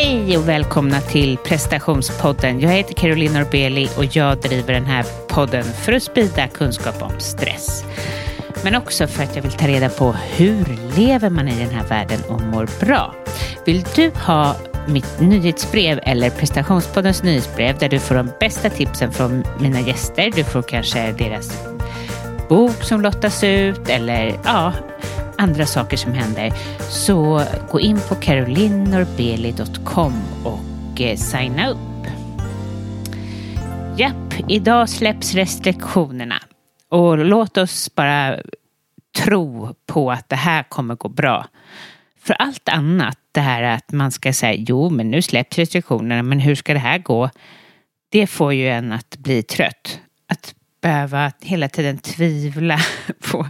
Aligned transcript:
Hej 0.00 0.38
och 0.38 0.48
välkomna 0.48 1.00
till 1.00 1.36
prestationspodden. 1.36 2.60
Jag 2.60 2.70
heter 2.70 2.94
Caroline 2.94 3.32
Norbeli 3.32 3.88
och 3.96 4.16
jag 4.16 4.38
driver 4.38 4.72
den 4.74 4.84
här 4.84 5.04
podden 5.28 5.64
för 5.64 5.92
att 5.92 6.02
sprida 6.02 6.48
kunskap 6.48 7.02
om 7.02 7.20
stress. 7.20 7.84
Men 8.64 8.74
också 8.74 9.06
för 9.06 9.22
att 9.22 9.36
jag 9.36 9.42
vill 9.42 9.52
ta 9.52 9.66
reda 9.66 9.88
på 9.88 10.12
hur 10.12 10.66
lever 10.96 11.30
man 11.30 11.48
i 11.48 11.58
den 11.58 11.70
här 11.70 11.88
världen 11.88 12.18
och 12.28 12.40
mår 12.40 12.68
bra. 12.80 13.14
Vill 13.64 13.84
du 13.94 14.10
ha 14.26 14.56
mitt 14.88 15.20
nyhetsbrev 15.20 16.00
eller 16.02 16.30
prestationspoddens 16.30 17.22
nyhetsbrev 17.22 17.78
där 17.78 17.88
du 17.88 17.98
får 17.98 18.14
de 18.14 18.30
bästa 18.40 18.70
tipsen 18.70 19.12
från 19.12 19.44
mina 19.60 19.80
gäster. 19.80 20.32
Du 20.36 20.44
får 20.44 20.62
kanske 20.62 21.12
deras 21.12 21.64
bok 22.48 22.84
som 22.84 23.00
lottas 23.00 23.44
ut 23.44 23.88
eller 23.88 24.40
ja, 24.44 24.72
andra 25.38 25.66
saker 25.66 25.96
som 25.96 26.12
händer. 26.12 26.52
Så 26.90 27.42
gå 27.70 27.80
in 27.80 28.00
på 28.08 28.14
carolinnorbeli.com 28.14 30.12
och 30.44 31.00
eh, 31.00 31.16
signa 31.16 31.68
upp. 31.68 31.78
Japp, 33.98 34.34
idag 34.48 34.88
släpps 34.88 35.34
restriktionerna. 35.34 36.42
Och 36.90 37.18
låt 37.18 37.56
oss 37.56 37.94
bara 37.94 38.38
tro 39.18 39.74
på 39.86 40.10
att 40.10 40.28
det 40.28 40.36
här 40.36 40.62
kommer 40.62 40.94
gå 40.94 41.08
bra. 41.08 41.46
För 42.20 42.34
allt 42.34 42.68
annat, 42.68 43.18
det 43.32 43.40
här 43.40 43.62
att 43.62 43.92
man 43.92 44.12
ska 44.12 44.32
säga 44.32 44.64
jo 44.68 44.90
men 44.90 45.10
nu 45.10 45.22
släpps 45.22 45.58
restriktionerna 45.58 46.22
men 46.22 46.40
hur 46.40 46.54
ska 46.54 46.72
det 46.72 46.78
här 46.78 46.98
gå? 46.98 47.30
Det 48.08 48.26
får 48.26 48.54
ju 48.54 48.68
en 48.68 48.92
att 48.92 49.16
bli 49.18 49.42
trött. 49.42 50.00
Att 50.28 50.54
behöva 50.82 51.32
hela 51.40 51.68
tiden 51.68 51.98
tvivla 51.98 52.78
på 53.30 53.46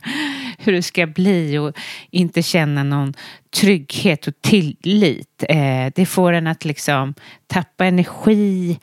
hur 0.58 0.72
det 0.72 0.82
ska 0.82 1.06
bli 1.06 1.58
och 1.58 1.76
inte 2.10 2.42
känna 2.42 2.82
någon 2.82 3.14
trygghet 3.56 4.26
och 4.26 4.34
tillit. 4.40 5.44
Eh, 5.48 5.92
det 5.94 6.06
får 6.06 6.32
en 6.32 6.46
att 6.46 6.64
liksom 6.64 7.14
tappa 7.46 7.84
energi, 7.84 8.78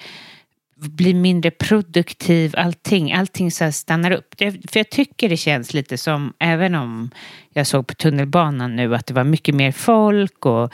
bli 0.76 1.14
mindre 1.14 1.52
produktiv, 1.52 2.54
allting, 2.58 3.14
allting 3.14 3.52
så 3.52 3.72
stannar 3.72 4.12
upp. 4.12 4.36
För 4.40 4.78
jag 4.80 4.90
tycker 4.90 5.30
det 5.30 5.38
känns 5.38 5.74
lite 5.74 5.98
som, 5.98 6.34
även 6.40 6.76
om 6.76 7.12
jag 7.54 7.68
såg 7.68 7.88
på 7.88 7.94
tunnelbanan 7.94 8.76
nu 8.76 8.96
att 8.96 9.06
det 9.06 9.14
var 9.14 9.24
mycket 9.24 9.56
mer 9.56 9.72
folk 9.72 10.46
och 10.46 10.74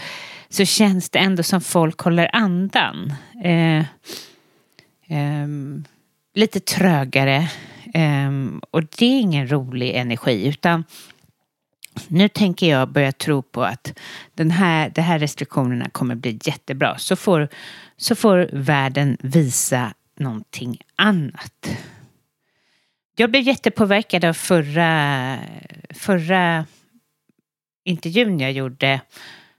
så 0.50 0.66
känns 0.66 1.10
det 1.10 1.20
ändå 1.20 1.44
som 1.44 1.62
folk 1.62 2.00
håller 2.00 2.36
andan. 2.36 3.14
Eh, 3.44 3.80
eh, 5.18 5.48
lite 6.34 6.60
trögare. 6.60 7.48
Um, 7.94 8.62
och 8.72 8.84
det 8.84 9.06
är 9.06 9.20
ingen 9.20 9.52
rolig 9.52 9.96
energi 9.96 10.48
utan 10.48 10.84
nu 12.08 12.28
tänker 12.28 12.70
jag 12.70 12.90
börja 12.90 13.12
tro 13.12 13.42
på 13.42 13.64
att 13.64 14.00
den 14.34 14.52
här, 14.52 14.90
de 14.96 15.02
här 15.02 15.20
restriktionerna 15.20 15.90
kommer 15.90 16.16
bli 16.16 16.40
jättebra. 16.44 16.98
Så 16.98 17.16
får, 17.16 17.48
så 17.98 18.16
får 18.16 18.50
världen 18.54 19.18
visa 19.20 19.94
någonting 20.20 20.78
annat. 20.96 21.70
Jag 23.16 23.32
blev 23.32 23.44
jättepåverkad 23.44 24.26
av 24.26 24.34
förra, 24.34 25.38
förra 25.90 26.66
intervjun 27.84 28.40
jag 28.40 28.52
gjorde 28.52 29.02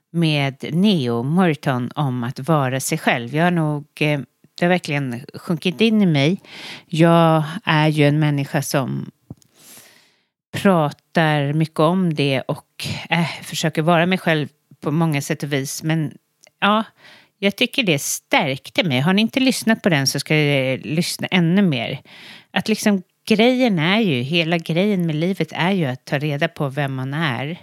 med 0.09 0.65
Neo 0.73 1.23
Morton 1.23 1.91
om 1.95 2.23
att 2.23 2.39
vara 2.39 2.79
sig 2.79 2.97
själv. 2.97 3.35
Jag 3.35 3.43
har 3.43 3.51
nog 3.51 3.85
eh, 3.99 4.21
det 4.63 4.67
har 4.67 4.73
verkligen 4.73 5.25
sjunkit 5.33 5.81
in 5.81 6.01
i 6.01 6.05
mig. 6.05 6.41
Jag 6.85 7.43
är 7.63 7.87
ju 7.87 8.07
en 8.07 8.19
människa 8.19 8.61
som 8.61 9.11
pratar 10.51 11.53
mycket 11.53 11.79
om 11.79 12.13
det 12.13 12.41
och 12.41 12.87
äh, 13.09 13.27
försöker 13.41 13.81
vara 13.81 14.05
mig 14.05 14.17
själv 14.17 14.47
på 14.81 14.91
många 14.91 15.21
sätt 15.21 15.43
och 15.43 15.53
vis. 15.53 15.83
Men 15.83 16.17
ja, 16.59 16.83
jag 17.39 17.55
tycker 17.55 17.83
det 17.83 17.99
stärkte 17.99 18.83
mig. 18.83 18.99
Har 18.99 19.13
ni 19.13 19.21
inte 19.21 19.39
lyssnat 19.39 19.81
på 19.81 19.89
den 19.89 20.07
så 20.07 20.19
ska 20.19 20.35
jag 20.35 20.73
eh, 20.73 20.79
lyssna 20.79 21.27
ännu 21.27 21.61
mer. 21.61 22.01
Att 22.51 22.67
liksom 22.67 23.01
grejen 23.27 23.79
är 23.79 23.99
ju, 23.99 24.21
hela 24.21 24.57
grejen 24.57 25.05
med 25.05 25.15
livet 25.15 25.51
är 25.51 25.71
ju 25.71 25.85
att 25.85 26.05
ta 26.05 26.19
reda 26.19 26.47
på 26.47 26.69
vem 26.69 26.95
man 26.95 27.13
är. 27.13 27.57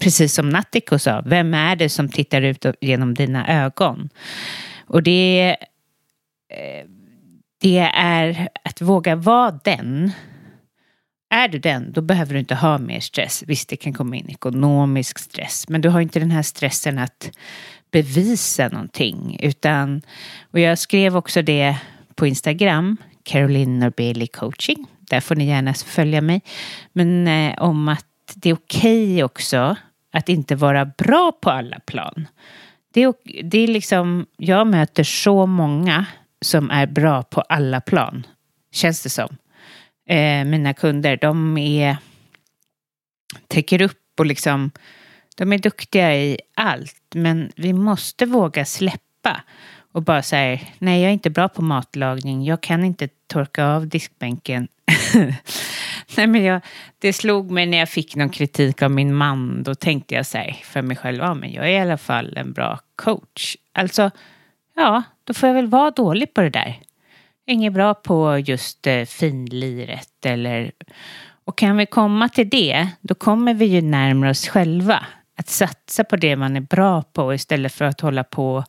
Precis 0.00 0.34
som 0.34 0.50
Nattiko 0.50 0.98
sa, 0.98 1.22
vem 1.26 1.54
är 1.54 1.76
det 1.76 1.88
som 1.88 2.08
tittar 2.08 2.42
ut 2.42 2.66
genom 2.80 3.14
dina 3.14 3.64
ögon? 3.64 4.08
Och 4.86 5.02
det 5.02 5.56
det 7.60 7.78
är 7.94 8.48
att 8.62 8.80
våga 8.80 9.16
vara 9.16 9.60
den. 9.64 10.12
Är 11.30 11.48
du 11.48 11.58
den, 11.58 11.92
då 11.92 12.00
behöver 12.00 12.34
du 12.34 12.40
inte 12.40 12.54
ha 12.54 12.78
mer 12.78 13.00
stress. 13.00 13.44
Visst, 13.46 13.68
det 13.68 13.76
kan 13.76 13.92
komma 13.92 14.16
in 14.16 14.30
ekonomisk 14.30 15.18
stress, 15.18 15.68
men 15.68 15.80
du 15.80 15.88
har 15.88 16.00
inte 16.00 16.18
den 16.18 16.30
här 16.30 16.42
stressen 16.42 16.98
att 16.98 17.30
bevisa 17.90 18.68
någonting. 18.68 19.38
Utan, 19.42 20.02
och 20.50 20.60
jag 20.60 20.78
skrev 20.78 21.16
också 21.16 21.42
det 21.42 21.76
på 22.14 22.26
Instagram, 22.26 22.96
Caroline 23.22 23.78
Norbeli 23.78 24.26
coaching. 24.26 24.86
Där 24.98 25.20
får 25.20 25.34
ni 25.34 25.46
gärna 25.46 25.74
följa 25.74 26.20
mig. 26.20 26.42
Men 26.92 27.28
eh, 27.28 27.62
om 27.62 27.88
att 27.88 28.06
det 28.34 28.50
är 28.50 28.54
okej 28.54 29.14
okay 29.14 29.22
också 29.22 29.76
att 30.12 30.28
inte 30.28 30.54
vara 30.54 30.84
bra 30.84 31.32
på 31.40 31.50
alla 31.50 31.80
plan. 31.80 32.28
Det 32.92 33.02
är, 33.02 33.14
det 33.42 33.58
är 33.58 33.68
liksom, 33.68 34.26
jag 34.36 34.66
möter 34.66 35.04
så 35.04 35.46
många 35.46 36.06
som 36.44 36.70
är 36.70 36.86
bra 36.86 37.22
på 37.22 37.40
alla 37.40 37.80
plan. 37.80 38.26
Känns 38.72 39.02
det 39.02 39.10
som. 39.10 39.36
Eh, 40.08 40.44
mina 40.44 40.74
kunder, 40.74 41.16
de 41.16 41.58
är 41.58 41.96
täcker 43.48 43.82
upp 43.82 44.02
och 44.18 44.26
liksom 44.26 44.70
de 45.36 45.52
är 45.52 45.58
duktiga 45.58 46.16
i 46.16 46.38
allt. 46.54 47.14
Men 47.14 47.52
vi 47.56 47.72
måste 47.72 48.26
våga 48.26 48.64
släppa 48.64 49.42
och 49.92 50.02
bara 50.02 50.22
säga 50.22 50.60
nej 50.78 51.02
jag 51.02 51.08
är 51.08 51.12
inte 51.12 51.30
bra 51.30 51.48
på 51.48 51.62
matlagning. 51.62 52.44
Jag 52.44 52.60
kan 52.60 52.84
inte 52.84 53.08
torka 53.26 53.66
av 53.66 53.86
diskbänken. 53.86 54.68
nej 56.16 56.26
men 56.26 56.42
jag, 56.42 56.60
det 56.98 57.12
slog 57.12 57.50
mig 57.50 57.66
när 57.66 57.78
jag 57.78 57.88
fick 57.88 58.16
någon 58.16 58.30
kritik 58.30 58.82
av 58.82 58.90
min 58.90 59.14
man. 59.14 59.62
Då 59.62 59.74
tänkte 59.74 60.14
jag 60.14 60.26
så 60.26 60.38
här 60.38 60.52
för 60.62 60.82
mig 60.82 60.96
själv, 60.96 61.18
ja 61.18 61.34
men 61.34 61.52
jag 61.52 61.66
är 61.66 61.70
i 61.70 61.78
alla 61.78 61.98
fall 61.98 62.36
en 62.36 62.52
bra 62.52 62.78
coach. 62.96 63.56
Alltså 63.72 64.10
ja, 64.74 65.02
då 65.26 65.34
får 65.34 65.46
jag 65.46 65.54
väl 65.54 65.66
vara 65.66 65.90
dålig 65.90 66.34
på 66.34 66.40
det 66.40 66.50
där. 66.50 66.80
Inget 67.46 67.72
bra 67.72 67.94
på 67.94 68.38
just 68.38 68.86
eh, 68.86 69.04
finliret 69.04 70.26
eller... 70.26 70.72
Och 71.44 71.58
kan 71.58 71.76
vi 71.76 71.86
komma 71.86 72.28
till 72.28 72.48
det, 72.48 72.88
då 73.00 73.14
kommer 73.14 73.54
vi 73.54 73.64
ju 73.64 73.82
närmare 73.82 74.30
oss 74.30 74.48
själva. 74.48 75.06
Att 75.38 75.48
satsa 75.48 76.04
på 76.04 76.16
det 76.16 76.36
man 76.36 76.56
är 76.56 76.60
bra 76.60 77.02
på 77.02 77.34
istället 77.34 77.72
för 77.72 77.84
att 77.84 78.00
hålla 78.00 78.24
på 78.24 78.64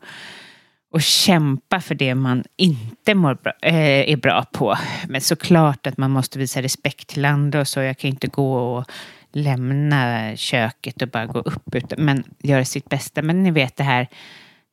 och 0.92 1.02
kämpa 1.02 1.82
för 1.82 1.96
det 1.96 2.16
man 2.16 2.44
inte 2.58 3.16
mår 3.16 3.36
bra, 3.36 3.54
äh, 3.62 4.12
är 4.12 4.18
bra 4.18 4.46
på. 4.54 4.78
Men 5.08 5.22
såklart 5.22 5.88
att 5.88 5.98
man 5.98 6.12
måste 6.12 6.40
visa 6.40 6.62
respekt 6.62 7.08
till 7.08 7.26
andra 7.26 7.60
och 7.60 7.68
så. 7.68 7.80
Jag 7.80 7.98
kan 7.98 8.10
inte 8.10 8.28
gå 8.28 8.58
och 8.58 8.92
lämna 9.32 10.32
köket 10.36 11.02
och 11.02 11.08
bara 11.08 11.26
gå 11.26 11.40
upp, 11.40 11.76
utan, 11.76 12.06
men 12.06 12.24
göra 12.40 12.66
sitt 12.66 12.90
bästa. 12.90 13.22
Men 13.22 13.44
ni 13.44 13.52
vet 13.52 13.78
det 13.78 13.84
här 13.84 14.08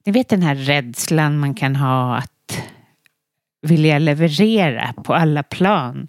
ni 0.06 0.12
vet 0.12 0.28
den 0.28 0.42
här 0.42 0.54
rädslan 0.54 1.38
man 1.38 1.54
kan 1.54 1.76
ha 1.76 2.16
att 2.16 2.62
vilja 3.62 3.98
leverera 3.98 4.92
på 4.92 5.15
alla 5.15 5.42
plan. 5.42 6.09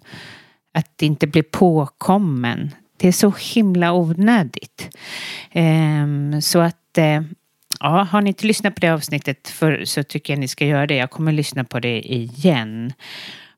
Att 0.72 1.02
inte 1.02 1.26
bli 1.26 1.42
påkommen. 1.42 2.70
Det 2.96 3.08
är 3.08 3.12
så 3.12 3.34
himla 3.54 3.92
onödigt. 3.92 4.96
Ehm, 5.52 6.42
så 6.42 6.60
att 6.60 6.98
eh, 6.98 7.20
Ja, 7.80 8.02
har 8.02 8.20
ni 8.20 8.28
inte 8.28 8.46
lyssnat 8.46 8.74
på 8.74 8.80
det 8.80 8.88
avsnittet 8.88 9.48
för, 9.48 9.84
så 9.84 10.02
tycker 10.02 10.32
jag 10.32 10.40
ni 10.40 10.48
ska 10.48 10.66
göra 10.66 10.86
det. 10.86 10.96
Jag 10.96 11.10
kommer 11.10 11.32
lyssna 11.32 11.64
på 11.64 11.80
det 11.80 12.12
igen. 12.12 12.92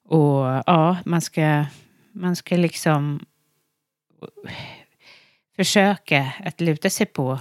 Och 0.09 0.63
ja, 0.67 0.97
man 1.05 1.21
ska, 1.21 1.65
man 2.13 2.37
ska 2.37 2.57
liksom 2.57 3.27
försöka 5.57 6.33
att 6.45 6.61
luta 6.61 6.91
sig 6.91 7.07
på 7.07 7.41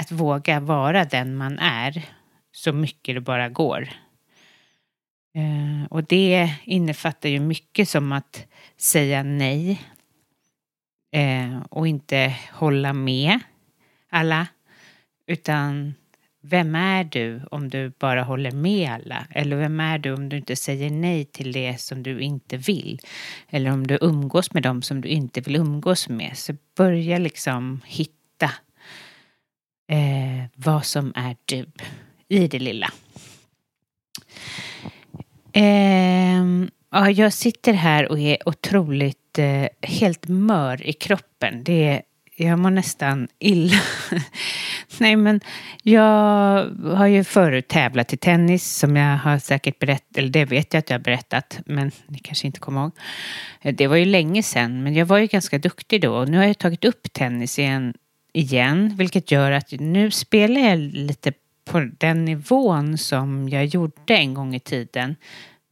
att 0.00 0.12
våga 0.12 0.60
vara 0.60 1.04
den 1.04 1.36
man 1.36 1.58
är 1.58 2.04
så 2.52 2.72
mycket 2.72 3.14
det 3.14 3.20
bara 3.20 3.48
går. 3.48 3.88
Eh, 5.34 5.86
och 5.90 6.04
det 6.04 6.54
innefattar 6.64 7.28
ju 7.28 7.40
mycket 7.40 7.88
som 7.88 8.12
att 8.12 8.46
säga 8.76 9.22
nej 9.22 9.82
eh, 11.12 11.60
och 11.70 11.88
inte 11.88 12.36
hålla 12.52 12.92
med 12.92 13.38
alla. 14.10 14.46
Utan 15.26 15.94
vem 16.42 16.74
är 16.74 17.04
du 17.04 17.42
om 17.50 17.68
du 17.68 17.92
bara 17.98 18.22
håller 18.22 18.50
med 18.52 18.90
alla? 18.90 19.26
Eller 19.30 19.56
vem 19.56 19.80
är 19.80 19.98
du 19.98 20.12
om 20.12 20.28
du 20.28 20.36
inte 20.36 20.56
säger 20.56 20.90
nej 20.90 21.24
till 21.24 21.52
det 21.52 21.80
som 21.80 22.02
du 22.02 22.20
inte 22.20 22.56
vill? 22.56 23.00
Eller 23.50 23.70
om 23.70 23.86
du 23.86 23.98
umgås 24.00 24.52
med 24.54 24.62
dem 24.62 24.82
som 24.82 25.00
du 25.00 25.08
inte 25.08 25.40
vill 25.40 25.56
umgås 25.56 26.08
med. 26.08 26.32
Så 26.34 26.56
börja 26.76 27.18
liksom 27.18 27.80
hitta 27.84 28.19
eh, 29.90 30.44
vad 30.54 30.84
som 30.86 31.12
är 31.16 31.36
du 31.44 31.66
i 32.28 32.48
det 32.48 32.58
lilla. 32.58 32.92
Eh, 35.52 36.44
ja, 36.90 37.10
jag 37.10 37.32
sitter 37.32 37.72
här 37.72 38.10
och 38.10 38.18
är 38.18 38.48
otroligt 38.48 39.38
eh, 39.38 39.66
helt 39.82 40.28
mör 40.28 40.86
i 40.86 40.92
kroppen. 40.92 41.64
Det 41.64 41.88
är, 41.88 42.02
jag 42.36 42.58
mår 42.58 42.70
nästan 42.70 43.28
illa. 43.38 43.80
Nej, 44.98 45.16
men 45.16 45.40
jag 45.82 46.70
har 46.84 47.06
ju 47.06 47.24
förut 47.24 47.68
tävlat 47.68 48.12
i 48.12 48.16
tennis 48.16 48.76
som 48.76 48.96
jag 48.96 49.16
har 49.16 49.38
säkert 49.38 49.78
berättat, 49.78 50.16
eller 50.16 50.28
det 50.28 50.44
vet 50.44 50.74
jag 50.74 50.78
att 50.78 50.90
jag 50.90 50.98
har 50.98 51.04
berättat, 51.04 51.60
men 51.66 51.90
ni 52.06 52.18
kanske 52.18 52.46
inte 52.46 52.60
kommer 52.60 52.80
ihåg. 52.80 52.92
Eh, 53.60 53.74
det 53.74 53.86
var 53.86 53.96
ju 53.96 54.04
länge 54.04 54.42
sedan, 54.42 54.82
men 54.82 54.94
jag 54.94 55.06
var 55.06 55.18
ju 55.18 55.26
ganska 55.26 55.58
duktig 55.58 56.02
då 56.02 56.16
och 56.16 56.28
nu 56.28 56.38
har 56.38 56.44
jag 56.44 56.58
tagit 56.58 56.84
upp 56.84 57.12
tennis 57.12 57.58
igen, 57.58 57.94
igen 58.32 58.94
vilket 58.96 59.30
gör 59.30 59.52
att 59.52 59.72
nu 59.72 60.10
spelar 60.10 60.60
jag 60.60 60.78
lite 60.78 61.32
på 61.64 61.88
den 61.98 62.24
nivån 62.24 62.98
som 62.98 63.48
jag 63.48 63.66
gjorde 63.66 64.16
en 64.16 64.34
gång 64.34 64.54
i 64.54 64.60
tiden. 64.60 65.16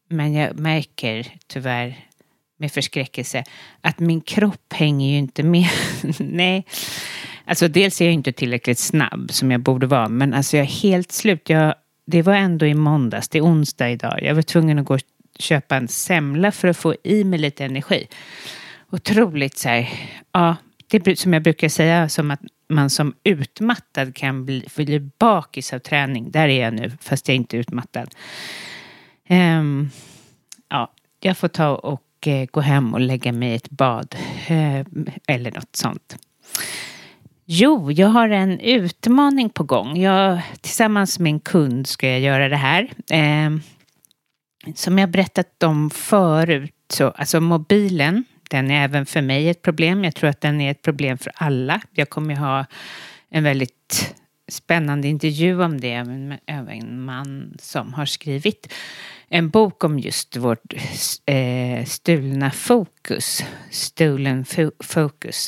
Men 0.09 0.35
jag 0.35 0.59
märker 0.59 1.27
tyvärr 1.47 2.09
med 2.57 2.73
förskräckelse 2.73 3.45
att 3.81 3.99
min 3.99 4.21
kropp 4.21 4.73
hänger 4.73 5.11
ju 5.11 5.19
inte 5.19 5.43
med. 5.43 5.69
Nej, 6.19 6.67
alltså 7.45 7.69
dels 7.69 8.01
är 8.01 8.05
jag 8.05 8.15
inte 8.15 8.33
tillräckligt 8.33 8.79
snabb 8.79 9.31
som 9.33 9.51
jag 9.51 9.61
borde 9.61 9.87
vara, 9.87 10.09
men 10.09 10.35
alltså 10.35 10.57
jag 10.57 10.67
är 10.67 10.71
helt 10.71 11.13
slut. 11.13 11.49
Jag, 11.49 11.75
det 12.07 12.23
var 12.23 12.35
ändå 12.35 12.67
i 12.67 12.75
måndags, 12.75 13.29
det 13.29 13.39
är 13.39 13.43
onsdag 13.45 13.91
idag. 13.91 14.23
Jag 14.23 14.35
var 14.35 14.43
tvungen 14.43 14.79
att 14.79 14.87
gå 14.87 14.95
och 14.95 15.01
köpa 15.39 15.77
en 15.77 15.89
semla 15.89 16.53
för 16.53 16.69
att 16.69 16.77
få 16.77 16.95
i 17.05 17.25
mig 17.25 17.39
lite 17.39 17.65
energi. 17.65 18.07
Otroligt 18.91 19.59
så 19.59 19.69
här, 19.69 19.89
ja, 20.33 20.57
det 20.89 21.07
är 21.07 21.15
som 21.15 21.33
jag 21.33 21.43
brukar 21.43 21.69
säga, 21.69 22.09
som 22.09 22.31
att 22.31 22.41
man 22.69 22.91
som 22.91 23.15
utmattad 23.25 24.15
kan 24.15 24.45
bli, 24.45 24.69
bli 24.77 25.01
bakis 25.19 25.73
av 25.73 25.79
träning. 25.79 26.31
Där 26.31 26.49
är 26.49 26.65
jag 26.65 26.75
nu, 26.75 26.93
fast 27.01 27.29
jag 27.29 27.33
är 27.33 27.37
inte 27.37 27.57
utmattad. 27.57 28.15
Um, 29.29 29.91
ja, 30.69 30.93
jag 31.21 31.39
får 31.39 31.49
ta 31.49 31.75
och 31.75 32.27
uh, 32.27 32.45
gå 32.51 32.61
hem 32.61 32.95
och 32.95 33.01
lägga 33.01 33.33
mig 33.33 33.53
i 33.53 33.55
ett 33.55 33.71
bad. 33.71 34.17
Uh, 34.51 34.83
eller 35.27 35.51
något 35.51 35.77
sånt. 35.77 36.17
Jo, 37.45 37.93
jag 37.93 38.09
har 38.09 38.29
en 38.29 38.61
utmaning 38.61 39.51
på 39.51 39.65
gång. 39.65 39.99
Jag, 39.99 40.41
tillsammans 40.61 41.19
med 41.19 41.31
en 41.31 41.41
kund 41.41 41.87
ska 41.87 42.09
jag 42.09 42.21
göra 42.21 42.49
det 42.49 42.57
här. 42.57 42.91
Um, 43.47 43.63
som 44.75 44.99
jag 44.99 45.11
berättat 45.11 45.63
om 45.63 45.91
förut, 45.91 46.75
så, 46.89 47.09
alltså 47.11 47.41
mobilen 47.41 48.25
den 48.51 48.71
är 48.71 48.85
även 48.85 49.07
för 49.07 49.23
mig 49.23 49.49
ett 49.49 49.63
problem. 49.63 50.05
Jag 50.05 50.15
tror 50.15 50.31
att 50.31 50.41
den 50.41 50.61
är 50.61 50.71
ett 50.71 50.83
problem 50.83 51.19
för 51.19 51.33
alla. 51.35 51.81
Jag 51.93 52.11
kommer 52.11 52.37
ha 52.37 52.67
en 53.31 53.45
väldigt 53.45 54.15
spännande 54.49 55.09
intervju 55.09 55.63
om 55.63 55.81
det 55.81 56.05
med 56.05 56.41
en 56.49 57.05
man 57.05 57.57
som 57.59 57.95
har 57.95 58.07
skrivit 58.07 58.75
en 59.29 59.51
bok 59.51 59.85
om 59.85 59.99
just 59.99 60.37
vårt 60.37 60.75
eh, 61.27 61.85
stulna 61.85 62.51
fokus. 62.51 63.45
Stolen 63.71 64.45
fo. 64.45 64.71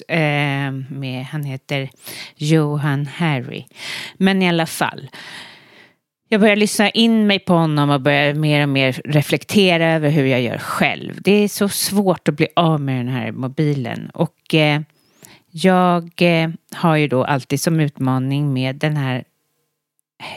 Eh, 0.09 0.73
med, 0.91 1.25
han 1.25 1.45
heter 1.45 1.91
Johan 2.37 3.07
Harry. 3.07 3.65
Men 4.17 4.43
i 4.43 4.49
alla 4.49 4.67
fall. 4.67 5.11
Jag 6.33 6.41
börjar 6.41 6.57
lyssna 6.57 6.91
in 6.91 7.27
mig 7.27 7.39
på 7.39 7.53
honom 7.53 7.91
och 7.91 8.01
börjar 8.01 8.35
mer 8.35 8.63
och 8.63 8.69
mer 8.69 9.01
reflektera 9.05 9.93
över 9.93 10.11
hur 10.11 10.25
jag 10.25 10.43
gör 10.43 10.59
själv. 10.59 11.23
Det 11.23 11.33
är 11.33 11.49
så 11.49 11.69
svårt 11.69 12.29
att 12.29 12.35
bli 12.35 12.49
av 12.57 12.81
med 12.81 12.97
den 12.97 13.15
här 13.15 13.33
mobilen. 13.33 14.11
Och 14.11 14.55
eh, 14.55 14.81
jag 15.51 16.13
eh, 16.23 16.51
har 16.73 16.97
ju 16.97 17.09
då 17.09 17.25
alltid 17.25 17.61
som 17.61 17.81
utmaning 17.81 18.53
med 18.53 18.77
den 18.77 18.97
här 18.97 19.25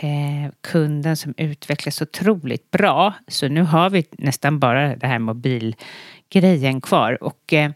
eh, 0.02 0.52
kunden 0.62 1.18
som 1.18 1.34
utvecklas 1.38 2.02
otroligt 2.02 2.72
bra. 2.72 3.14
Så 3.28 3.48
nu 3.48 3.62
har 3.62 3.90
vi 3.90 4.06
nästan 4.12 4.60
bara 4.60 4.96
den 4.96 5.10
här 5.10 5.20
mobilgrejen 5.20 6.82
kvar. 6.82 7.24
Och 7.24 7.54
eh, 7.54 7.72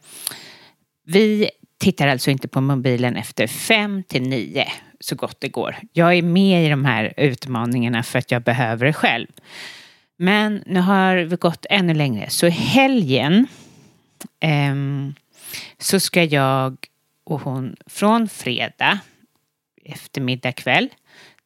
vi 1.05 1.49
tittar 1.79 2.07
alltså 2.07 2.31
inte 2.31 2.47
på 2.47 2.61
mobilen 2.61 3.15
efter 3.15 3.47
fem 3.47 4.03
till 4.03 4.21
nio 4.29 4.65
så 4.99 5.15
gott 5.15 5.41
det 5.41 5.49
går. 5.49 5.75
Jag 5.93 6.13
är 6.13 6.21
med 6.21 6.65
i 6.65 6.69
de 6.69 6.85
här 6.85 7.13
utmaningarna 7.17 8.03
för 8.03 8.19
att 8.19 8.31
jag 8.31 8.41
behöver 8.41 8.85
det 8.85 8.93
själv. 8.93 9.27
Men 10.17 10.63
nu 10.65 10.79
har 10.79 11.15
vi 11.15 11.35
gått 11.35 11.65
ännu 11.69 11.93
längre. 11.93 12.29
Så 12.29 12.47
i 12.47 12.49
helgen 12.49 13.47
eh, 14.39 14.75
så 15.77 15.99
ska 15.99 16.23
jag 16.23 16.77
och 17.23 17.41
hon 17.41 17.75
från 17.85 18.29
fredag 18.29 18.99
eftermiddag 19.85 20.51
kväll 20.51 20.89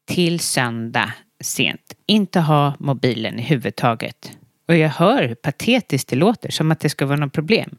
till 0.05 0.39
söndag 0.39 1.13
sent 1.39 1.93
inte 2.05 2.39
ha 2.39 2.73
mobilen 2.79 3.39
i 3.39 3.41
huvudtaget. 3.41 4.37
Och 4.67 4.77
jag 4.77 4.89
hör 4.89 5.27
hur 5.27 5.35
patetiskt 5.35 6.09
det 6.09 6.15
låter, 6.15 6.51
som 6.51 6.71
att 6.71 6.79
det 6.79 6.89
ska 6.89 7.05
vara 7.05 7.17
något 7.17 7.33
problem. 7.33 7.77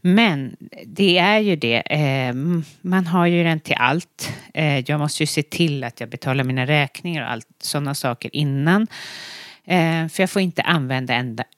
Men 0.00 0.56
det 0.86 1.18
är 1.18 1.38
ju 1.38 1.56
det. 1.56 1.76
Eh, 1.76 2.34
man 2.80 3.06
har 3.06 3.26
ju 3.26 3.44
den 3.44 3.60
till 3.60 3.76
allt. 3.78 4.32
Eh, 4.54 4.78
jag 4.90 5.00
måste 5.00 5.22
ju 5.22 5.26
se 5.26 5.42
till 5.42 5.84
att 5.84 6.00
jag 6.00 6.08
betalar 6.08 6.44
mina 6.44 6.66
räkningar 6.66 7.22
och 7.22 7.30
allt 7.30 7.46
sådana 7.62 7.94
saker 7.94 8.36
innan. 8.36 8.86
Eh, 9.64 10.08
för 10.08 10.22
jag 10.22 10.30
får 10.30 10.42
inte 10.42 10.62
använda 10.62 11.14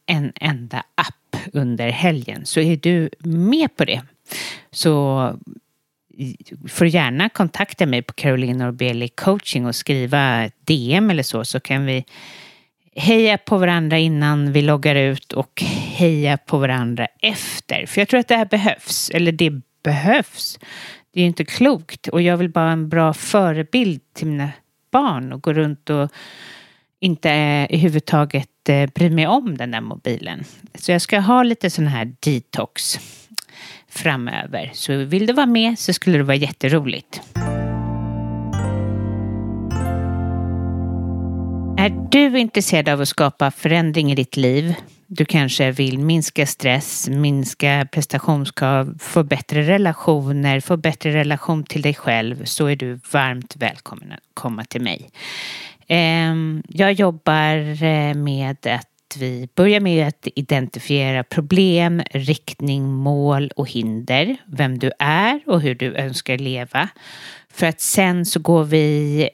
en 0.06 0.32
enda 0.40 0.84
app 0.94 1.36
under 1.52 1.88
helgen. 1.90 2.46
Så 2.46 2.60
är 2.60 2.76
du 2.76 3.10
med 3.18 3.76
på 3.76 3.84
det 3.84 4.02
så 4.70 5.38
får 6.68 6.86
gärna 6.86 7.28
kontakta 7.28 7.86
mig 7.86 8.02
på 8.02 8.12
Caroline 8.12 8.58
Norbeli 8.58 9.08
coaching 9.08 9.66
och 9.66 9.76
skriva 9.76 10.50
DM 10.64 11.10
eller 11.10 11.22
så 11.22 11.44
så 11.44 11.60
kan 11.60 11.86
vi 11.86 12.04
heja 12.96 13.38
på 13.38 13.58
varandra 13.58 13.98
innan 13.98 14.52
vi 14.52 14.62
loggar 14.62 14.94
ut 14.94 15.32
och 15.32 15.62
heja 15.96 16.36
på 16.36 16.58
varandra 16.58 17.06
efter. 17.20 17.86
För 17.86 18.00
jag 18.00 18.08
tror 18.08 18.20
att 18.20 18.28
det 18.28 18.36
här 18.36 18.46
behövs, 18.46 19.10
eller 19.10 19.32
det 19.32 19.52
behövs. 19.82 20.58
Det 21.12 21.20
är 21.20 21.22
ju 21.22 21.26
inte 21.26 21.44
klokt 21.44 22.08
och 22.08 22.22
jag 22.22 22.36
vill 22.36 22.48
bara 22.48 22.64
ha 22.64 22.72
en 22.72 22.88
bra 22.88 23.14
förebild 23.14 24.00
till 24.14 24.26
mina 24.26 24.50
barn 24.90 25.32
och 25.32 25.42
gå 25.42 25.52
runt 25.52 25.90
och 25.90 26.12
inte 27.00 27.30
eh, 27.30 27.64
överhuvudtaget 27.64 28.68
eh, 28.68 28.90
bry 28.94 29.10
mig 29.10 29.26
om 29.26 29.56
den 29.56 29.70
där 29.70 29.80
mobilen. 29.80 30.44
Så 30.74 30.92
jag 30.92 31.02
ska 31.02 31.18
ha 31.18 31.42
lite 31.42 31.70
sån 31.70 31.86
här 31.86 32.12
detox 32.20 32.98
framöver. 33.88 34.70
Så 34.74 34.96
vill 34.96 35.26
du 35.26 35.32
vara 35.32 35.46
med 35.46 35.78
så 35.78 35.92
skulle 35.92 36.18
det 36.18 36.24
vara 36.24 36.36
jätteroligt. 36.36 37.20
Är 41.82 41.90
du 42.10 42.38
intresserad 42.38 42.88
av 42.88 43.00
att 43.00 43.08
skapa 43.08 43.50
förändring 43.50 44.12
i 44.12 44.14
ditt 44.14 44.36
liv? 44.36 44.74
Du 45.06 45.24
kanske 45.24 45.70
vill 45.70 45.98
minska 45.98 46.46
stress, 46.46 47.08
minska 47.08 47.88
prestationskrav, 47.92 48.98
få 49.00 49.22
bättre 49.22 49.62
relationer, 49.62 50.60
få 50.60 50.76
bättre 50.76 51.14
relation 51.14 51.64
till 51.64 51.82
dig 51.82 51.94
själv 51.94 52.44
så 52.44 52.66
är 52.66 52.76
du 52.76 53.00
varmt 53.12 53.56
välkommen 53.56 54.12
att 54.12 54.18
komma 54.34 54.64
till 54.64 54.80
mig. 54.80 55.10
Ehm, 55.86 56.62
jag 56.68 56.92
jobbar 56.92 57.84
eh, 57.84 58.14
med 58.14 58.66
att 58.66 59.16
vi 59.18 59.48
börjar 59.54 59.80
med 59.80 60.08
att 60.08 60.28
identifiera 60.34 61.24
problem, 61.24 62.02
riktning, 62.10 62.92
mål 62.92 63.50
och 63.56 63.70
hinder, 63.70 64.36
vem 64.46 64.78
du 64.78 64.90
är 64.98 65.40
och 65.46 65.60
hur 65.60 65.74
du 65.74 65.94
önskar 65.94 66.38
leva. 66.38 66.88
För 67.52 67.66
att 67.66 67.80
sen 67.80 68.26
så 68.26 68.40
går 68.40 68.64
vi 68.64 69.28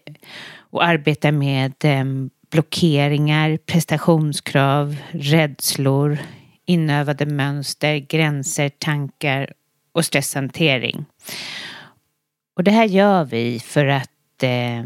och 0.71 0.85
arbetar 0.85 1.33
med 1.33 1.75
ehm, 1.85 2.31
blockeringar, 2.51 3.57
prestationskrav, 3.57 4.97
rädslor, 5.11 6.19
inövade 6.67 7.27
mönster, 7.27 7.97
gränser, 7.97 8.69
tankar 8.69 9.53
och 9.93 10.05
stresshantering. 10.05 11.05
Och 12.57 12.65
det 12.65 12.71
här 12.71 12.85
gör 12.85 13.25
vi 13.25 13.61
för 13.61 13.87
att 13.87 14.43
eh, 14.43 14.85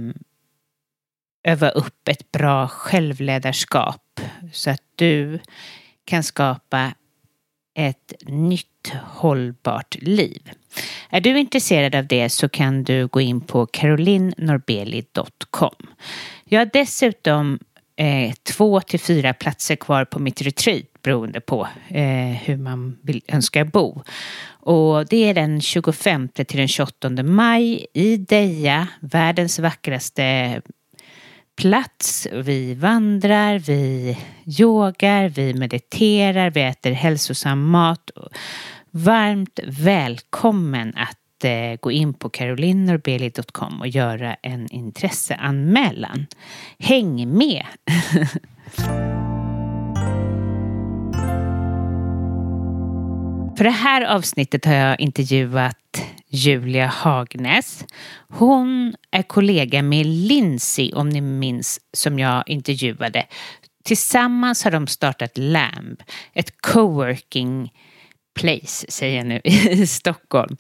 öva 1.45 1.69
upp 1.69 2.09
ett 2.09 2.33
bra 2.33 2.69
självledarskap 2.69 4.21
så 4.53 4.71
att 4.71 4.83
du 4.97 5.39
kan 6.05 6.23
skapa 6.23 6.95
ett 7.75 8.13
nytt 8.27 8.93
hållbart 9.05 10.03
liv. 10.03 10.51
Är 11.11 11.21
du 11.21 11.39
intresserad 11.39 11.95
av 11.95 12.07
det 12.07 12.29
så 12.29 12.49
kan 12.49 12.85
du 12.85 13.07
gå 13.07 13.21
in 13.21 13.41
på 13.41 13.67
carolinnorbeli.com. 13.67 15.75
Jag 16.53 16.61
har 16.61 16.71
dessutom 16.73 17.59
eh, 17.97 18.33
två 18.43 18.81
till 18.81 19.01
fyra 19.01 19.35
platser 19.35 19.77
kvar 19.77 20.05
på 20.05 20.19
mitt 20.19 20.43
retreat 20.43 21.03
beroende 21.03 21.41
på 21.41 21.69
eh, 21.89 22.37
hur 22.45 22.57
man 22.57 22.99
vill, 23.03 23.23
önskar 23.29 23.65
bo. 23.65 24.03
Och 24.49 25.07
det 25.07 25.17
är 25.17 25.35
den 25.35 25.61
25 25.61 26.29
till 26.29 26.59
den 26.59 26.69
28 26.69 27.11
maj 27.23 27.87
i 27.95 28.17
Deja, 28.17 28.89
världens 29.01 29.59
vackraste 29.59 30.61
plats. 31.57 32.29
Vi 32.33 32.75
vandrar, 32.75 33.59
vi 33.59 34.19
yogar, 34.61 35.29
vi 35.29 35.55
mediterar, 35.55 36.51
vi 36.51 36.63
äter 36.63 36.91
hälsosam 36.91 37.71
mat. 37.71 38.11
Varmt 38.91 39.61
välkommen 39.65 40.93
att 40.97 41.22
eh, 41.45 41.77
gå 41.81 41.91
in 41.91 42.15
på 42.15 42.29
carolinnorbeli.com 42.29 43.81
och 43.81 43.89
göra 43.89 44.35
en 44.35 44.73
intresseanmälan. 44.73 46.27
Häng 46.79 47.39
med! 47.39 47.65
För 53.57 53.65
det 53.65 53.71
här 53.71 54.05
avsnittet 54.05 54.65
har 54.65 54.75
jag 54.75 55.01
intervjuat 55.01 56.03
Julia 56.29 56.87
Hagnäs. 56.87 57.85
Hon 58.29 58.95
är 59.11 59.23
kollega 59.23 59.83
med 59.83 60.07
Lindsay, 60.07 60.93
om 60.93 61.09
ni 61.09 61.21
minns, 61.21 61.81
som 61.93 62.19
jag 62.19 62.43
intervjuade. 62.47 63.27
Tillsammans 63.85 64.65
har 64.65 64.71
de 64.71 64.87
startat 64.87 65.39
LAMB, 65.39 66.03
ett 66.33 66.61
coworking 66.61 67.73
Place, 68.35 68.87
säger 68.89 69.17
jag 69.17 69.27
nu, 69.27 69.41
i 69.45 69.87
Stockholm. 69.87 70.57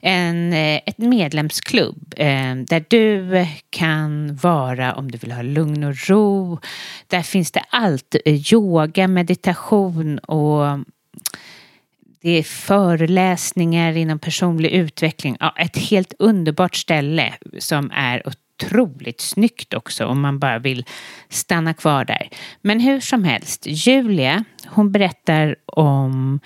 En, 0.00 0.52
eh, 0.52 0.80
ett 0.86 0.98
medlemsklubb 0.98 2.14
eh, 2.16 2.54
där 2.54 2.84
du 2.88 3.46
kan 3.70 4.36
vara 4.36 4.94
om 4.94 5.10
du 5.10 5.18
vill 5.18 5.32
ha 5.32 5.42
lugn 5.42 5.84
och 5.84 6.08
ro. 6.08 6.58
Där 7.06 7.22
finns 7.22 7.50
det 7.50 7.64
allt, 7.70 8.16
eh, 8.24 8.52
yoga, 8.54 9.08
meditation 9.08 10.18
och 10.18 10.78
det 12.22 12.30
är 12.30 12.42
föreläsningar 12.42 13.96
inom 13.96 14.18
personlig 14.18 14.70
utveckling. 14.70 15.36
Ja, 15.40 15.54
ett 15.58 15.76
helt 15.76 16.14
underbart 16.18 16.76
ställe 16.76 17.34
som 17.58 17.90
är 17.94 18.22
otroligt 18.28 19.20
snyggt 19.20 19.74
också 19.74 20.06
om 20.06 20.20
man 20.20 20.38
bara 20.38 20.58
vill 20.58 20.84
stanna 21.28 21.74
kvar 21.74 22.04
där. 22.04 22.28
Men 22.60 22.80
hur 22.80 23.00
som 23.00 23.24
helst, 23.24 23.66
Julia, 23.66 24.44
hon 24.66 24.92
berättar 24.92 25.56
om 25.66 26.40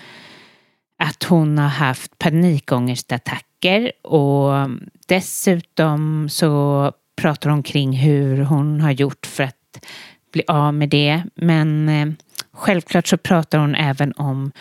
att 0.97 1.23
hon 1.23 1.57
har 1.57 1.67
haft 1.67 2.19
panikångestattacker 2.19 3.91
och 4.03 4.69
dessutom 5.07 6.29
så 6.29 6.91
pratar 7.15 7.49
hon 7.49 7.63
kring 7.63 7.93
hur 7.93 8.43
hon 8.43 8.81
har 8.81 8.91
gjort 8.91 9.25
för 9.25 9.43
att 9.43 9.85
bli 10.33 10.43
av 10.47 10.73
med 10.73 10.89
det. 10.89 11.23
Men 11.35 11.89
eh, 11.89 12.07
självklart 12.51 13.07
så 13.07 13.17
pratar 13.17 13.59
hon 13.59 13.75
även 13.75 14.13
om 14.13 14.51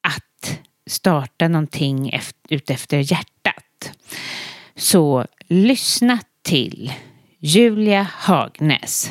att 0.00 0.60
starta 0.86 1.48
någonting 1.48 2.20
utefter 2.48 3.12
hjärtat. 3.12 3.92
Så 4.76 5.26
lyssna 5.48 6.18
till 6.42 6.92
Julia 7.38 8.06
Hagnäs. 8.14 9.10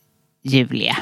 Julia. 0.41 0.97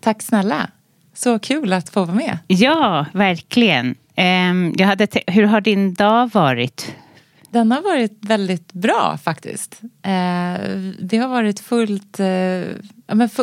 Tack 0.00 0.22
snälla. 0.22 0.70
Så 1.14 1.38
kul 1.38 1.72
att 1.72 1.88
få 1.88 2.04
vara 2.04 2.16
med. 2.16 2.38
Ja, 2.46 3.06
verkligen. 3.12 3.94
Ehm, 4.14 4.74
jag 4.76 4.86
hade 4.86 5.08
hur 5.26 5.42
har 5.44 5.60
din 5.60 5.94
dag 5.94 6.30
varit? 6.34 6.94
Den 7.50 7.72
har 7.72 7.82
varit 7.82 8.18
väldigt 8.20 8.72
bra 8.72 9.18
faktiskt. 9.22 9.80
Eh, 9.82 10.60
det 11.00 11.16
har 11.16 11.28
varit 11.28 11.60
fullt, 11.60 12.20
eh, 12.20 12.62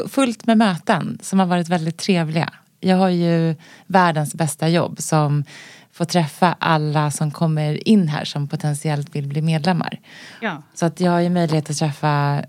fullt 0.10 0.46
med 0.46 0.58
möten 0.58 1.20
som 1.22 1.40
har 1.40 1.46
varit 1.46 1.70
väldigt 1.70 1.98
trevliga. 1.98 2.50
Jag 2.80 2.98
har 2.98 3.10
ju 3.10 3.56
världens 3.88 4.36
bästa 4.36 4.70
jobb 4.70 5.02
som 5.02 5.44
får 5.92 6.06
träffa 6.06 6.56
alla 6.60 7.12
som 7.12 7.32
kommer 7.32 7.88
in 7.88 8.08
här 8.08 8.26
som 8.26 8.48
potentiellt 8.48 9.16
vill 9.16 9.28
bli 9.28 9.42
medlemmar. 9.42 10.00
Ja. 10.42 10.62
Så 10.74 10.86
att 10.86 11.00
jag 11.00 11.12
har 11.12 11.20
ju 11.20 11.30
möjlighet 11.30 11.70
att 11.70 11.78
träffa 11.78 12.44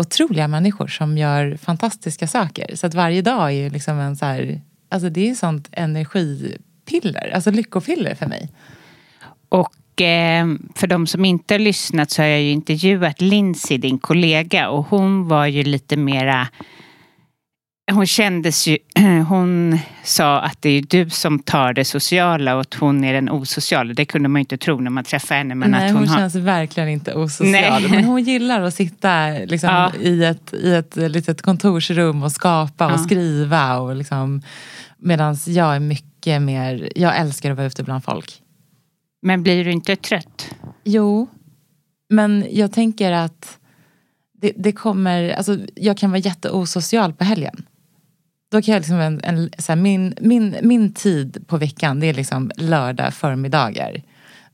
otroliga 0.00 0.48
människor 0.48 0.86
som 0.86 1.18
gör 1.18 1.56
fantastiska 1.56 2.26
saker. 2.26 2.76
Så 2.76 2.86
att 2.86 2.94
varje 2.94 3.22
dag 3.22 3.46
är 3.46 3.50
ju 3.50 3.70
liksom 3.70 3.98
en 3.98 4.16
så 4.16 4.24
här, 4.24 4.60
alltså 4.88 5.10
det 5.10 5.30
är 5.30 5.34
sånt 5.34 5.68
energipiller, 5.72 7.30
alltså 7.34 7.50
lyckopiller 7.50 8.14
för 8.14 8.26
mig. 8.26 8.48
Och 9.48 10.00
eh, 10.00 10.46
för 10.74 10.86
de 10.86 11.06
som 11.06 11.24
inte 11.24 11.54
har 11.54 11.58
lyssnat 11.58 12.10
så 12.10 12.22
har 12.22 12.26
jag 12.26 12.42
ju 12.42 12.50
intervjuat 12.50 13.20
Lindsay, 13.20 13.78
din 13.78 13.98
kollega, 13.98 14.68
och 14.68 14.86
hon 14.86 15.28
var 15.28 15.46
ju 15.46 15.62
lite 15.62 15.96
mera 15.96 16.48
hon 17.92 18.06
kändes 18.06 18.66
ju, 18.66 18.78
hon 19.28 19.78
sa 20.04 20.40
att 20.40 20.62
det 20.62 20.70
är 20.70 20.82
du 20.82 21.10
som 21.10 21.38
tar 21.38 21.72
det 21.72 21.84
sociala 21.84 22.54
och 22.54 22.60
att 22.60 22.74
hon 22.74 23.04
är 23.04 23.12
den 23.12 23.30
osociala. 23.30 23.94
Det 23.94 24.04
kunde 24.04 24.28
man 24.28 24.40
ju 24.40 24.42
inte 24.42 24.56
tro 24.58 24.80
när 24.80 24.90
man 24.90 25.04
träffade 25.04 25.38
henne. 25.38 25.54
Men 25.54 25.70
Nej, 25.70 25.86
att 25.86 25.92
hon, 25.92 26.08
hon 26.08 26.16
känns 26.16 26.34
verkligen 26.34 26.88
inte 26.88 27.14
osocial. 27.14 27.52
Nej. 27.52 27.88
Men 27.90 28.04
hon 28.04 28.22
gillar 28.24 28.62
att 28.62 28.74
sitta 28.74 29.28
liksom, 29.30 29.68
ja. 29.70 29.92
i, 30.00 30.24
ett, 30.24 30.54
i 30.54 30.74
ett 30.74 30.96
litet 30.96 31.42
kontorsrum 31.42 32.22
och 32.22 32.32
skapa 32.32 32.86
och 32.86 32.92
ja. 32.92 32.98
skriva. 32.98 33.78
Och 33.78 33.96
liksom, 33.96 34.42
Medan 35.02 35.36
jag 35.46 35.76
är 35.76 35.80
mycket 35.80 36.42
mer, 36.42 36.92
jag 36.96 37.16
älskar 37.16 37.50
att 37.50 37.56
vara 37.56 37.66
ute 37.66 37.82
bland 37.82 38.04
folk. 38.04 38.42
Men 39.22 39.42
blir 39.42 39.64
du 39.64 39.72
inte 39.72 39.96
trött? 39.96 40.54
Jo, 40.84 41.28
men 42.08 42.46
jag 42.50 42.72
tänker 42.72 43.12
att 43.12 43.58
det, 44.32 44.52
det 44.56 44.72
kommer, 44.72 45.30
alltså, 45.30 45.58
jag 45.74 45.96
kan 45.96 46.10
vara 46.10 46.18
jätteosocial 46.18 47.12
på 47.12 47.24
helgen. 47.24 47.66
Då 48.50 48.62
kan 48.62 48.72
jag 48.74 48.80
liksom 48.80 49.00
en, 49.00 49.20
en, 49.24 49.50
så 49.58 49.72
här, 49.72 49.76
min, 49.76 50.14
min, 50.20 50.56
min 50.62 50.92
tid 50.92 51.44
på 51.46 51.56
veckan 51.56 52.00
det 52.00 52.06
är 52.06 52.14
liksom 52.14 52.50
lördag 52.56 53.14
förmiddagar. 53.14 54.02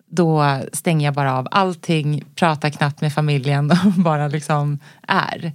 Då 0.07 0.61
stänger 0.73 1.07
jag 1.07 1.15
bara 1.15 1.39
av 1.39 1.49
allting, 1.51 2.25
pratar 2.35 2.71
knappt 2.71 3.01
med 3.01 3.13
familjen 3.13 3.71
och 3.87 3.93
bara 3.93 4.29
liksom 4.29 4.79
är. 5.09 5.53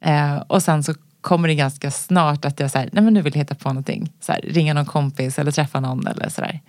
Eh, 0.00 0.36
och 0.36 0.62
sen 0.62 0.82
så 0.84 0.94
kommer 1.20 1.48
det 1.48 1.54
ganska 1.54 1.90
snart 1.90 2.44
att 2.44 2.60
jag 2.60 2.70
säger, 2.70 2.88
nej 2.92 3.04
men 3.04 3.14
nu 3.14 3.22
vill 3.22 3.32
jag 3.34 3.40
hitta 3.40 3.54
på 3.54 3.68
någonting. 3.68 4.12
Så 4.20 4.32
här, 4.32 4.40
ringa 4.40 4.74
någon 4.74 4.86
kompis 4.86 5.38
eller 5.38 5.50
träffa 5.50 5.80
någon 5.80 6.06
eller 6.06 6.28
sådär. 6.28 6.60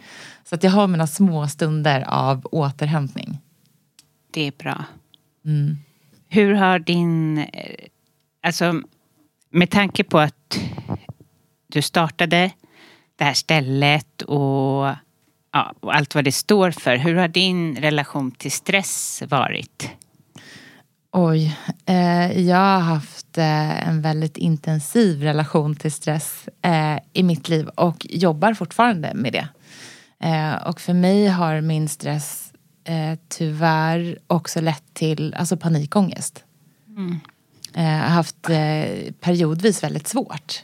Så 0.43 0.55
att 0.55 0.63
jag 0.63 0.71
har 0.71 0.87
mina 0.87 1.07
små 1.07 1.47
stunder 1.47 2.01
av 2.07 2.45
återhämtning. 2.51 3.39
Det 4.31 4.47
är 4.47 4.53
bra. 4.57 4.85
Mm. 5.45 5.77
Hur 6.29 6.53
har 6.53 6.79
din... 6.79 7.37
eh, 7.37 7.45
Alltså, 8.43 8.81
med 9.51 9.69
tanke 9.69 10.03
på 10.03 10.19
att 10.19 10.59
du 11.73 11.81
startade 11.81 12.51
det 13.15 13.23
här 13.23 13.33
stället 13.33 14.21
och, 14.21 14.87
ja, 15.51 15.73
och 15.79 15.95
allt 15.95 16.15
vad 16.15 16.23
det 16.23 16.31
står 16.31 16.71
för. 16.71 16.97
Hur 16.97 17.15
har 17.15 17.27
din 17.27 17.75
relation 17.75 18.31
till 18.31 18.51
stress 18.51 19.23
varit? 19.27 19.89
Oj, 21.11 21.57
eh, 21.85 22.39
jag 22.41 22.57
har 22.57 22.79
haft 22.79 23.37
eh, 23.37 23.87
en 23.87 24.01
väldigt 24.01 24.37
intensiv 24.37 25.21
relation 25.21 25.75
till 25.75 25.91
stress 25.91 26.49
eh, 26.61 26.99
i 27.13 27.23
mitt 27.23 27.49
liv 27.49 27.67
och 27.67 28.05
jobbar 28.09 28.53
fortfarande 28.53 29.11
med 29.13 29.33
det. 29.33 29.47
Eh, 30.27 30.53
och 30.67 30.81
för 30.81 30.93
mig 30.93 31.27
har 31.27 31.61
min 31.61 31.89
stress 31.89 32.53
eh, 32.83 33.19
tyvärr 33.27 34.17
också 34.27 34.61
lett 34.61 34.93
till 34.93 35.33
alltså 35.33 35.57
panikångest. 35.57 36.43
Eh, 37.75 37.83
Jag 37.83 37.99
har 38.01 38.09
haft 38.09 38.41
periodvis 39.19 39.83
väldigt 39.83 40.07
svårt. 40.07 40.63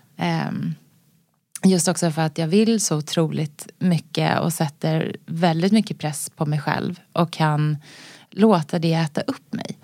Just 1.65 1.87
också 1.87 2.11
för 2.11 2.21
att 2.21 2.37
jag 2.37 2.47
vill 2.47 2.81
så 2.81 2.97
otroligt 2.97 3.67
mycket 3.79 4.39
och 4.39 4.53
sätter 4.53 5.15
väldigt 5.25 5.71
mycket 5.71 5.99
press 5.99 6.29
på 6.29 6.45
mig 6.45 6.59
själv 6.59 6.99
och 7.13 7.31
kan 7.31 7.77
låta 8.31 8.79
det 8.79 8.93
äta 8.93 9.21
upp 9.21 9.53
mig. 9.53 9.77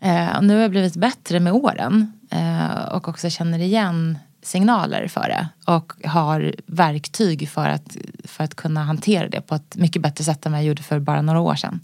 Eh, 0.00 0.36
och 0.36 0.44
nu 0.44 0.54
har 0.54 0.62
jag 0.62 0.70
blivit 0.70 0.96
bättre 0.96 1.40
med 1.40 1.52
åren 1.52 2.12
eh, 2.30 2.84
och 2.84 3.08
också 3.08 3.30
känner 3.30 3.58
igen 3.58 4.18
signaler 4.42 5.08
för 5.08 5.28
det 5.28 5.48
och 5.72 5.92
har 6.04 6.54
verktyg 6.66 7.48
för 7.48 7.68
att, 7.68 7.96
för 8.24 8.44
att 8.44 8.54
kunna 8.54 8.84
hantera 8.84 9.28
det 9.28 9.40
på 9.40 9.54
ett 9.54 9.76
mycket 9.76 10.02
bättre 10.02 10.24
sätt 10.24 10.46
än 10.46 10.52
vad 10.52 10.60
jag 10.60 10.66
gjorde 10.66 10.82
för 10.82 10.98
bara 10.98 11.22
några 11.22 11.40
år 11.40 11.54
sedan. 11.54 11.80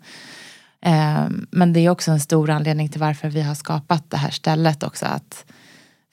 Eh, 0.83 1.27
men 1.51 1.73
det 1.73 1.81
är 1.81 1.91
också 1.91 2.11
en 2.11 2.21
stor 2.21 2.51
anledning 2.51 2.89
till 2.89 3.01
varför 3.01 3.29
vi 3.29 3.43
har 3.43 3.55
skapat 3.55 4.11
det 4.11 4.17
här 4.17 4.31
stället 4.31 4.83
också. 4.83 5.07
Att 5.07 5.45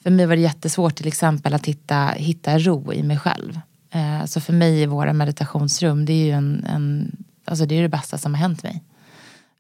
för 0.04 0.10
mig 0.10 0.26
var 0.26 0.36
det 0.36 0.42
jättesvårt 0.42 0.96
till 0.96 1.08
exempel 1.08 1.54
att 1.54 1.66
hitta, 1.66 2.08
hitta 2.08 2.60
ro 2.60 2.94
i 2.94 3.04
mig 3.04 3.18
själv. 3.20 3.60
Eh, 3.92 4.26
så 4.26 4.42
för 4.42 4.54
mig 4.54 4.82
i 4.82 4.86
våra 4.86 5.14
meditationsrum, 5.14 6.06
det 6.06 6.14
är 6.14 6.26
ju 6.26 6.32
en, 6.32 6.66
en, 6.70 7.16
alltså 7.46 7.66
det, 7.66 7.76
är 7.76 7.82
det 7.82 7.90
bästa 7.90 8.18
som 8.18 8.34
har 8.34 8.42
hänt 8.42 8.64
mig. 8.64 8.84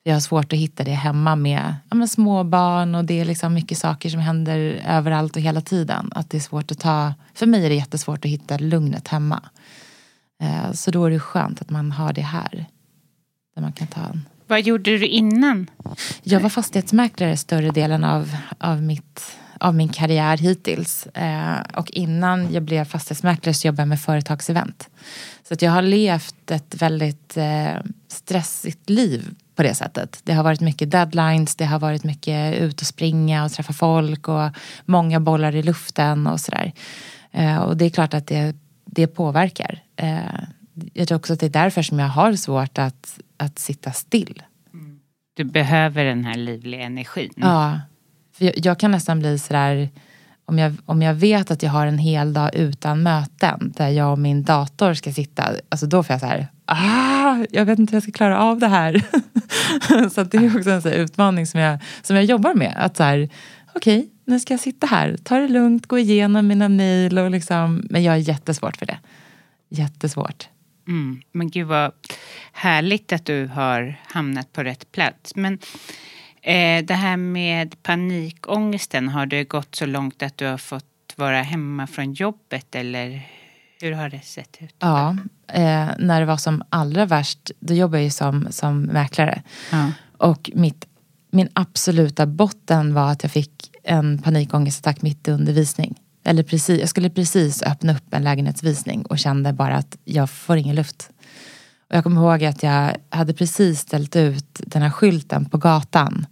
Jag 0.04 0.14
har 0.14 0.20
svårt 0.20 0.54
att 0.54 0.60
hitta 0.60 0.84
det 0.84 0.92
hemma 0.92 1.36
med, 1.36 1.76
ja, 1.90 1.96
med 1.96 2.10
små 2.10 2.44
barn 2.44 2.96
och 2.96 3.06
det 3.06 3.20
är 3.20 3.26
liksom 3.26 3.54
mycket 3.54 3.78
saker 3.78 4.10
som 4.10 4.20
händer 4.20 4.82
överallt 4.88 5.36
och 5.36 5.42
hela 5.42 5.62
tiden. 5.62 6.10
Att 6.16 6.30
det 6.30 6.38
är 6.38 6.42
svårt 6.42 6.72
att 6.72 6.80
ta, 6.80 7.14
för 7.34 7.46
mig 7.46 7.66
är 7.66 7.70
det 7.70 7.76
jättesvårt 7.76 8.26
att 8.26 8.32
hitta 8.32 8.58
lugnet 8.58 9.08
hemma. 9.08 9.44
Eh, 10.42 10.72
så 10.72 10.92
då 10.92 11.06
är 11.06 11.10
det 11.10 11.20
skönt 11.20 11.62
att 11.62 11.70
man 11.70 11.92
har 11.92 12.14
det 12.14 12.22
här. 12.22 12.66
Där 13.56 13.62
man 13.62 13.72
kan 13.72 13.88
ta 13.88 14.02
en 14.02 14.26
Vad 14.48 14.62
gjorde 14.62 14.98
du 14.98 15.08
innan? 15.08 15.70
jag 16.24 16.40
var 16.40 16.50
fastighetsmäklare 16.50 17.38
större 17.38 17.72
delen 17.72 18.04
av, 18.04 18.38
av, 18.58 18.82
mitt, 18.82 19.38
av 19.60 19.76
min 19.76 19.90
karriär 19.90 20.38
hittills. 20.38 21.08
Eh, 21.08 21.60
och 21.74 21.92
innan 21.92 22.54
jag 22.54 22.64
blev 22.64 22.86
fastighetsmäklare 22.86 23.54
så 23.54 23.68
jobbade 23.68 23.82
jag 23.82 23.88
med 23.88 24.02
företagsevent. 24.02 24.90
Så 25.48 25.54
att 25.54 25.62
jag 25.62 25.72
har 25.72 25.82
levt 25.82 26.52
ett 26.52 26.82
väldigt 26.82 27.38
eh, 27.38 27.76
stressigt 28.08 28.90
liv 28.90 29.36
på 29.56 29.64
det 29.64 29.74
sättet. 29.74 30.22
Det 30.24 30.34
har 30.34 30.44
varit 30.44 30.62
mycket 30.62 30.92
deadlines, 30.92 31.56
det 31.56 31.66
har 31.66 31.80
varit 31.80 32.04
mycket 32.04 32.56
ut 32.56 32.82
och 32.82 32.88
springa 32.88 33.46
och 33.46 33.52
träffa 33.52 33.74
folk 33.74 34.28
och 34.28 34.50
många 34.86 35.20
bollar 35.20 35.56
i 35.56 35.64
luften 35.64 36.28
och 36.28 36.40
sådär. 36.40 36.74
Eh, 37.32 37.58
och 37.58 37.78
det 37.78 37.86
är 37.86 37.90
klart 37.90 38.14
att 38.14 38.28
det, 38.28 38.56
det 38.86 39.08
påverkar. 39.08 39.84
Eh, 39.96 40.20
jag 40.94 41.08
tror 41.08 41.18
också 41.18 41.34
att 41.34 41.40
det 41.40 41.46
är 41.46 41.50
därför 41.50 41.82
som 41.82 42.00
jag 42.00 42.08
har 42.08 42.34
svårt 42.34 42.78
att, 42.78 43.20
att 43.38 43.60
sitta 43.60 43.92
still. 43.92 44.44
Du 45.34 45.44
behöver 45.44 46.06
den 46.06 46.26
här 46.26 46.38
livliga 46.38 46.82
energin. 46.82 47.34
Ja. 47.36 47.80
För 48.38 48.46
jag, 48.46 48.54
jag 48.58 48.80
kan 48.80 48.92
nästan 48.92 49.20
bli 49.20 49.40
sådär, 49.40 49.90
om 50.46 50.60
jag, 50.60 50.76
om 50.86 51.02
jag 51.02 51.14
vet 51.14 51.52
att 51.52 51.64
jag 51.64 51.72
har 51.72 51.88
en 51.88 51.98
hel 51.98 52.34
dag 52.34 52.56
utan 52.56 53.04
möten 53.04 53.74
där 53.78 53.90
jag 53.90 54.12
och 54.12 54.20
min 54.20 54.44
dator 54.44 54.94
ska 54.94 55.14
sitta, 55.14 55.44
alltså 55.70 55.86
då 55.86 56.04
får 56.04 56.14
jag 56.14 56.20
så 56.20 56.26
här, 56.26 56.48
ah, 56.66 57.46
jag 57.52 57.66
vet 57.66 57.80
inte 57.80 57.92
hur 57.92 57.96
jag 57.96 58.04
ska 58.04 58.12
klara 58.12 58.40
av 58.40 58.60
det 58.60 58.68
här. 58.68 59.02
så 60.14 60.24
det 60.24 60.38
är 60.38 60.58
också 60.58 60.70
en 60.70 60.82
sån 60.82 60.92
här 60.92 61.00
utmaning 61.00 61.48
som 61.48 61.60
jag, 61.60 61.80
som 62.02 62.16
jag 62.16 62.26
jobbar 62.26 62.54
med. 62.54 62.74
Att 62.78 62.98
så 62.98 63.04
här, 63.04 63.30
okej, 63.76 64.10
nu 64.26 64.40
ska 64.40 64.54
jag 64.54 64.62
sitta 64.62 64.88
här, 64.88 65.18
ta 65.24 65.38
det 65.38 65.48
lugnt, 65.48 65.86
gå 65.86 66.00
igenom 66.00 66.48
mina 66.48 66.70
mejl 66.70 67.18
och 67.18 67.32
liksom, 67.32 67.88
men 67.90 68.04
jag 68.04 68.16
är 68.16 68.20
jättesvårt 68.20 68.78
för 68.78 68.86
det. 68.86 68.98
Jättesvårt. 69.70 70.50
Mm. 70.88 71.22
Men 71.32 71.50
gud 71.50 71.68
vad 71.68 71.92
härligt 72.52 73.14
att 73.14 73.26
du 73.26 73.48
har 73.48 74.00
hamnat 74.06 74.54
på 74.54 74.64
rätt 74.64 74.92
plats. 74.92 75.36
Men 75.36 75.60
det 76.84 76.94
här 76.94 77.18
med 77.18 77.84
panikångesten, 77.84 79.10
har 79.10 79.26
det 79.26 79.44
gått 79.44 79.76
så 79.76 79.86
långt 79.86 80.24
att 80.24 80.38
du 80.38 80.46
har 80.46 80.58
fått 80.58 80.86
vara 81.16 81.42
hemma 81.42 81.88
från 81.88 82.14
jobbet 82.14 82.76
eller 82.76 83.28
hur 83.82 83.92
har 83.92 84.10
det 84.10 84.22
sett 84.22 84.58
ut? 84.60 84.76
Ja, 84.80 85.18
eh, 85.48 85.90
när 86.00 86.20
det 86.20 86.26
var 86.26 86.38
som 86.38 86.64
allra 86.70 87.06
värst, 87.06 87.52
då 87.60 87.74
jobbade 87.74 87.98
jag 87.98 88.04
ju 88.04 88.12
som, 88.12 88.48
som 88.50 88.82
mäklare. 88.82 89.42
Ja. 89.72 89.92
Och 90.18 90.52
mitt, 90.54 90.86
min 91.32 91.50
absoluta 91.54 92.26
botten 92.26 92.94
var 92.94 93.12
att 93.12 93.24
jag 93.24 93.32
fick 93.32 93.72
en 93.84 94.22
panikångestattack 94.22 95.02
mitt 95.02 95.28
i 95.28 95.32
undervisning. 95.32 95.96
Eller 96.24 96.44
precis, 96.44 96.80
jag 96.80 96.90
skulle 96.90 97.10
precis 97.10 97.64
öppna 97.64 97.94
upp 97.94 98.14
en 98.14 98.24
lägenhetsvisning 98.24 99.06
och 99.06 99.20
kände 99.20 99.54
bara 99.54 99.76
att 99.76 99.98
jag 100.06 100.30
får 100.30 100.58
ingen 100.58 100.76
luft. 100.76 101.10
Och 101.90 101.96
jag 101.96 102.04
kommer 102.04 102.22
ihåg 102.22 102.44
att 102.44 102.64
jag 102.64 102.96
hade 103.10 103.34
precis 103.34 103.80
ställt 103.80 104.16
ut 104.16 104.62
den 104.66 104.82
här 104.82 104.90
skylten 104.90 105.46
på 105.46 105.58
gatan 105.58 106.26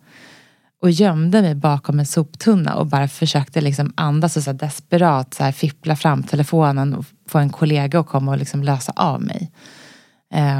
och 0.86 0.92
gömde 0.92 1.42
mig 1.42 1.56
bakom 1.56 2.00
en 2.00 2.06
soptunna 2.06 2.76
och 2.76 2.88
bara 2.88 3.08
försökte 3.08 3.62
liksom 3.62 3.94
andas 3.98 4.38
och 4.38 4.44
så 4.44 4.52
här 4.52 4.58
desperat 4.58 5.34
så 5.34 5.44
här 5.44 5.52
fippla 5.52 5.96
fram 5.96 6.24
telefonen 6.24 6.94
och 6.94 7.06
få 7.28 7.38
en 7.38 7.50
kollega 7.50 8.00
att 8.00 8.08
komma 8.08 8.32
och 8.32 8.38
liksom 8.38 8.64
lösa 8.64 8.94
av 8.96 9.22
mig. 9.22 9.52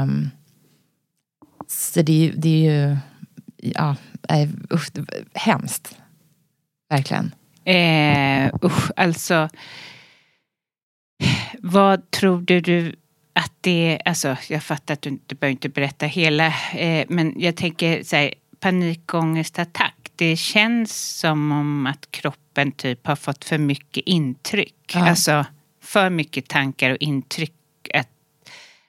Um, 0.02 0.30
så 1.68 2.02
det 2.02 2.12
är 2.12 2.24
ju, 2.24 2.32
det 2.32 2.48
är 2.48 2.72
ju 2.72 2.96
ja, 3.56 3.96
eh, 4.28 4.48
usch, 4.72 4.90
hemskt. 5.34 5.96
Verkligen. 6.90 7.34
Eh, 7.64 8.54
usch, 8.64 8.90
alltså. 8.96 9.48
Vad 11.58 12.10
tror 12.10 12.40
du, 12.40 12.60
du 12.60 12.96
att 13.32 13.52
det 13.60 14.00
Alltså, 14.04 14.36
jag 14.48 14.62
fattar 14.62 14.94
att 14.94 15.02
du 15.02 15.10
inte 15.10 15.34
behöver 15.34 15.52
inte 15.52 15.68
berätta 15.68 16.06
hela. 16.06 16.46
Eh, 16.74 17.06
men 17.08 17.34
jag 17.36 17.56
tänker 17.56 18.02
så 18.02 18.16
här, 18.16 18.34
panikångestattack. 18.60 19.95
Det 20.16 20.36
känns 20.36 21.18
som 21.18 21.52
om 21.52 21.86
att 21.86 22.10
kroppen 22.10 22.72
typ 22.72 23.06
har 23.06 23.16
fått 23.16 23.44
för 23.44 23.58
mycket 23.58 24.02
intryck. 24.06 24.92
Ja. 24.94 25.08
Alltså 25.08 25.46
för 25.82 26.10
mycket 26.10 26.48
tankar 26.48 26.90
och 26.90 26.96
intryck. 27.00 27.52
Att, 27.94 28.08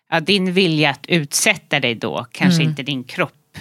ja, 0.10 0.20
din 0.20 0.54
vilja 0.54 0.90
att 0.90 1.06
utsätta 1.08 1.80
dig 1.80 1.96
då 1.96 2.26
kanske 2.32 2.64
inte 2.64 2.84
din 2.84 3.04
kropp 3.04 3.58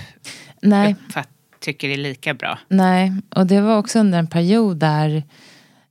Nej, 0.62 0.96
uppfatt, 1.06 1.28
tycker 1.60 1.88
är 1.88 1.96
lika 1.96 2.34
bra. 2.34 2.58
Nej, 2.68 3.12
och 3.30 3.46
det 3.46 3.60
var 3.60 3.78
också 3.78 3.98
under 3.98 4.18
en 4.18 4.26
period 4.26 4.76
där 4.76 5.22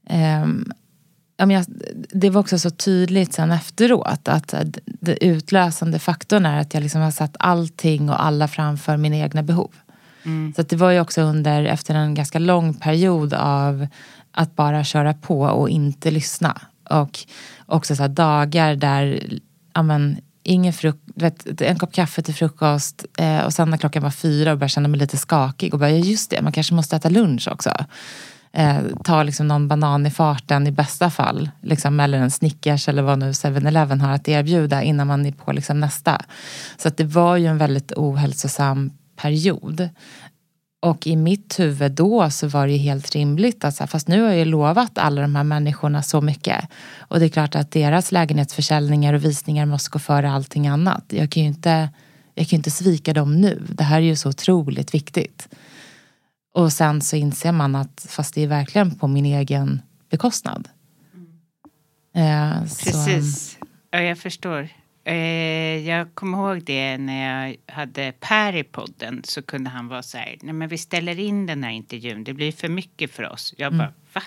ehm, 0.09 0.71
ja, 1.37 1.45
men 1.45 1.65
det 2.13 2.29
var 2.29 2.41
också 2.41 2.59
så 2.59 2.69
tydligt 2.69 3.33
sen 3.33 3.51
efteråt 3.51 4.27
att 4.27 4.53
eh, 4.53 4.59
d- 4.59 4.79
det 4.85 5.23
utlösande 5.25 5.99
faktorn 5.99 6.45
är 6.45 6.59
att 6.59 6.73
jag 6.73 6.83
liksom 6.83 7.01
har 7.01 7.11
satt 7.11 7.35
allting 7.39 8.09
och 8.09 8.23
alla 8.25 8.47
framför 8.47 8.97
mina 8.97 9.15
egna 9.17 9.43
behov. 9.43 9.71
Mm. 10.25 10.53
Så 10.55 10.61
att 10.61 10.69
det 10.69 10.75
var 10.75 10.91
ju 10.91 10.99
också 10.99 11.21
under, 11.21 11.63
efter 11.63 11.95
en 11.95 12.13
ganska 12.13 12.39
lång 12.39 12.73
period 12.73 13.33
av 13.33 13.87
att 14.31 14.55
bara 14.55 14.83
köra 14.83 15.13
på 15.13 15.41
och 15.41 15.69
inte 15.69 16.11
lyssna. 16.11 16.61
Och 16.89 17.19
också 17.65 17.95
så 17.95 18.01
här 18.01 18.09
dagar 18.09 18.75
där, 18.75 19.23
ja 19.73 19.83
men, 19.83 20.17
ingen 20.43 20.73
frukt, 20.73 20.99
vet, 21.15 21.61
en 21.61 21.79
kopp 21.79 21.93
kaffe 21.93 22.21
till 22.21 22.35
frukost 22.35 23.05
eh, 23.17 23.39
och 23.39 23.53
sen 23.53 23.69
när 23.69 23.77
klockan 23.77 24.03
var 24.03 24.09
fyra 24.09 24.51
och 24.51 24.57
började 24.57 24.69
känna 24.69 24.87
mig 24.87 24.99
lite 24.99 25.17
skakig 25.17 25.73
och 25.73 25.79
bara, 25.79 25.91
ja 25.91 25.97
just 25.97 26.29
det, 26.29 26.41
man 26.41 26.51
kanske 26.51 26.73
måste 26.73 26.95
äta 26.95 27.09
lunch 27.09 27.47
också. 27.51 27.71
Eh, 28.53 28.77
ta 29.03 29.23
liksom 29.23 29.47
någon 29.47 29.67
banan 29.67 30.05
i 30.05 30.11
farten 30.11 30.67
i 30.67 30.71
bästa 30.71 31.09
fall. 31.09 31.49
Liksom, 31.61 31.99
eller 31.99 32.17
en 32.17 32.31
Snickers 32.31 32.89
eller 32.89 33.01
vad 33.01 33.19
nu 33.19 33.31
7-Eleven 33.31 34.01
har 34.01 34.11
att 34.11 34.27
erbjuda 34.27 34.83
innan 34.83 35.07
man 35.07 35.25
är 35.25 35.31
på 35.31 35.51
liksom 35.51 35.79
nästa. 35.79 36.21
Så 36.77 36.87
att 36.87 36.97
det 36.97 37.03
var 37.03 37.37
ju 37.37 37.47
en 37.47 37.57
väldigt 37.57 37.91
ohälsosam 37.95 38.91
period. 39.15 39.89
Och 40.79 41.07
i 41.07 41.15
mitt 41.15 41.59
huvud 41.59 41.91
då 41.91 42.29
så 42.29 42.47
var 42.47 42.67
det 42.67 42.73
ju 42.73 42.79
helt 42.79 43.15
rimligt 43.15 43.63
att 43.65 43.75
så 43.75 43.83
här, 43.83 43.87
fast 43.87 44.07
nu 44.07 44.21
har 44.21 44.27
jag 44.29 44.37
ju 44.37 44.45
lovat 44.45 44.97
alla 44.97 45.21
de 45.21 45.35
här 45.35 45.43
människorna 45.43 46.03
så 46.03 46.21
mycket. 46.21 46.65
Och 46.99 47.19
det 47.19 47.25
är 47.25 47.29
klart 47.29 47.55
att 47.55 47.71
deras 47.71 48.11
lägenhetsförsäljningar 48.11 49.13
och 49.13 49.25
visningar 49.25 49.65
måste 49.65 49.89
gå 49.89 49.99
före 49.99 50.29
allting 50.31 50.67
annat. 50.67 51.03
Jag 51.09 51.31
kan 51.31 51.43
ju 51.43 51.49
inte, 51.49 51.89
jag 52.33 52.47
kan 52.47 52.57
inte 52.57 52.71
svika 52.71 53.13
dem 53.13 53.41
nu. 53.41 53.65
Det 53.69 53.83
här 53.83 53.97
är 53.97 54.01
ju 54.05 54.15
så 54.15 54.29
otroligt 54.29 54.93
viktigt. 54.93 55.47
Och 56.53 56.73
sen 56.73 57.01
så 57.01 57.15
inser 57.15 57.51
man 57.51 57.75
att 57.75 58.05
fast 58.09 58.33
det 58.35 58.41
är 58.43 58.47
verkligen 58.47 58.95
på 58.95 59.07
min 59.07 59.25
egen 59.25 59.81
bekostnad. 60.09 60.67
Eh, 62.15 62.65
så- 62.65 62.83
Precis. 62.85 63.57
Ja, 63.91 63.99
jag 64.01 64.17
förstår. 64.17 64.69
Eh, 65.05 65.87
jag 65.87 66.15
kommer 66.15 66.37
ihåg 66.37 66.63
det 66.63 66.97
när 66.97 67.47
jag 67.47 67.57
hade 67.73 68.13
Per 68.19 68.55
i 68.55 68.63
podden 68.63 69.21
så 69.23 69.41
kunde 69.41 69.69
han 69.69 69.87
vara 69.87 70.03
så 70.03 70.17
här, 70.17 70.37
nej 70.41 70.53
men 70.53 70.67
vi 70.69 70.77
ställer 70.77 71.19
in 71.19 71.45
den 71.45 71.63
här 71.63 71.71
intervjun, 71.71 72.23
det 72.23 72.33
blir 72.33 72.51
för 72.51 72.69
mycket 72.69 73.11
för 73.11 73.29
oss. 73.29 73.53
Jag 73.57 73.73
bara, 73.73 73.93
va? 74.13 74.21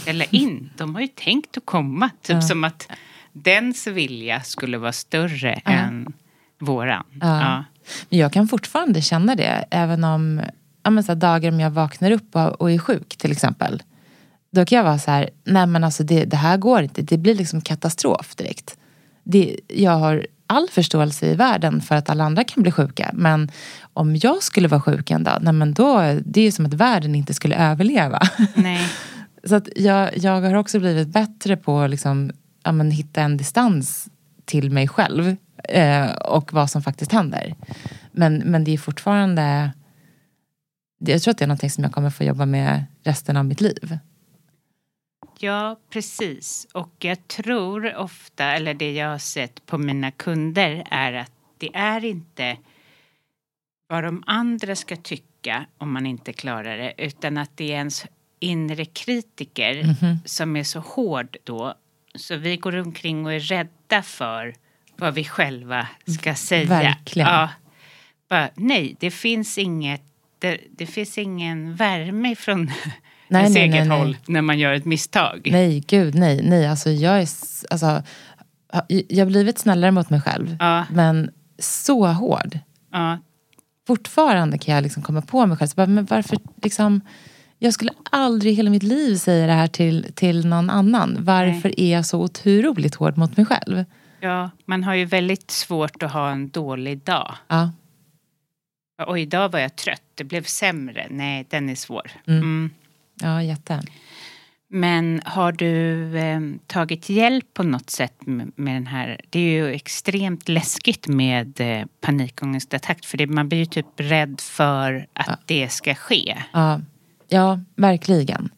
Ställa 0.00 0.24
in? 0.24 0.70
De 0.76 0.94
har 0.94 1.02
ju 1.02 1.08
tänkt 1.08 1.56
att 1.56 1.66
komma. 1.66 2.10
Typ 2.22 2.42
som 2.42 2.64
att 2.64 2.88
dens 3.32 3.86
vilja 3.86 4.42
skulle 4.42 4.78
vara 4.78 4.92
större 4.92 5.52
än 5.52 6.12
våran. 6.58 7.04
Ja. 7.20 7.64
Men 8.08 8.18
jag 8.18 8.32
kan 8.32 8.48
fortfarande 8.48 9.02
känna 9.02 9.34
det. 9.34 9.64
Även 9.70 10.04
om 10.04 10.42
ja, 10.82 10.90
men 10.90 11.04
så 11.04 11.14
dagar 11.14 11.52
om 11.52 11.60
jag 11.60 11.70
vaknar 11.70 12.10
upp 12.10 12.36
och, 12.36 12.60
och 12.60 12.70
är 12.70 12.78
sjuk 12.78 13.16
till 13.16 13.32
exempel. 13.32 13.82
Då 14.50 14.64
kan 14.64 14.76
jag 14.76 14.84
vara 14.84 14.98
så 14.98 15.10
här, 15.10 15.30
nej 15.44 15.66
men 15.66 15.84
alltså 15.84 16.02
det, 16.02 16.24
det 16.24 16.36
här 16.36 16.56
går 16.56 16.82
inte. 16.82 17.02
Det 17.02 17.18
blir 17.18 17.34
liksom 17.34 17.60
katastrof 17.60 18.34
direkt. 18.34 18.76
Det, 19.24 19.56
jag 19.68 19.92
har 19.98 20.26
all 20.46 20.68
förståelse 20.68 21.26
i 21.26 21.34
världen 21.34 21.80
för 21.80 21.94
att 21.94 22.10
alla 22.10 22.24
andra 22.24 22.44
kan 22.44 22.62
bli 22.62 22.72
sjuka. 22.72 23.10
Men 23.12 23.50
om 23.92 24.16
jag 24.16 24.42
skulle 24.42 24.68
vara 24.68 24.80
sjuk 24.80 25.10
en 25.10 25.24
dag, 25.24 25.38
nej 25.42 25.52
men 25.52 25.74
då, 25.74 26.00
det 26.24 26.40
är 26.40 26.44
ju 26.44 26.52
som 26.52 26.66
att 26.66 26.74
världen 26.74 27.14
inte 27.14 27.34
skulle 27.34 27.56
överleva. 27.56 28.20
Nej. 28.54 28.88
Så 29.44 29.54
att 29.54 29.68
jag, 29.76 30.18
jag 30.18 30.40
har 30.40 30.54
också 30.54 30.78
blivit 30.78 31.08
bättre 31.08 31.56
på 31.56 31.80
att 31.80 31.90
liksom, 31.90 32.30
ja, 32.64 32.72
men 32.72 32.90
hitta 32.90 33.22
en 33.22 33.36
distans 33.36 34.08
till 34.44 34.70
mig 34.70 34.88
själv 34.88 35.36
eh, 35.68 36.10
och 36.12 36.52
vad 36.52 36.70
som 36.70 36.82
faktiskt 36.82 37.12
händer. 37.12 37.54
Men, 38.12 38.38
men 38.38 38.64
det 38.64 38.74
är 38.74 38.78
fortfarande... 38.78 39.72
Jag 40.98 41.22
tror 41.22 41.32
att 41.32 41.38
det 41.38 41.44
är 41.44 41.48
någonting 41.48 41.70
som 41.70 41.84
jag 41.84 41.92
kommer 41.92 42.10
få 42.10 42.24
jobba 42.24 42.46
med 42.46 42.84
resten 43.04 43.36
av 43.36 43.44
mitt 43.44 43.60
liv. 43.60 43.98
Ja, 45.42 45.76
precis. 45.90 46.66
Och 46.72 46.94
jag 46.98 47.28
tror 47.28 47.96
ofta, 47.96 48.44
eller 48.44 48.74
det 48.74 48.92
jag 48.92 49.08
har 49.08 49.18
sett 49.18 49.66
på 49.66 49.78
mina 49.78 50.10
kunder 50.10 50.86
är 50.90 51.12
att 51.12 51.32
det 51.58 51.70
är 51.74 52.04
inte 52.04 52.56
vad 53.88 54.04
de 54.04 54.22
andra 54.26 54.76
ska 54.76 54.96
tycka 54.96 55.66
om 55.78 55.92
man 55.92 56.06
inte 56.06 56.32
klarar 56.32 56.78
det 56.78 56.94
utan 56.98 57.38
att 57.38 57.56
det 57.56 57.64
är 57.64 57.76
ens 57.76 58.06
inre 58.40 58.84
kritiker 58.84 59.94
som 60.24 60.56
är 60.56 60.64
så 60.64 60.80
hård 60.80 61.36
då. 61.44 61.74
Så 62.14 62.36
vi 62.36 62.56
går 62.56 62.76
omkring 62.76 63.26
och 63.26 63.32
är 63.32 63.40
rädda 63.40 64.02
för 64.02 64.54
vad 64.96 65.14
vi 65.14 65.24
själva 65.24 65.88
ska 66.06 66.34
säga. 66.34 66.68
Verkligen. 66.68 67.28
Ja. 67.28 67.48
Bara, 68.28 68.50
nej, 68.54 68.96
det 69.00 69.10
finns 69.10 69.58
inget 69.58 70.02
det, 70.38 70.60
det 70.70 70.86
finns 70.86 71.18
ingen 71.18 71.74
värme 71.74 72.36
från 72.36 72.70
Nej, 73.32 73.42
ens 73.42 73.54
nej, 73.54 73.62
eget 73.62 73.74
nej, 73.74 73.88
nej. 73.88 73.98
håll 73.98 74.16
när 74.26 74.42
man 74.42 74.58
gör 74.58 74.72
ett 74.72 74.84
misstag. 74.84 75.48
Nej, 75.52 75.84
gud 75.86 76.14
nej. 76.14 76.42
nej 76.42 76.66
alltså, 76.66 76.90
jag, 76.90 77.22
är, 77.22 77.28
alltså, 77.70 78.02
jag 78.88 79.24
har 79.24 79.30
blivit 79.30 79.58
snällare 79.58 79.90
mot 79.90 80.10
mig 80.10 80.20
själv. 80.20 80.56
Ja. 80.60 80.84
Men 80.90 81.30
så 81.58 82.06
hård. 82.06 82.58
Ja, 82.92 83.18
fortfarande 83.86 84.58
kan 84.58 84.74
jag 84.74 84.82
liksom 84.82 85.02
komma 85.02 85.22
på 85.22 85.46
mig 85.46 85.56
själv. 85.56 85.68
Så 85.68 85.74
bara, 85.74 85.86
men 85.86 86.04
varför 86.04 86.38
liksom, 86.62 87.00
jag 87.58 87.74
skulle 87.74 87.90
aldrig 88.10 88.52
i 88.52 88.56
hela 88.56 88.70
mitt 88.70 88.82
liv 88.82 89.16
säga 89.16 89.46
det 89.46 89.52
här 89.52 89.68
till, 89.68 90.06
till 90.14 90.46
någon 90.46 90.70
annan. 90.70 91.16
Varför 91.20 91.80
är 91.80 91.92
jag 91.92 92.06
så 92.06 92.20
otroligt 92.20 92.94
hård 92.94 93.18
mot 93.18 93.36
mig 93.36 93.46
själv? 93.46 93.84
ja, 94.20 94.50
man 94.64 94.84
har 94.84 94.94
ju 94.94 95.04
väldigt 95.04 95.50
svårt 95.50 96.02
att 96.02 96.12
ha 96.12 96.30
en 96.30 96.48
dålig 96.48 96.98
dag. 96.98 97.34
Ja, 97.48 97.70
Och 99.06 99.18
idag 99.18 99.48
var 99.48 99.58
jag 99.58 99.76
trött, 99.76 100.02
det 100.14 100.24
blev 100.24 100.42
sämre. 100.44 101.06
Nej, 101.10 101.46
den 101.50 101.68
är 101.68 101.74
svår. 101.74 102.10
Mm. 102.26 102.70
Ja 103.22 103.42
jätte. 103.42 103.82
Men 104.68 105.20
har 105.24 105.52
du 105.52 106.18
eh, 106.18 106.40
tagit 106.66 107.08
hjälp 107.08 107.54
på 107.54 107.62
något 107.62 107.90
sätt 107.90 108.26
med, 108.26 108.52
med 108.56 108.74
den 108.74 108.86
här? 108.86 109.20
Det 109.30 109.38
är 109.38 109.52
ju 109.52 109.72
extremt 109.72 110.48
läskigt 110.48 111.08
med 111.08 111.60
eh, 111.60 111.86
panikångestattack 112.00 113.04
för 113.04 113.18
det, 113.18 113.26
man 113.26 113.48
blir 113.48 113.58
ju 113.58 113.66
typ 113.66 113.86
rädd 113.96 114.40
för 114.40 115.06
att 115.12 115.40
det 115.46 115.68
ska 115.68 115.94
ske. 115.94 116.42
Ja, 116.52 116.80
ja 117.28 117.60
verkligen. 117.76 118.48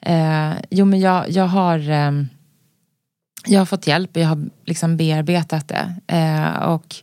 Eh, 0.00 0.52
jo, 0.70 0.84
men 0.84 1.00
jag, 1.00 1.30
jag 1.30 1.46
har 1.46 1.90
ehm, 1.90 2.28
jag 3.46 3.60
har 3.60 3.66
fått 3.66 3.86
hjälp 3.86 4.16
och 4.16 4.22
jag 4.22 4.28
har 4.28 4.48
liksom 4.64 4.96
bearbetat 4.96 5.68
det. 5.68 5.94
Eh, 6.06 6.62
och 6.62 6.96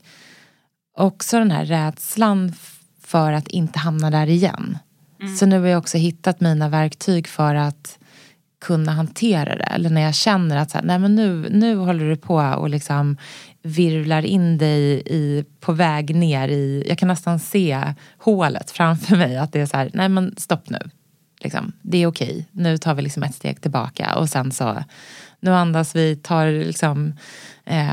också 0.98 1.40
den 1.40 1.52
här 1.52 1.66
rädslan 1.66 2.54
för 3.02 3.32
att 3.32 3.48
inte 3.48 3.80
hamna 3.80 4.10
där 4.10 4.28
igen. 4.28 4.78
Mm. 5.22 5.36
Så 5.36 5.46
nu 5.46 5.60
har 5.60 5.68
jag 5.68 5.80
också 5.80 5.98
hittat 5.98 6.40
mina 6.40 6.70
verktyg 6.70 7.28
för 7.28 7.56
att 7.56 8.00
kunna 8.62 8.92
hantera 8.92 9.56
det. 9.56 9.64
Eller 9.64 9.90
när 9.90 10.02
jag 10.02 10.16
känner 10.16 10.58
att 10.58 10.72
så 10.72 10.78
här, 10.78 10.86
nej 10.86 11.00
men 11.00 11.16
nu, 11.16 11.50
nu 11.52 11.76
håller 11.76 12.10
du 12.10 12.16
på 12.16 12.36
och 12.36 12.70
liksom 12.70 13.18
virvlar 13.62 14.26
in 14.26 14.58
dig 14.58 15.04
i, 15.06 15.46
på 15.60 15.74
väg 15.74 16.16
ner 16.16 16.48
i... 16.48 16.84
Jag 16.88 16.98
kan 16.98 17.08
nästan 17.08 17.40
se 17.40 17.94
hålet 18.18 18.72
framför 18.72 19.16
mig. 19.16 19.38
Att 19.38 19.54
det 19.54 19.62
är 19.62 19.66
så 19.66 19.78
här, 19.78 19.92
nej 19.94 20.10
men 20.10 20.36
stopp 20.38 20.70
nu. 20.70 20.80
Liksom, 21.40 21.72
det 21.82 21.98
är 21.98 22.08
okej. 22.08 22.48
Nu 22.52 22.78
tar 22.78 22.94
vi 22.96 23.02
liksom 23.02 23.24
ett 23.24 23.36
steg 23.36 23.62
tillbaka. 23.62 24.16
Och 24.16 24.30
sen 24.30 24.52
så, 24.52 24.84
nu 25.40 25.54
andas 25.54 25.96
vi, 25.96 26.16
tar 26.16 26.52
liksom... 26.66 27.14
Eh, 27.66 27.88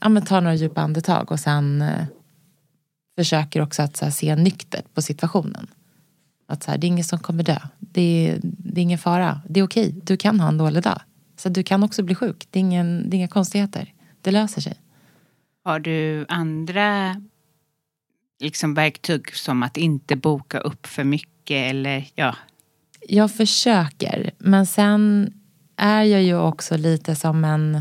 ja, 0.00 0.08
men 0.08 0.24
tar 0.24 0.40
några 0.40 0.54
djupa 0.54 0.80
andetag 0.80 1.32
och 1.32 1.40
sen 1.40 1.82
eh, 1.82 2.04
försöker 3.18 3.62
också 3.62 3.82
att 3.82 3.96
så 3.96 4.04
här, 4.04 4.12
se 4.12 4.36
nyktert 4.36 4.94
på 4.94 5.02
situationen. 5.02 5.66
Att 6.50 6.62
så 6.62 6.70
här, 6.70 6.78
det 6.78 6.86
är 6.86 6.88
ingen 6.88 7.04
som 7.04 7.18
kommer 7.18 7.42
dö. 7.42 7.58
Det 7.78 8.28
är, 8.28 8.40
det 8.42 8.80
är 8.80 8.82
ingen 8.82 8.98
fara. 8.98 9.40
Det 9.48 9.60
är 9.60 9.64
okej. 9.64 9.94
Du 10.02 10.16
kan 10.16 10.40
ha 10.40 10.48
en 10.48 10.58
dålig 10.58 10.82
dag. 10.82 11.00
Så 11.36 11.48
du 11.48 11.62
kan 11.62 11.82
också 11.82 12.02
bli 12.02 12.14
sjuk. 12.14 12.48
Det 12.50 12.58
är, 12.58 12.60
ingen, 12.60 13.10
det 13.10 13.16
är 13.16 13.18
inga 13.18 13.28
konstigheter. 13.28 13.92
Det 14.20 14.30
löser 14.30 14.60
sig. 14.60 14.80
Har 15.64 15.80
du 15.80 16.26
andra 16.28 17.22
liksom, 18.40 18.74
verktyg 18.74 19.34
som 19.34 19.62
att 19.62 19.76
inte 19.76 20.16
boka 20.16 20.58
upp 20.58 20.86
för 20.86 21.04
mycket 21.04 21.70
eller 21.70 22.08
ja? 22.14 22.36
Jag 23.08 23.32
försöker. 23.32 24.30
Men 24.38 24.66
sen 24.66 25.32
är 25.76 26.02
jag 26.02 26.22
ju 26.22 26.36
också 26.36 26.76
lite 26.76 27.16
som 27.16 27.44
en... 27.44 27.80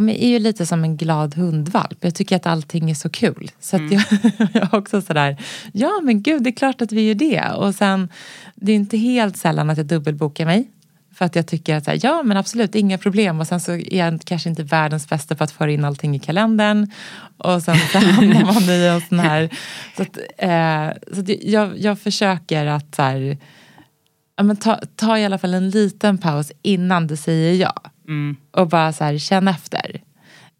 Ja, 0.00 0.04
men 0.04 0.14
är 0.14 0.28
ju 0.28 0.38
lite 0.38 0.66
som 0.66 0.84
en 0.84 0.96
glad 0.96 1.34
hundvalp. 1.34 1.98
Jag 2.00 2.14
tycker 2.14 2.36
att 2.36 2.46
allting 2.46 2.90
är 2.90 2.94
så 2.94 3.10
kul. 3.10 3.50
Så 3.60 3.76
att 3.76 3.92
jag, 3.92 4.02
jag 4.52 4.62
är 4.62 4.74
också 4.74 5.02
sådär, 5.02 5.36
ja 5.72 6.00
men 6.02 6.22
gud 6.22 6.42
det 6.42 6.50
är 6.50 6.54
klart 6.54 6.82
att 6.82 6.92
vi 6.92 7.08
gör 7.08 7.14
det. 7.14 7.50
Och 7.56 7.74
sen, 7.74 8.08
det 8.54 8.72
är 8.72 8.76
inte 8.76 8.96
helt 8.96 9.36
sällan 9.36 9.70
att 9.70 9.76
jag 9.76 9.86
dubbelbokar 9.86 10.46
mig. 10.46 10.70
För 11.14 11.24
att 11.24 11.36
jag 11.36 11.46
tycker 11.46 11.76
att 11.76 11.86
här, 11.86 11.98
ja 12.02 12.22
men 12.22 12.36
absolut, 12.36 12.74
inga 12.74 12.98
problem. 12.98 13.40
Och 13.40 13.46
sen 13.46 13.60
så 13.60 13.72
är 13.72 13.98
jag 13.98 14.20
kanske 14.24 14.48
inte 14.48 14.62
världens 14.62 15.08
bästa 15.08 15.34
på 15.34 15.44
att 15.44 15.50
föra 15.50 15.70
in 15.70 15.84
allting 15.84 16.16
i 16.16 16.18
kalendern. 16.18 16.90
Och 17.36 17.62
sen 17.62 17.76
så 17.92 17.98
hamnar 17.98 18.44
man 18.44 18.62
i 18.62 18.86
en 18.86 19.00
sån 19.00 19.18
här... 19.18 19.50
Så, 19.96 20.02
att, 20.02 20.18
eh, 20.38 21.14
så 21.14 21.34
jag, 21.42 21.78
jag 21.78 21.98
försöker 21.98 22.66
att 22.66 22.94
så 22.94 23.02
här, 23.02 23.38
ja, 24.36 24.42
men 24.42 24.56
ta, 24.56 24.80
ta 24.96 25.18
i 25.18 25.24
alla 25.24 25.38
fall 25.38 25.54
en 25.54 25.70
liten 25.70 26.18
paus 26.18 26.52
innan 26.62 27.06
du 27.06 27.16
säger 27.16 27.54
ja. 27.54 27.89
Och 28.50 28.68
bara 28.68 28.92
så 28.92 29.04
här, 29.04 29.18
känn 29.18 29.48
efter. 29.48 30.02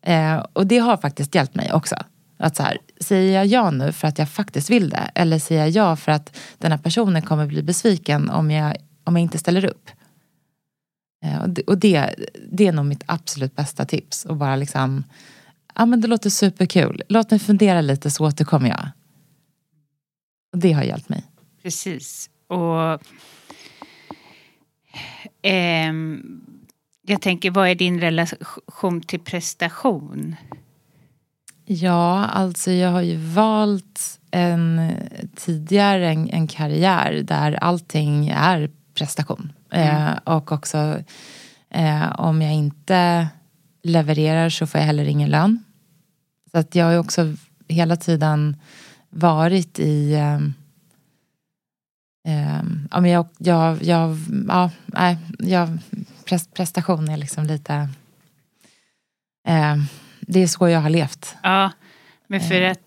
Eh, 0.03 0.37
och 0.53 0.67
det 0.67 0.79
har 0.79 0.97
faktiskt 0.97 1.35
hjälpt 1.35 1.55
mig 1.55 1.73
också. 1.73 1.97
Att 2.39 2.57
så 2.57 2.63
här, 2.63 2.79
säger 3.01 3.35
jag 3.35 3.47
ja 3.47 3.71
nu 3.71 3.93
för 3.93 4.09
att 4.09 4.19
jag 4.19 4.29
faktiskt 4.29 4.71
vill 4.71 4.91
det? 4.91 5.11
Eller 5.15 5.39
säger 5.39 5.61
jag 5.61 5.71
ja 5.71 5.97
för 5.97 6.13
att 6.13 6.37
den 6.59 6.71
här 6.71 6.79
personen 6.79 7.23
kommer 7.23 7.47
bli 7.47 7.63
besviken 7.63 8.31
om 8.31 8.51
jag, 8.51 8.77
om 9.05 9.17
jag 9.17 9.23
inte 9.23 9.39
ställer 9.39 9.65
upp? 9.65 9.91
Eh, 11.25 11.43
och 11.43 11.51
det, 11.51 11.63
och 11.63 11.79
det, 11.79 12.15
det 12.53 12.67
är 12.67 12.73
nog 12.73 12.87
mitt 12.87 13.05
absolut 13.07 13.57
bästa 13.57 13.85
tips. 13.85 14.25
Och 14.25 14.37
bara 14.37 14.57
liksom, 14.57 15.05
ja 15.75 15.87
men 15.87 16.01
det 16.01 16.09
låter 16.09 16.31
superkul. 16.31 17.03
Låt 17.09 17.31
mig 17.31 17.41
fundera 17.41 17.81
lite 17.81 18.11
så 18.11 18.27
återkommer 18.27 18.69
jag. 18.69 18.89
Och 20.53 20.59
det 20.59 20.73
har 20.73 20.83
hjälpt 20.83 21.09
mig. 21.09 21.25
Precis. 21.63 22.31
Och 22.47 23.03
ehm, 25.43 26.41
jag 27.03 27.23
tänker, 27.23 27.51
vad 27.51 27.69
är 27.69 27.75
din 27.75 28.01
relation 28.01 29.01
till 29.07 29.21
prestation? 29.21 30.37
Ja, 31.65 32.25
alltså 32.25 32.71
jag 32.71 32.91
har 32.91 33.01
ju 33.01 33.17
valt 33.17 34.21
en, 34.31 34.93
tidigare 35.37 36.11
en, 36.11 36.31
en 36.31 36.47
karriär 36.47 37.13
där 37.25 37.53
allting 37.53 38.29
är 38.29 38.71
prestation. 38.95 39.53
Eh, 39.73 40.13
och 40.25 40.53
också 40.53 41.03
eh, 41.71 42.21
om 42.21 42.43
jag 42.43 42.55
inte 42.55 43.29
levererar 43.83 44.49
så 44.49 44.67
får 44.67 44.79
jag 44.79 44.87
heller 44.87 45.05
ingen 45.05 45.31
lön. 45.31 45.65
Så 46.51 46.59
att 46.59 46.75
jag 46.75 46.85
har 46.85 46.93
ju 46.93 46.99
också 46.99 47.35
hela 47.69 47.97
tiden 47.97 48.57
varit 49.11 49.79
i, 49.79 50.13
eh, 50.13 50.39
Eh, 52.25 52.63
ja, 52.91 53.01
men 53.01 53.11
jag, 53.11 53.27
jag, 53.39 53.83
jag, 53.83 54.17
ja, 54.49 54.71
nej, 54.87 55.19
jag, 55.39 55.79
prestation 56.55 57.09
är 57.09 57.17
liksom 57.17 57.45
lite... 57.45 57.75
Eh, 59.49 59.77
det 60.21 60.43
är 60.43 60.47
så 60.47 60.69
jag 60.69 60.81
har 60.81 60.91
levt. 60.91 61.37
Ja, 61.43 61.71
men 62.27 62.41
för 62.41 62.63
att 62.63 62.81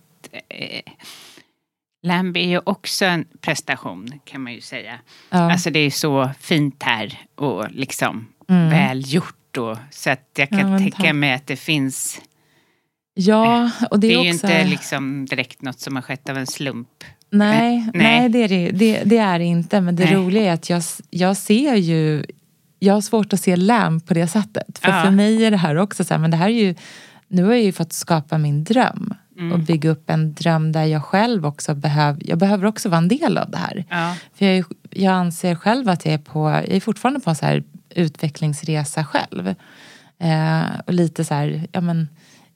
eh, 0.49 0.93
Lamb 2.03 2.37
är 2.37 2.47
ju 2.47 2.59
också 2.63 3.05
en 3.05 3.25
prestation 3.41 4.19
kan 4.25 4.41
man 4.41 4.53
ju 4.53 4.61
säga. 4.61 4.99
Ja. 5.29 5.51
Alltså 5.51 5.69
det 5.69 5.79
är 5.79 5.91
så 5.91 6.29
fint 6.39 6.83
här 6.83 7.19
och 7.35 7.71
liksom 7.71 8.27
mm. 8.49 8.69
välgjort. 8.69 9.57
Och, 9.57 9.77
så 9.91 10.09
att 10.09 10.29
jag 10.37 10.49
kan 10.49 10.71
ja, 10.71 10.77
tänka 10.77 11.13
mig 11.13 11.33
att 11.33 11.47
det 11.47 11.55
finns 11.55 12.21
Ja, 13.15 13.71
och 13.91 13.99
det, 13.99 14.07
det 14.07 14.13
är, 14.13 14.19
är 14.19 14.23
ju 14.23 14.29
inte 14.29 14.65
liksom 14.65 15.25
direkt 15.25 15.61
något 15.61 15.79
som 15.79 15.95
har 15.95 16.01
skett 16.01 16.29
av 16.29 16.37
en 16.37 16.47
slump. 16.47 17.03
Nej, 17.29 17.89
nej. 17.93 18.03
nej 18.03 18.29
det, 18.29 18.43
är 18.43 18.47
det, 18.47 18.71
det, 18.71 19.03
det 19.03 19.17
är 19.17 19.39
inte. 19.39 19.81
Men 19.81 19.95
det 19.95 20.05
nej. 20.05 20.15
roliga 20.15 20.43
är 20.43 20.53
att 20.53 20.69
jag, 20.69 20.83
jag 21.09 21.37
ser 21.37 21.75
ju... 21.75 22.25
Jag 22.83 22.93
har 22.93 23.01
svårt 23.01 23.33
att 23.33 23.39
se 23.39 23.55
Lamb 23.55 24.05
på 24.05 24.13
det 24.13 24.27
sättet. 24.27 24.79
För 24.79 24.89
ja. 24.89 25.03
för 25.03 25.11
mig 25.11 25.45
är 25.45 25.51
det 25.51 25.57
här 25.57 25.75
också 25.75 26.03
så 26.03 26.13
här, 26.13 26.21
men 26.21 26.31
det 26.31 26.37
här 26.37 26.49
är 26.49 26.63
ju... 26.63 26.75
Nu 27.27 27.43
har 27.43 27.51
jag 27.51 27.61
ju 27.61 27.71
fått 27.71 27.93
skapa 27.93 28.37
min 28.37 28.63
dröm. 28.63 29.13
Mm. 29.37 29.51
Och 29.51 29.59
bygga 29.59 29.89
upp 29.89 30.09
en 30.09 30.33
dröm 30.33 30.71
där 30.71 30.83
jag 30.83 31.03
själv 31.03 31.45
också 31.45 31.75
behöver... 31.75 32.21
Jag 32.25 32.37
behöver 32.37 32.65
också 32.65 32.89
vara 32.89 32.97
en 32.97 33.07
del 33.07 33.37
av 33.37 33.51
det 33.51 33.57
här. 33.57 33.85
Ja. 33.89 34.15
För 34.33 34.45
jag, 34.45 34.65
jag 34.89 35.13
anser 35.13 35.55
själv 35.55 35.89
att 35.89 36.05
jag 36.05 36.13
är 36.13 36.17
på... 36.17 36.49
Jag 36.49 36.69
är 36.69 36.79
fortfarande 36.79 37.19
på 37.19 37.29
en 37.29 37.35
så 37.35 37.45
här 37.45 37.63
utvecklingsresa 37.89 39.05
själv. 39.05 39.55
Eh, 40.19 40.79
och 40.87 40.93
lite 40.93 41.25
så 41.25 41.33
här, 41.33 41.67
ja 41.71 41.81
men 41.81 42.09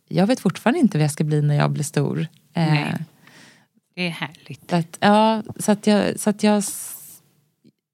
jag 0.10 0.28
vet 0.28 0.40
fortfarande 0.40 0.80
inte 0.80 0.98
vad 0.98 1.04
jag 1.04 1.12
ska 1.12 1.24
bli 1.24 1.42
när 1.42 1.56
jag 1.56 1.72
blir 1.72 1.84
stor. 1.84 2.20
Eh, 2.54 2.74
Nej. 2.74 2.96
Det 3.96 4.08
är 4.08 4.10
härligt. 4.10 4.70
Så 4.70 4.76
att, 4.76 4.98
ja, 5.00 5.44
så 5.60 5.72
att 5.72 5.88
jag, 5.88 6.20
så 6.20 6.30
att 6.30 6.44
jag, 6.44 6.64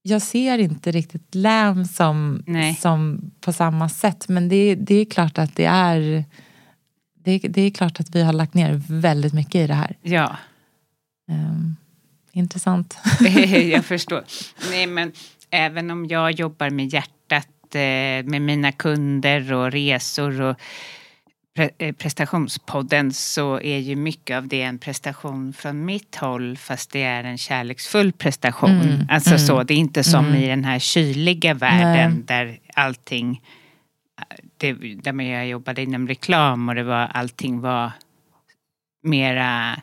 jag 0.06 0.22
ser 0.22 0.58
inte 0.58 0.92
riktigt 0.92 1.36
LÄM 1.36 1.86
som, 1.86 2.44
som 2.80 3.32
på 3.42 3.54
samma 3.54 3.90
sätt. 3.90 4.28
Men 4.28 4.50
det, 4.50 4.76
det 4.76 4.96
är 4.96 5.06
klart 5.06 5.38
att 5.38 5.56
det 5.56 5.66
är 5.66 6.26
det, 7.24 7.38
det 7.38 7.62
är 7.62 7.70
klart 7.70 8.00
att 8.00 8.16
vi 8.16 8.24
har 8.24 8.34
lagt 8.34 8.54
ner 8.54 8.82
väldigt 8.88 9.34
mycket 9.34 9.56
i 9.56 9.68
det 9.68 9.74
här. 9.74 9.98
Ja. 10.02 10.38
Um, 11.32 11.76
intressant. 12.32 12.98
jag 13.72 13.86
förstår. 13.86 14.24
Nej, 14.70 14.88
men 14.88 15.12
även 15.50 15.92
om 15.92 16.06
jag 16.06 16.32
jobbar 16.32 16.70
med 16.70 16.94
hjärtat 16.94 17.76
eh, 17.76 18.26
med 18.26 18.42
mina 18.42 18.72
kunder 18.72 19.54
och 19.54 19.72
resor 19.72 20.42
och 20.42 20.58
Eh, 21.56 21.92
prestationspodden 21.96 23.14
så 23.14 23.60
är 23.60 23.78
ju 23.78 23.96
mycket 23.96 24.38
av 24.38 24.48
det 24.48 24.62
en 24.62 24.80
prestation 24.80 25.54
från 25.54 25.86
mitt 25.86 26.16
håll 26.16 26.58
fast 26.58 26.92
det 26.92 27.04
är 27.04 27.24
en 27.24 27.38
kärleksfull 27.38 28.12
prestation. 28.12 28.82
Mm, 28.82 29.08
alltså 29.10 29.30
mm, 29.30 29.40
så, 29.40 29.64
det 29.64 29.74
är 29.74 29.78
inte 29.78 30.04
som 30.04 30.26
mm. 30.26 30.44
i 30.44 30.48
den 30.48 30.64
här 30.64 30.80
kyliga 30.80 31.54
världen 31.54 32.12
Nej. 32.12 32.24
där 32.26 32.60
allting 32.74 33.42
det, 34.58 34.74
där 34.74 35.22
jag 35.22 35.48
jobbade 35.48 35.82
inom 35.82 36.08
reklam 36.08 36.70
och 36.70 36.76
det 36.76 36.84
var 36.84 37.08
allting 37.14 37.62
var 37.62 37.92
mera 39.04 39.82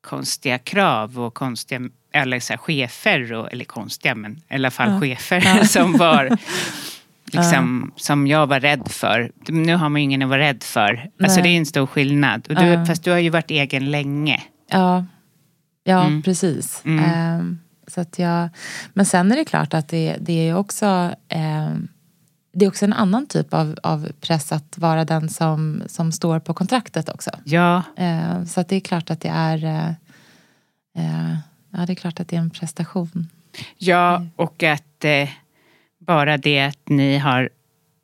konstiga 0.00 0.58
krav 0.58 1.20
och 1.20 1.34
konstiga 1.34 1.80
eller 2.12 2.40
så 2.40 2.52
här, 2.52 2.58
chefer, 2.58 3.32
och, 3.32 3.52
eller 3.52 3.64
konstiga 3.64 4.14
men 4.14 4.36
i 4.36 4.54
alla 4.54 4.70
fall 4.70 4.90
ja. 4.90 5.00
chefer 5.00 5.42
ja. 5.44 5.64
som 5.64 5.92
var 5.92 6.38
liksom, 7.34 7.82
uh. 7.82 7.90
som 7.96 8.26
jag 8.26 8.46
var 8.46 8.60
rädd 8.60 8.88
för. 8.88 9.30
Nu 9.48 9.76
har 9.76 9.88
man 9.88 10.00
ju 10.00 10.04
ingen 10.04 10.22
att 10.22 10.28
vara 10.28 10.40
rädd 10.40 10.62
för. 10.62 11.10
Alltså 11.22 11.40
det 11.40 11.48
är 11.48 11.58
en 11.58 11.66
stor 11.66 11.86
skillnad. 11.86 12.46
Och 12.48 12.54
du, 12.54 12.66
uh. 12.66 12.84
Fast 12.84 13.04
du 13.04 13.10
har 13.10 13.18
ju 13.18 13.30
varit 13.30 13.50
egen 13.50 13.90
länge. 13.90 14.42
Ja, 14.70 15.04
ja 15.84 16.04
mm. 16.04 16.22
precis. 16.22 16.82
Mm. 16.84 17.38
Um, 17.40 17.60
så 17.86 18.00
att 18.00 18.18
jag, 18.18 18.48
men 18.92 19.06
sen 19.06 19.32
är 19.32 19.36
det 19.36 19.44
klart 19.44 19.74
att 19.74 19.88
det, 19.88 20.16
det 20.20 20.48
är 20.48 20.56
också 20.56 21.10
um, 21.34 21.88
det 22.56 22.64
är 22.64 22.68
också 22.68 22.84
en 22.84 22.92
annan 22.92 23.26
typ 23.26 23.54
av, 23.54 23.78
av 23.82 24.08
press 24.20 24.52
att 24.52 24.78
vara 24.78 25.04
den 25.04 25.28
som, 25.28 25.82
som 25.86 26.12
står 26.12 26.38
på 26.38 26.54
kontraktet 26.54 27.08
också. 27.08 27.30
Ja. 27.44 27.82
Uh, 28.00 28.44
så 28.44 28.60
att 28.60 28.68
det 28.68 28.76
är 28.76 28.80
klart 28.80 29.10
att 29.10 29.20
det 29.20 29.28
är 29.28 29.64
uh, 29.64 29.92
Ja, 31.76 31.86
det 31.86 31.92
är 31.92 31.94
klart 31.94 32.20
att 32.20 32.28
det 32.28 32.36
är 32.36 32.40
en 32.40 32.50
prestation. 32.50 33.28
Ja, 33.78 34.26
och 34.36 34.62
att 34.62 35.04
bara 36.06 36.36
det 36.36 36.60
att 36.60 36.88
ni 36.88 37.18
har 37.18 37.48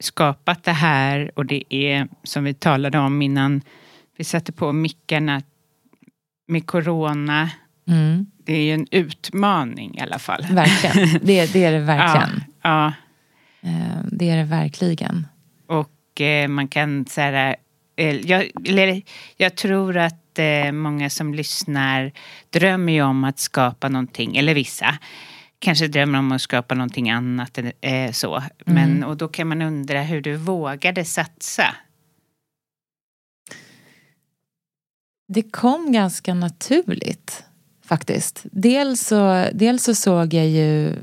skapat 0.01 0.65
det 0.65 0.73
här 0.73 1.31
och 1.35 1.47
det 1.47 1.75
är 1.75 2.09
som 2.23 2.45
vi 2.45 2.55
talade 2.55 2.99
om 2.99 3.23
innan 3.23 3.63
vi 4.17 4.25
satte 4.25 4.53
på 4.53 4.73
mickarna 4.73 5.43
med 6.49 6.67
corona. 6.67 7.51
Mm. 7.89 8.27
Det 8.45 8.53
är 8.53 8.63
ju 8.63 8.75
en 8.75 8.87
utmaning 8.91 9.99
i 9.99 10.01
alla 10.01 10.19
fall. 10.19 10.47
Verkligen, 10.51 11.21
det, 11.23 11.53
det 11.53 11.65
är 11.65 11.73
det 11.73 11.81
verkligen. 11.85 12.45
Ja, 12.63 12.93
ja. 13.63 13.69
Eh, 13.69 14.05
det 14.13 14.31
är 14.31 14.37
det 14.37 14.45
verkligen. 14.45 15.27
Och 15.67 16.21
eh, 16.21 16.49
man 16.49 16.69
kan 16.69 17.07
säga, 17.07 17.57
eh, 17.97 18.17
jag, 18.17 18.69
eller, 18.69 19.03
jag 19.37 19.57
tror 19.57 19.97
att 19.97 20.17
många 20.73 21.11
som 21.11 21.35
lyssnar 21.35 22.13
drömmer 22.51 22.93
ju 22.93 23.03
om 23.03 23.25
att 23.25 23.39
skapa 23.39 23.89
någonting, 23.89 24.37
eller 24.37 24.55
vissa 24.55 24.99
kanske 25.61 25.89
drömmer 25.89 26.19
om 26.19 26.33
att 26.33 26.43
skapa 26.43 26.75
någonting 26.75 27.11
annat. 27.11 27.59
Eh, 27.81 28.13
så. 28.13 28.43
Men, 28.65 28.91
mm. 28.91 29.09
Och 29.09 29.17
då 29.17 29.29
kan 29.29 29.49
man 29.49 29.63
undra 29.63 30.03
hur 30.03 30.21
du 30.21 30.37
vågade 30.37 31.05
satsa. 31.05 31.75
Det 35.29 35.43
kom 35.43 35.93
ganska 35.93 36.35
naturligt 36.35 37.45
faktiskt. 37.85 38.47
Dels 38.53 39.07
så, 39.07 39.49
dels 39.53 39.85
så 39.85 39.95
såg 39.95 40.35
jag 40.35 40.49
ju 40.49 40.97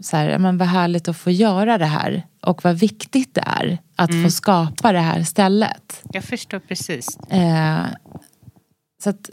så 0.00 0.16
här, 0.16 0.38
men 0.38 0.58
vad 0.58 0.68
härligt 0.68 1.08
att 1.08 1.16
få 1.16 1.30
göra 1.30 1.78
det 1.78 1.86
här. 1.86 2.26
Och 2.40 2.64
vad 2.64 2.78
viktigt 2.78 3.34
det 3.34 3.44
är 3.46 3.78
att 3.96 4.10
mm. 4.10 4.24
få 4.24 4.30
skapa 4.30 4.92
det 4.92 5.00
här 5.00 5.22
stället. 5.22 6.02
Jag 6.12 6.24
förstår 6.24 6.58
precis. 6.58 7.18
Eh, 7.18 7.86
så 9.02 9.10
att, 9.10 9.30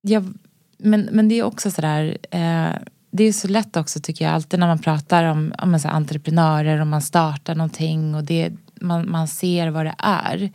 jag, 0.00 0.34
men, 0.78 1.08
men 1.12 1.28
det 1.28 1.38
är 1.38 1.42
också 1.42 1.70
sådär, 1.70 2.18
eh, 2.30 2.74
det 3.10 3.24
är 3.24 3.32
så 3.32 3.48
lätt 3.48 3.76
också 3.76 4.00
tycker 4.00 4.24
jag, 4.24 4.34
alltid 4.34 4.60
när 4.60 4.66
man 4.66 4.78
pratar 4.78 5.24
om, 5.24 5.52
om 5.58 5.78
så 5.78 5.88
entreprenörer 5.88 6.80
och 6.80 6.86
man 6.86 7.02
startar 7.02 7.54
någonting 7.54 8.14
och 8.14 8.24
det, 8.24 8.52
man, 8.80 9.10
man 9.10 9.28
ser 9.28 9.68
vad 9.68 9.86
det 9.86 9.94
är. 9.98 10.50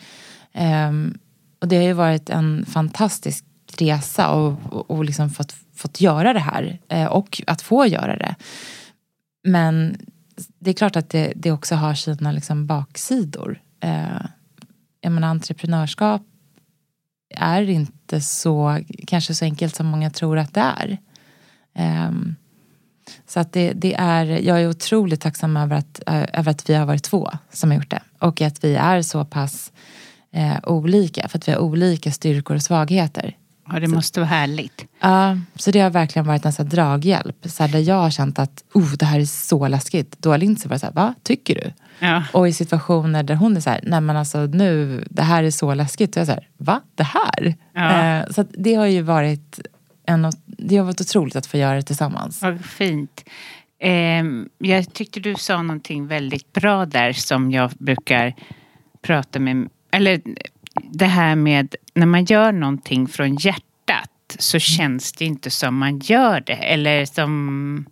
Um, 0.87 1.17
och 1.61 1.67
det 1.67 1.75
har 1.75 1.83
ju 1.83 1.93
varit 1.93 2.29
en 2.29 2.65
fantastisk 2.65 3.45
resa 3.77 4.29
och, 4.29 4.73
och, 4.73 4.91
och 4.91 5.05
liksom 5.05 5.29
fått, 5.29 5.55
fått 5.75 6.01
göra 6.01 6.33
det 6.33 6.39
här 6.39 6.79
uh, 6.93 7.05
och 7.05 7.41
att 7.47 7.61
få 7.61 7.85
göra 7.85 8.17
det. 8.17 8.35
Men 9.43 9.97
det 10.59 10.69
är 10.69 10.73
klart 10.73 10.95
att 10.95 11.09
det, 11.09 11.33
det 11.35 11.51
också 11.51 11.75
har 11.75 11.93
sina 11.93 12.31
liksom 12.31 12.67
baksidor. 12.67 13.61
Uh, 13.85 14.25
jag 15.01 15.11
menar 15.11 15.27
entreprenörskap 15.27 16.21
är 17.35 17.69
inte 17.69 18.21
så, 18.21 18.79
kanske 19.07 19.35
så 19.35 19.45
enkelt 19.45 19.75
som 19.75 19.85
många 19.85 20.09
tror 20.09 20.37
att 20.37 20.53
det 20.53 20.61
är. 20.61 20.97
Um, 22.07 22.35
så 23.27 23.39
att 23.39 23.53
det, 23.53 23.73
det, 23.73 23.95
är, 23.97 24.25
jag 24.25 24.61
är 24.61 24.69
otroligt 24.69 25.21
tacksam 25.21 25.57
över 25.57 25.75
att, 25.75 26.01
över 26.07 26.51
att 26.51 26.69
vi 26.69 26.73
har 26.73 26.85
varit 26.85 27.03
två 27.03 27.29
som 27.51 27.71
har 27.71 27.77
gjort 27.77 27.89
det. 27.89 28.01
Och 28.19 28.41
att 28.41 28.63
vi 28.63 28.75
är 28.75 29.01
så 29.01 29.25
pass 29.25 29.71
eh, 30.33 30.57
olika. 30.63 31.27
För 31.27 31.37
att 31.37 31.47
vi 31.47 31.51
har 31.51 31.59
olika 31.59 32.11
styrkor 32.11 32.55
och 32.55 32.61
svagheter. 32.61 33.35
Ja, 33.71 33.79
det 33.79 33.87
måste 33.87 34.19
vara 34.19 34.29
härligt. 34.29 34.85
Ja, 35.01 35.37
så 35.55 35.71
det 35.71 35.79
har 35.79 35.89
verkligen 35.89 36.27
varit 36.27 36.45
en 36.45 36.53
sån 36.53 36.69
draghjälp. 36.69 37.35
Så 37.45 37.63
här, 37.63 37.71
där 37.71 37.79
jag 37.79 37.95
har 37.95 38.09
känt 38.09 38.39
att 38.39 38.63
oh, 38.73 38.93
det 38.93 39.05
här 39.05 39.19
är 39.19 39.25
så 39.25 39.67
läskigt. 39.67 40.15
Då 40.19 40.29
har 40.29 40.37
Lindsey 40.37 40.69
varit 40.69 40.81
så 40.81 40.87
här, 40.87 40.93
vad 40.93 41.13
tycker 41.23 41.55
du? 41.55 41.73
Ja. 41.99 42.23
Och 42.33 42.47
i 42.47 42.53
situationer 42.53 43.23
där 43.23 43.35
hon 43.35 43.57
är 43.57 43.61
så 43.61 43.69
här, 43.69 43.79
nej 43.83 44.01
men 44.01 44.17
alltså 44.17 44.45
nu, 44.45 45.03
det 45.09 45.21
här 45.21 45.43
är 45.43 45.51
så 45.51 45.73
läskigt. 45.73 46.09
Och 46.09 46.17
jag 46.17 46.21
är 46.21 46.25
så 46.25 46.31
här, 46.31 46.47
va? 46.57 46.81
Det 46.95 47.03
här? 47.03 47.55
Ja. 47.73 48.03
Eh, 48.03 48.29
så 48.29 48.45
det 48.57 48.75
har 48.75 48.85
ju 48.85 49.01
varit 49.01 49.59
en, 50.07 50.31
det 50.45 50.77
har 50.77 50.85
varit 50.85 51.01
otroligt 51.01 51.35
att 51.35 51.45
få 51.45 51.57
göra 51.57 51.75
det 51.75 51.81
tillsammans. 51.81 52.41
Vad 52.41 52.65
fint. 52.65 53.29
Eh, 53.79 54.23
jag 54.57 54.93
tyckte 54.93 55.19
du 55.19 55.35
sa 55.35 55.61
någonting 55.61 56.07
väldigt 56.07 56.53
bra 56.53 56.85
där 56.85 57.13
som 57.13 57.51
jag 57.51 57.71
brukar 57.71 58.35
prata 59.01 59.39
med, 59.39 59.69
eller 59.91 60.21
det 60.83 61.05
här 61.05 61.35
med 61.35 61.75
när 61.93 62.05
man 62.05 62.25
gör 62.25 62.51
någonting 62.51 63.07
från 63.07 63.35
hjärtat 63.35 64.35
så 64.39 64.55
mm. 64.57 64.59
känns 64.59 65.13
det 65.13 65.25
inte 65.25 65.49
som 65.49 65.77
man 65.77 65.99
gör 65.99 66.43
det. 66.45 66.53
Eller 66.53 67.05
som 67.05 67.85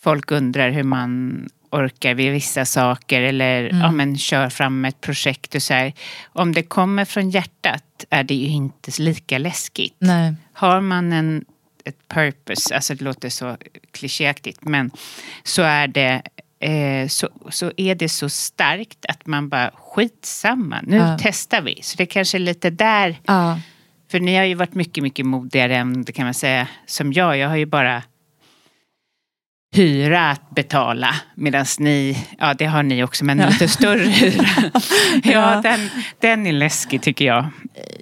folk 0.00 0.30
undrar 0.30 0.70
hur 0.70 0.82
man 0.82 1.48
orkar 1.76 2.14
vid 2.14 2.32
vissa 2.32 2.64
saker 2.64 3.22
eller 3.22 3.64
mm. 3.64 3.80
ja, 3.80 3.90
men, 3.92 4.18
kör 4.18 4.48
fram 4.48 4.84
ett 4.84 5.00
projekt 5.00 5.54
och 5.54 5.62
så 5.62 5.74
här. 5.74 5.92
Om 6.32 6.52
det 6.52 6.62
kommer 6.62 7.04
från 7.04 7.30
hjärtat 7.30 8.04
är 8.10 8.24
det 8.24 8.34
ju 8.34 8.46
inte 8.46 9.02
lika 9.02 9.38
läskigt. 9.38 9.96
Nej. 9.98 10.34
Har 10.52 10.80
man 10.80 11.12
en, 11.12 11.44
ett 11.84 12.08
purpose, 12.08 12.74
alltså 12.74 12.94
det 12.94 13.04
låter 13.04 13.28
så 13.28 13.56
klichéaktigt, 13.90 14.58
men 14.62 14.90
så 15.44 15.62
är 15.62 15.88
det 15.88 16.22
eh, 16.60 17.08
så, 17.08 17.28
så 17.50 17.72
är 17.76 17.94
det 17.94 18.08
så 18.08 18.28
starkt 18.28 19.06
att 19.08 19.26
man 19.26 19.48
bara 19.48 19.70
skitsamma, 19.70 20.80
nu 20.82 20.96
ja. 20.96 21.18
testar 21.20 21.60
vi. 21.60 21.82
Så 21.82 21.96
det 21.96 22.06
kanske 22.06 22.38
är 22.38 22.40
lite 22.40 22.70
där. 22.70 23.20
Ja. 23.24 23.60
För 24.10 24.20
ni 24.20 24.36
har 24.36 24.44
ju 24.44 24.54
varit 24.54 24.74
mycket, 24.74 25.02
mycket 25.02 25.26
modigare 25.26 25.76
än 25.76 26.04
det 26.04 26.12
kan 26.12 26.24
man 26.24 26.34
säga 26.34 26.68
som 26.86 27.12
jag. 27.12 27.38
Jag 27.38 27.48
har 27.48 27.56
ju 27.56 27.66
bara 27.66 28.02
hyra 29.76 30.30
att 30.30 30.50
betala. 30.50 31.14
Medan 31.34 31.64
ni, 31.78 32.26
ja 32.38 32.54
det 32.54 32.66
har 32.66 32.82
ni 32.82 33.04
också, 33.04 33.24
men 33.24 33.38
lite 33.38 33.68
större 33.68 34.08
hyra. 34.08 34.46
ja, 35.32 35.60
den, 35.62 35.80
den 36.20 36.46
är 36.46 36.52
läskig 36.52 37.02
tycker 37.02 37.24
jag. 37.24 37.46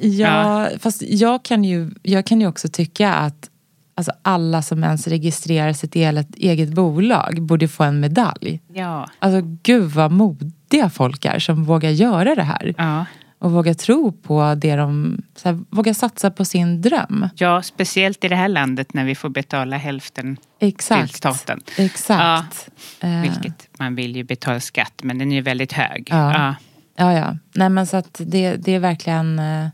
Ja, 0.01 0.69
fast 0.81 1.03
jag 1.03 1.45
kan, 1.45 1.65
ju, 1.65 1.91
jag 2.03 2.27
kan 2.27 2.41
ju 2.41 2.47
också 2.47 2.69
tycka 2.69 3.15
att 3.15 3.51
alltså 3.95 4.13
alla 4.23 4.63
som 4.63 4.85
ens 4.85 5.07
registrerar 5.07 5.73
sitt 5.73 5.95
eget, 5.95 6.37
eget 6.37 6.69
bolag 6.69 7.43
borde 7.43 7.69
få 7.69 7.85
en 7.85 8.01
medalj. 8.01 8.61
Ja. 8.73 9.09
Alltså 9.19 9.41
gud 9.63 9.91
vad 9.91 10.11
modiga 10.13 10.91
folk 10.91 11.25
är 11.25 11.39
som 11.39 11.65
vågar 11.65 11.91
göra 11.91 12.35
det 12.35 12.43
här. 12.43 12.75
Ja. 12.79 13.05
Och 13.45 13.53
vågar 13.53 13.75
tro 13.75 14.13
på 14.13 14.55
det 14.55 14.77
de, 14.77 15.19
så 15.37 15.49
här, 15.49 15.61
vågar 15.71 15.93
satsa 15.93 16.31
på 16.31 16.45
sin 16.45 16.81
dröm. 16.83 17.29
ja, 17.37 17.63
speciellt 17.63 18.25
i 18.25 18.29
det 18.29 18.37
här 18.37 18.49
landet 18.49 18.95
när 18.95 19.05
vi 19.05 19.15
får 19.15 19.29
betala 19.29 19.77
hälften 19.77 20.37
Exakt. 20.61 21.09
till 21.09 21.17
staten. 21.17 21.61
Exakt. 21.79 22.69
Eh, 23.01 23.21
Vilket 23.21 23.69
man 23.79 23.95
vill 23.95 24.17
ju 24.17 24.25
betala 24.25 24.61
skatt, 24.61 25.01
men 25.03 25.19
den 25.19 25.33
är 25.33 25.37
ju 25.37 25.43
väldigt 25.43 25.73
hög. 25.73 26.09
Ja. 26.11 26.55
Ja, 26.97 27.13
ja. 27.13 27.37
Nej 27.55 27.69
men 27.69 27.87
så 27.87 27.97
att 27.97 28.21
det, 28.25 28.57
det 28.57 28.73
är 28.75 28.79
verkligen... 28.79 29.39
eh, 29.39 29.67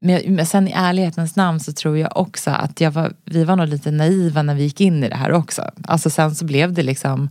Men, 0.00 0.46
sen 0.46 0.68
i 0.68 0.72
ärlighetens 0.76 1.36
namn 1.36 1.60
så 1.60 1.72
tror 1.72 1.98
jag 1.98 2.16
också 2.16 2.50
att 2.50 2.80
jag 2.80 2.90
var, 2.90 3.12
vi 3.24 3.44
var 3.44 3.56
nog 3.56 3.68
lite 3.68 3.90
naiva 3.90 4.42
när 4.42 4.54
vi 4.54 4.62
gick 4.62 4.80
in 4.80 5.04
i 5.04 5.08
det 5.08 5.16
här 5.16 5.32
också. 5.32 5.70
Alltså 5.84 6.10
sen 6.10 6.34
så 6.34 6.44
blev 6.44 6.72
det 6.72 6.82
liksom, 6.82 7.30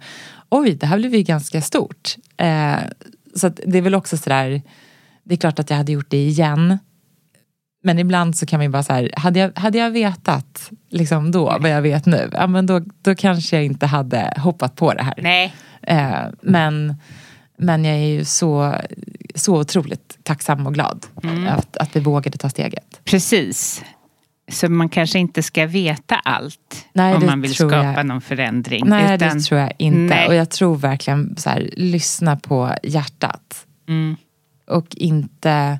oj 0.49 0.73
det 0.75 0.85
här 0.87 0.97
blev 0.97 1.15
ju 1.15 1.21
ganska 1.23 1.61
stort. 1.61 2.15
Eh, 2.37 2.75
så 3.35 3.49
det 3.49 3.77
är 3.77 3.81
väl 3.81 3.95
också 3.95 4.17
sådär, 4.17 4.61
det 5.27 5.33
är 5.35 5.37
klart 5.37 5.59
att 5.59 5.69
jag 5.69 5.77
hade 5.77 5.91
gjort 5.91 6.09
det 6.09 6.17
igen. 6.27 6.77
Men 7.83 7.99
ibland 7.99 8.37
så 8.37 8.45
kan 8.45 8.57
man 8.59 8.65
ju 8.65 8.69
bara 8.69 8.83
så 8.83 8.93
här, 8.93 9.11
hade 9.17 9.39
jag, 9.39 9.51
hade 9.59 9.77
jag 9.77 9.91
vetat 9.91 10.71
liksom 10.89 11.31
då 11.31 11.57
vad 11.59 11.69
jag 11.71 11.81
vet 11.81 12.05
nu, 12.05 12.29
ja 12.33 12.47
men 12.47 12.65
då, 12.65 12.81
då 13.01 13.15
kanske 13.15 13.55
jag 13.55 13.65
inte 13.65 13.85
hade 13.85 14.33
hoppat 14.37 14.75
på 14.75 14.93
det 14.93 15.03
här. 15.03 15.13
Nej, 15.17 15.53
Eh, 15.81 16.19
men, 16.41 16.95
men 17.57 17.85
jag 17.85 17.95
är 17.95 18.05
ju 18.07 18.25
så, 18.25 18.75
så 19.35 19.59
otroligt 19.59 20.17
tacksam 20.23 20.67
och 20.67 20.73
glad 20.73 21.05
att, 21.49 21.77
att 21.77 21.95
vi 21.95 21.99
vågade 21.99 22.37
ta 22.37 22.49
steget. 22.49 23.01
precis. 23.03 23.83
Så 24.51 24.69
man 24.69 24.89
kanske 24.89 25.19
inte 25.19 25.43
ska 25.43 25.65
veta 25.65 26.15
allt 26.15 26.85
Nej, 26.93 27.15
om 27.15 27.25
man 27.25 27.41
vill 27.41 27.53
skapa 27.55 27.75
jag- 27.83 28.05
någon 28.05 28.21
förändring. 28.21 28.83
Nej, 28.87 29.15
utan, 29.15 29.37
det 29.37 29.43
tror 29.43 29.59
jag 29.59 29.71
inte. 29.77 30.15
Nej. 30.15 30.27
Och 30.27 30.35
jag 30.35 30.49
tror 30.49 30.75
verkligen 30.75 31.35
så 31.37 31.49
här, 31.49 31.69
lyssna 31.77 32.35
på 32.35 32.73
hjärtat. 32.83 33.65
Mm. 33.87 34.15
Och 34.67 34.87
inte... 34.95 35.79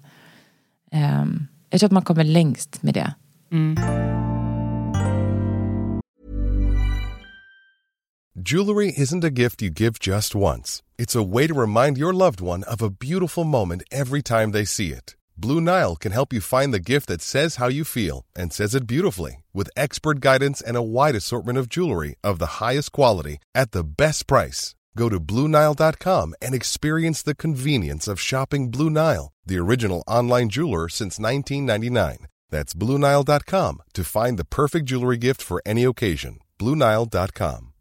ehm, 0.92 1.48
jag 1.70 1.80
tror 1.80 1.88
att 1.88 1.92
man 1.92 2.04
kommer 2.04 2.24
längst 2.24 2.84
med 2.84 2.94
det. 2.94 3.14
Mm. 3.52 3.78
Jewelry 8.40 8.94
isn't 8.96 9.24
a 9.26 9.32
gift 9.32 9.62
you 9.62 9.72
give 9.72 10.00
just 10.00 10.36
once. 10.36 10.84
It's 10.98 11.16
a 11.16 11.24
way 11.24 11.48
to 11.48 11.54
remind 11.62 11.98
your 11.98 12.14
loved 12.14 12.40
one 12.40 12.64
of 12.64 12.82
a 12.82 12.90
beautiful 12.90 13.44
moment 13.44 13.82
every 13.92 14.22
time 14.22 14.52
they 14.52 14.66
see 14.66 14.92
it. 14.92 15.16
Blue 15.36 15.60
Nile 15.60 15.96
can 15.96 16.12
help 16.12 16.34
you 16.34 16.40
find 16.40 16.74
the 16.74 16.80
gift 16.94 17.08
that 17.08 17.22
says 17.22 17.58
how 17.58 17.68
you 17.68 17.84
feel 17.84 18.26
and 18.36 18.54
says 18.54 18.74
it 18.74 18.88
beautifully 18.88 19.44
with 19.54 19.70
expert 19.76 20.20
guidance 20.20 20.62
and 20.62 20.78
a 20.78 20.82
wide 20.82 21.16
assortment 21.16 21.58
of 21.58 21.68
jewelry 21.68 22.16
of 22.24 22.40
the 22.40 22.64
highest 22.64 22.92
quality 22.92 23.38
at 23.54 23.72
the 23.72 23.84
best 23.84 24.28
price. 24.28 24.76
Go 24.98 25.10
to 25.10 25.20
BlueNile.com 25.20 26.34
and 26.42 26.56
experience 26.56 27.22
the 27.22 27.36
convenience 27.36 28.08
of 28.08 28.20
shopping 28.20 28.72
Blue 28.72 28.90
Nile, 28.90 29.32
the 29.46 29.60
original 29.60 30.04
online 30.08 30.50
jeweler 30.50 30.90
since 30.90 31.20
1999. 31.20 32.26
That's 32.50 32.74
BlueNile.com 32.74 33.82
to 33.94 34.04
find 34.04 34.40
the 34.40 34.46
perfect 34.46 34.86
jewelry 34.88 35.18
gift 35.18 35.44
for 35.44 35.62
any 35.68 35.84
occasion. 35.84 36.40
BlueNile.com. 36.58 37.74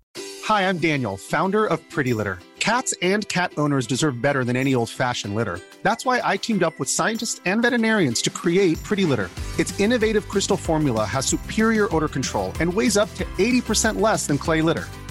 Hi, 0.45 0.69
I'm 0.69 0.77
Daniel, 0.77 1.17
founder 1.17 1.65
of 1.65 1.81
Pretty 1.89 2.13
Litter. 2.13 2.39
Cats 2.61 2.93
and 3.01 3.27
cat 3.29 3.53
owners 3.57 3.87
deserve 3.87 4.21
better 4.21 4.45
than 4.45 4.57
any 4.57 4.75
old 4.75 4.91
fashioned 4.91 5.35
litter. 5.35 5.59
That's 5.83 6.05
why 6.05 6.21
I 6.23 6.37
teamed 6.37 6.63
up 6.63 6.79
with 6.79 6.91
scientists 6.91 7.41
and 7.47 7.63
veterinarians 7.63 8.21
to 8.23 8.31
create 8.31 8.83
Pretty 8.83 9.07
Litter. 9.07 9.31
Its 9.59 9.79
innovative 9.81 10.29
crystal 10.29 10.59
formula 10.59 11.07
has 11.07 11.25
superior 11.25 11.89
odor 11.95 12.09
control 12.09 12.53
and 12.61 12.73
weighs 12.73 12.99
up 12.99 13.13
to 13.15 13.25
80% 13.39 14.01
less 14.03 14.27
than 14.27 14.37
clay 14.37 14.61
litter. 14.61 14.85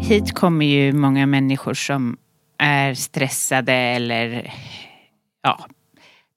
Hit 0.00 0.34
kommer 0.34 0.66
ju 0.66 0.92
många 0.92 1.26
människor 1.26 1.74
som 1.74 2.16
är 2.58 2.94
stressade 2.94 3.72
eller 3.72 4.54
ja, 5.42 5.66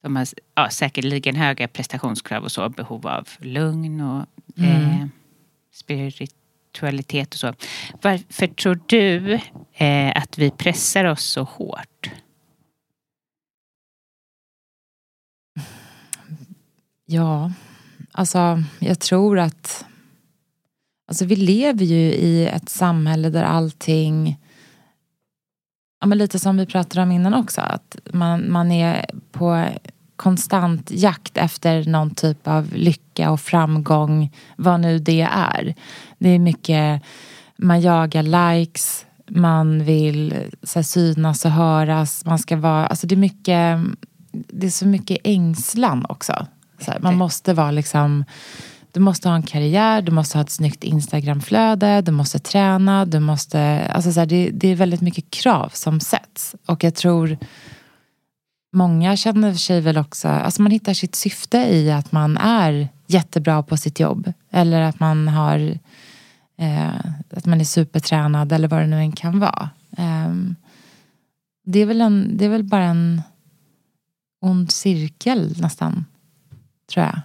de 0.02 0.16
har 0.16 0.28
ja, 0.56 0.70
säkerligen 0.70 1.36
höga 1.36 1.68
prestationskrav 1.68 2.44
och 2.44 2.52
så, 2.52 2.70
behov 2.70 3.08
av 3.08 3.28
lugn 3.40 4.02
och 4.02 4.26
eh, 4.64 5.06
spiritualitet 5.74 7.34
och 7.34 7.40
så. 7.40 7.54
Varför 8.02 8.48
tror 8.48 8.80
du 8.86 9.40
eh, 9.74 10.12
att 10.16 10.38
vi 10.38 10.52
pressar 10.52 11.06
oss 11.06 11.24
så 11.24 11.44
hårt? 11.44 12.12
Ja, 17.06 17.52
alltså 18.12 18.64
jag 18.80 19.00
tror 19.00 19.40
att 19.40 19.86
alltså, 21.10 21.26
vi 21.26 21.36
lever 21.36 21.86
ju 21.86 22.14
i 22.14 22.48
ett 22.48 22.70
samhälle 22.70 23.30
där 23.30 23.44
allting 23.44 24.38
ja, 26.02 26.08
men 26.08 26.18
lite 26.18 26.40
som 26.40 26.58
vi 26.58 26.66
pratade 26.66 27.04
om 27.04 27.12
innan 27.12 27.34
också, 27.34 27.62
att 27.62 27.98
man, 28.14 28.52
man 28.52 28.72
är 28.72 29.06
på 29.32 29.66
konstant 30.16 30.92
jakt 30.92 31.38
efter 31.38 31.86
någon 31.86 32.16
typ 32.16 32.48
av 32.48 32.74
lycka 32.74 33.32
och 33.32 33.42
framgång, 33.42 34.32
vad 34.56 34.80
nu 34.80 35.00
det 35.00 35.22
är. 35.32 35.76
Det 36.18 36.30
är 36.30 36.40
mycket, 36.40 37.02
man 37.58 37.82
jagar 37.82 38.24
likes, 38.24 39.06
man 39.28 39.84
vill 39.84 40.34
så 40.64 40.80
här, 40.80 40.84
synas 40.84 41.46
och 41.46 41.52
höras, 41.52 42.26
man 42.26 42.40
ska 42.40 42.58
vara, 42.58 42.88
alltså 42.88 43.08
det 43.08 43.16
är 43.16 43.18
mycket, 43.18 43.80
det 44.32 44.68
är 44.68 44.72
så 44.72 44.88
mycket 44.88 45.18
ängslan 45.24 46.06
också. 46.10 46.48
Så 46.80 46.92
här, 46.92 47.00
man 47.00 47.18
måste 47.18 47.54
vara 47.54 47.72
liksom 47.72 48.26
du 48.92 49.00
måste 49.00 49.30
ha 49.30 49.36
en 49.36 49.44
karriär, 49.44 50.02
du 50.02 50.12
måste 50.12 50.38
ha 50.38 50.44
ett 50.44 50.50
snyggt 50.50 50.84
Instagramflöde, 50.84 52.02
du 52.02 52.12
måste 52.12 52.40
träna, 52.40 53.06
du 53.06 53.20
måste... 53.20 53.88
Alltså 53.92 54.12
så 54.12 54.20
här, 54.20 54.28
det, 54.28 54.50
det 54.54 54.68
är 54.68 54.76
väldigt 54.76 55.02
mycket 55.02 55.32
krav 55.32 55.70
som 55.74 56.00
sätts. 56.00 56.56
Och 56.66 56.84
jag 56.84 56.96
tror 56.96 57.38
många 58.74 59.18
känner 59.18 59.54
sig 59.54 59.82
väl 59.82 59.98
också... 59.98 60.28
Alltså 60.28 60.62
man 60.62 60.72
hittar 60.72 60.94
sitt 60.94 61.16
syfte 61.16 61.58
i 61.58 61.92
att 61.92 62.12
man 62.12 62.38
är 62.38 62.90
jättebra 63.08 63.64
på 63.64 63.78
sitt 63.78 64.00
jobb. 64.00 64.34
Eller 64.52 64.82
att 64.82 65.00
man 65.00 65.28
har... 65.28 65.78
Eh, 66.58 67.00
att 67.30 67.46
man 67.46 67.62
är 67.62 67.66
supertränad 67.66 68.52
eller 68.52 68.68
vad 68.68 68.82
det 68.82 68.88
nu 68.88 68.98
än 68.98 69.12
kan 69.12 69.40
vara. 69.40 69.70
Eh, 69.98 70.34
det, 71.66 71.80
är 71.80 71.86
väl 71.86 72.02
en, 72.02 72.38
det 72.38 72.46
är 72.46 72.50
väl 72.50 72.64
bara 72.64 72.84
en 72.84 73.22
ond 74.42 74.72
cirkel 74.72 75.56
nästan, 75.62 76.06
tror 76.94 77.06
jag. 77.06 77.22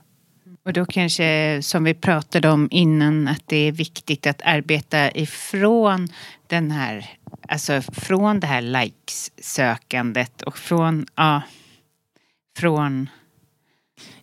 Och 0.65 0.73
då 0.73 0.87
kanske, 0.87 1.59
som 1.62 1.85
vi 1.85 1.95
pratade 1.95 2.51
om 2.51 2.69
innan, 2.71 3.29
att 3.29 3.43
det 3.47 3.57
är 3.57 3.73
viktigt 3.73 4.27
att 4.27 4.43
arbeta 4.43 5.11
ifrån 5.11 6.09
den 6.47 6.71
här, 6.71 7.11
alltså 7.49 7.83
från 7.83 8.41
det 8.41 8.47
här 8.47 8.62
likes-sökandet 8.62 10.43
och 10.43 10.59
från, 10.59 11.07
ja, 11.15 11.43
från 12.59 13.09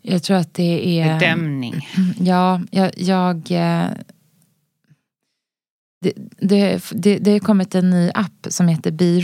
Jag 0.01 0.23
tror 0.23 0.37
att 0.37 0.53
det 0.53 0.99
är... 0.99 1.19
bedömning. 1.19 1.87
Ja, 2.19 2.61
jag... 2.71 2.91
jag 2.97 3.51
eh, 3.51 3.89
Det, 6.01 6.13
det, 6.39 6.83
det, 6.91 7.17
det 7.17 7.31
har 7.31 7.39
kommit 7.39 7.75
en 7.75 7.89
ny 7.89 8.11
app 8.13 8.47
som 8.49 8.67
heter 8.67 8.91
Be 8.91 9.19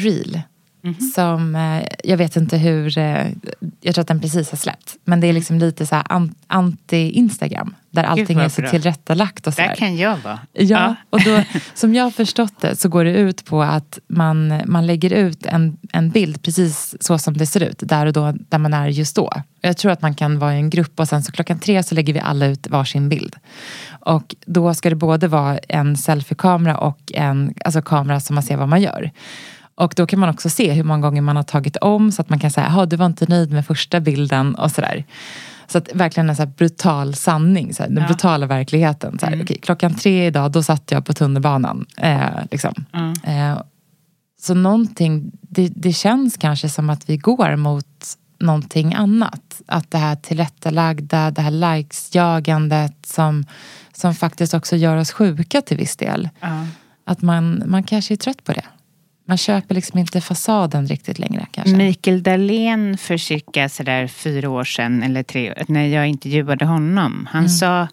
Real. 0.99 1.11
Som, 1.11 1.55
eh, 1.55 1.83
jag 2.03 2.17
vet 2.17 2.35
inte 2.35 2.57
hur, 2.57 2.97
eh, 2.97 3.27
jag 3.81 3.95
tror 3.95 4.01
att 4.01 4.07
den 4.07 4.21
precis 4.21 4.49
har 4.51 4.57
släppt. 4.57 4.95
Men 5.03 5.19
det 5.19 5.27
är 5.27 5.33
liksom 5.33 5.57
lite 5.59 5.85
så 5.85 5.95
här 5.95 6.03
an- 6.09 6.35
anti-Instagram. 6.47 7.73
Där 7.89 8.03
allting 8.03 8.39
är 8.39 8.49
så 8.49 8.61
bra. 8.61 8.69
tillrättalagt 8.69 9.47
och 9.47 9.53
så 9.53 9.61
Där 9.61 9.75
kan 9.75 9.97
jag 9.97 10.17
vara. 10.17 10.39
Ja, 10.53 10.95
och 11.09 11.23
då, 11.23 11.43
som 11.73 11.95
jag 11.95 12.03
har 12.03 12.11
förstått 12.11 12.61
det 12.61 12.75
så 12.75 12.89
går 12.89 13.03
det 13.03 13.11
ut 13.11 13.45
på 13.45 13.61
att 13.63 13.99
man, 14.07 14.61
man 14.65 14.87
lägger 14.87 15.13
ut 15.13 15.45
en, 15.45 15.77
en 15.93 16.09
bild 16.09 16.41
precis 16.43 16.95
så 16.99 17.17
som 17.17 17.37
det 17.37 17.45
ser 17.45 17.63
ut, 17.63 17.79
där 17.79 18.05
och 18.05 18.13
då, 18.13 18.33
där 18.49 18.57
man 18.57 18.73
är 18.73 18.87
just 18.87 19.15
då. 19.15 19.31
Jag 19.61 19.77
tror 19.77 19.91
att 19.91 20.01
man 20.01 20.15
kan 20.15 20.39
vara 20.39 20.53
i 20.55 20.57
en 20.57 20.69
grupp 20.69 20.99
och 20.99 21.07
sen 21.07 21.23
så 21.23 21.31
klockan 21.31 21.59
tre 21.59 21.83
så 21.83 21.95
lägger 21.95 22.13
vi 22.13 22.19
alla 22.19 22.45
ut 22.45 22.67
varsin 22.67 23.09
bild. 23.09 23.35
Och 23.89 24.35
då 24.45 24.73
ska 24.73 24.89
det 24.89 24.95
både 24.95 25.27
vara 25.27 25.57
en 25.57 25.97
selfie-kamera 25.97 26.77
och 26.77 26.99
en 27.13 27.53
alltså 27.65 27.81
kamera 27.81 28.19
som 28.19 28.33
man 28.33 28.43
ser 28.43 28.57
vad 28.57 28.69
man 28.69 28.81
gör. 28.81 29.11
Och 29.77 29.93
då 29.95 30.07
kan 30.07 30.19
man 30.19 30.29
också 30.29 30.49
se 30.49 30.71
hur 30.71 30.83
många 30.83 31.01
gånger 31.01 31.21
man 31.21 31.35
har 31.35 31.43
tagit 31.43 31.77
om 31.77 32.11
så 32.11 32.21
att 32.21 32.29
man 32.29 32.39
kan 32.39 32.51
säga, 32.51 32.67
jaha 32.67 32.85
du 32.85 32.95
var 32.95 33.05
inte 33.05 33.25
nöjd 33.29 33.51
med 33.51 33.65
första 33.65 33.99
bilden 33.99 34.55
och 34.55 34.71
sådär. 34.71 35.05
Så 35.67 35.77
att 35.77 35.89
verkligen 35.93 36.29
en 36.29 36.35
så 36.35 36.45
brutal 36.45 37.15
sanning, 37.15 37.73
så 37.73 37.83
här, 37.83 37.89
den 37.89 38.05
brutala 38.07 38.45
verkligheten. 38.45 39.19
Så 39.19 39.25
här, 39.25 39.43
okej, 39.43 39.59
klockan 39.61 39.95
tre 39.95 40.27
idag, 40.27 40.51
då 40.51 40.63
satt 40.63 40.91
jag 40.91 41.05
på 41.05 41.13
tunnelbanan. 41.13 41.85
Eh, 41.97 42.19
liksom. 42.51 42.73
eh, 43.23 43.61
så 44.39 44.53
någonting, 44.53 45.31
det, 45.41 45.71
det 45.75 45.93
känns 45.93 46.37
kanske 46.37 46.69
som 46.69 46.89
att 46.89 47.09
vi 47.09 47.17
går 47.17 47.55
mot 47.55 47.85
någonting 48.39 48.93
annat. 48.93 49.61
Att 49.65 49.91
det 49.91 49.97
här 49.97 50.15
tillrättalagda, 50.15 51.31
det 51.31 51.41
här 51.41 51.51
likes-jagandet 51.51 53.05
som, 53.05 53.45
som 53.93 54.15
faktiskt 54.15 54.53
också 54.53 54.75
gör 54.75 54.97
oss 54.97 55.11
sjuka 55.11 55.61
till 55.61 55.77
viss 55.77 55.97
del. 55.97 56.29
Att 57.05 57.21
man, 57.21 57.63
man 57.65 57.83
kanske 57.83 58.13
är 58.13 58.15
trött 58.15 58.43
på 58.43 58.53
det. 58.53 58.65
Man 59.29 59.37
köper 59.37 59.75
liksom 59.75 59.99
inte 59.99 60.21
fasaden 60.21 60.87
riktigt 60.87 61.19
längre 61.19 61.47
kanske. 61.51 61.75
Mikael 61.75 62.23
Dahlén 62.23 62.97
för 62.97 63.17
cirka 63.17 63.69
sådär 63.69 64.07
fyra 64.07 64.49
år 64.49 64.63
sedan, 64.63 65.03
eller 65.03 65.23
tre, 65.23 65.53
när 65.67 65.87
jag 65.87 66.07
intervjuade 66.07 66.65
honom. 66.65 67.27
Han 67.31 67.49
sa, 67.49 67.87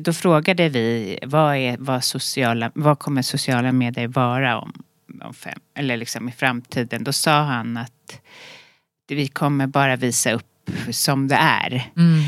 då 0.00 0.12
frågade 0.12 0.68
vi, 0.68 1.18
vad, 1.22 1.56
är, 1.56 1.76
vad, 1.78 2.04
sociala, 2.04 2.70
vad 2.74 2.98
kommer 2.98 3.22
sociala 3.22 3.72
medier 3.72 4.08
vara 4.08 4.58
om, 4.58 4.72
om 5.22 5.34
fem, 5.34 5.58
eller 5.74 5.96
liksom 5.96 6.28
i 6.28 6.32
framtiden? 6.32 7.04
Då 7.04 7.12
sa 7.12 7.42
han 7.42 7.76
att 7.76 8.20
vi 9.08 9.28
kommer 9.28 9.66
bara 9.66 9.96
visa 9.96 10.32
upp 10.32 10.70
som 10.90 11.28
det 11.28 11.36
är. 11.36 11.90
Mm. 11.96 12.24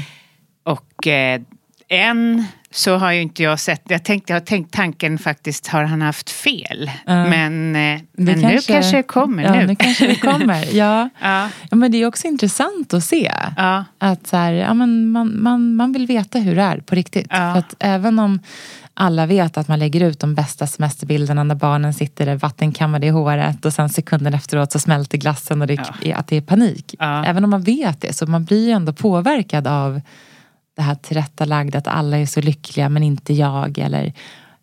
Och 0.62 1.06
eh, 1.06 1.42
än 1.88 2.44
så 2.74 2.96
har 2.96 3.12
ju 3.12 3.20
inte 3.20 3.42
jag 3.42 3.60
sett, 3.60 3.82
jag, 3.88 4.04
tänkte, 4.04 4.32
jag 4.32 4.40
har 4.40 4.46
tänkt 4.46 4.72
tanken 4.74 5.18
faktiskt, 5.18 5.66
har 5.66 5.84
han 5.84 6.02
haft 6.02 6.30
fel? 6.30 6.90
Men, 7.06 7.76
eh, 7.76 8.00
men 8.12 8.38
nu 8.40 8.58
kanske 8.66 8.96
det 8.96 9.02
kommer. 9.02 9.42
ja, 9.42 9.54
nu. 9.54 9.66
nu 9.66 9.76
kanske 9.76 10.06
det 10.06 10.14
kommer. 10.14 10.64
Ja. 10.72 11.08
Ja. 11.20 11.48
Ja, 11.70 11.76
men 11.76 11.92
det 11.92 12.02
är 12.02 12.06
också 12.06 12.26
intressant 12.26 12.94
att 12.94 13.04
se. 13.04 13.32
Ja. 13.56 13.84
Att 13.98 14.26
så 14.26 14.36
här, 14.36 14.52
ja, 14.52 14.74
men 14.74 15.10
man, 15.10 15.42
man, 15.42 15.74
man 15.74 15.92
vill 15.92 16.06
veta 16.06 16.38
hur 16.38 16.56
det 16.56 16.62
är 16.62 16.78
på 16.78 16.94
riktigt. 16.94 17.26
Ja. 17.30 17.36
För 17.36 17.58
att 17.58 17.74
även 17.78 18.18
om 18.18 18.40
alla 18.94 19.26
vet 19.26 19.56
att 19.56 19.68
man 19.68 19.78
lägger 19.78 20.00
ut 20.00 20.20
de 20.20 20.34
bästa 20.34 20.66
semesterbilderna 20.66 21.44
när 21.44 21.54
barnen 21.54 21.94
sitter 21.94 22.34
vattenkammade 22.34 23.06
i 23.06 23.10
håret 23.10 23.64
och 23.64 23.72
sen 23.72 23.88
sekunden 23.88 24.34
efteråt 24.34 24.72
så 24.72 24.78
smälter 24.78 25.18
glassen 25.18 25.60
och 25.60 25.66
det, 25.66 25.78
att 26.14 26.26
det 26.26 26.36
är 26.36 26.40
panik. 26.40 26.94
Ja. 26.98 27.24
Även 27.24 27.44
om 27.44 27.50
man 27.50 27.62
vet 27.62 28.00
det 28.00 28.12
så 28.12 28.26
man 28.26 28.44
blir 28.44 28.66
ju 28.66 28.70
ändå 28.70 28.92
påverkad 28.92 29.66
av 29.66 30.00
det 30.80 30.84
här 30.84 30.94
tillrättalagda 30.94 31.78
att 31.78 31.86
alla 31.86 32.18
är 32.18 32.26
så 32.26 32.40
lyckliga 32.40 32.88
men 32.88 33.02
inte 33.02 33.32
jag 33.32 33.78
eller 33.78 34.12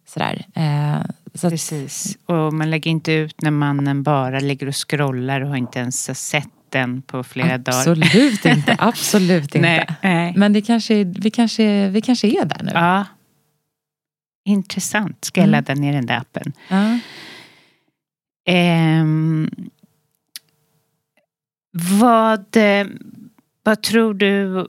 sådär. 0.07 0.45
Eh, 0.55 1.01
så 1.33 1.47
att, 1.47 1.53
Precis. 1.53 2.17
Och 2.25 2.53
man 2.53 2.69
lägger 2.69 2.91
inte 2.91 3.11
ut 3.11 3.41
när 3.41 3.51
mannen 3.51 4.03
bara 4.03 4.39
ligger 4.39 4.67
och 4.67 4.75
scrollar 4.89 5.41
och 5.41 5.47
har 5.49 5.55
inte 5.55 5.79
ens 5.79 6.19
sett 6.29 6.47
den 6.69 7.01
på 7.01 7.23
flera 7.23 7.57
dagar. 7.57 7.79
Absolut 7.79 8.45
inte, 8.45 8.75
absolut 8.79 9.43
inte. 9.55 9.59
Nej, 9.59 9.87
nej. 10.03 10.33
Men 10.37 10.53
det 10.53 10.61
kanske, 10.61 11.03
vi, 11.03 11.31
kanske, 11.31 11.89
vi 11.89 12.01
kanske 12.01 12.27
är 12.27 12.45
där 12.45 12.63
nu. 12.63 12.71
Ja. 12.73 13.05
Intressant. 14.45 15.25
Ska 15.25 15.41
jag 15.41 15.47
Mm. 15.47 15.51
ladda 15.51 15.73
ner 15.73 15.93
den 15.93 16.05
där 16.05 16.17
appen? 16.17 16.53
Ja. 16.67 16.99
Ehm, 18.49 19.49
vad, 21.99 22.55
eh, 22.57 22.87
vad 23.63 23.83
tror 23.83 24.13
du 24.13 24.67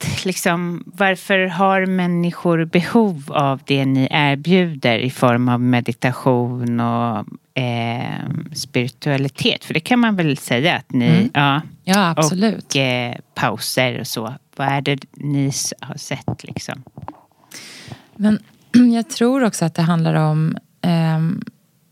att, 0.00 0.24
liksom, 0.24 0.84
varför 0.86 1.46
har 1.46 1.86
människor 1.86 2.64
behov 2.64 3.22
av 3.28 3.60
det 3.64 3.84
ni 3.86 4.08
erbjuder 4.10 4.98
i 4.98 5.10
form 5.10 5.48
av 5.48 5.60
meditation 5.60 6.80
och 6.80 7.24
eh, 7.62 8.24
spiritualitet? 8.52 9.64
För 9.64 9.74
det 9.74 9.80
kan 9.80 9.98
man 9.98 10.16
väl 10.16 10.36
säga 10.36 10.76
att 10.76 10.92
ni, 10.92 11.06
Mm. 11.06 11.30
ja, 11.34 11.60
ja, 11.84 12.10
absolut. 12.16 12.64
och 12.64 12.76
eh, 12.76 13.14
pauser 13.34 14.00
och 14.00 14.06
så. 14.06 14.34
Vad 14.56 14.68
är 14.68 14.80
det 14.80 14.98
ni 15.12 15.52
har 15.80 15.96
sett 15.96 16.44
liksom? 16.44 16.82
Men 18.16 18.38
jag 18.94 19.08
tror 19.10 19.44
också 19.44 19.64
att 19.64 19.74
det 19.74 19.82
handlar 19.82 20.14
om 20.14 20.56
ehm, 20.82 21.42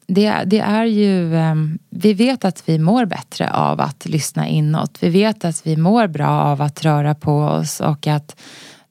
det, 0.07 0.43
det 0.47 0.59
är 0.59 0.85
ju, 0.85 1.37
ehm, 1.37 1.79
vi 1.91 2.15
vet 2.15 2.45
att 2.45 2.69
vi 2.69 2.79
mår 2.79 3.05
bättre 3.05 3.51
av 3.51 3.81
att 3.81 4.07
lyssna 4.07 4.49
inåt. 4.49 4.99
Vi 5.01 5.09
vet 5.09 5.45
att 5.45 5.67
vi 5.67 5.77
mår 5.77 6.07
bra 6.07 6.29
av 6.29 6.63
att 6.63 6.85
röra 6.85 7.15
på 7.15 7.39
oss 7.39 7.81
och 7.81 8.07
att 8.07 8.37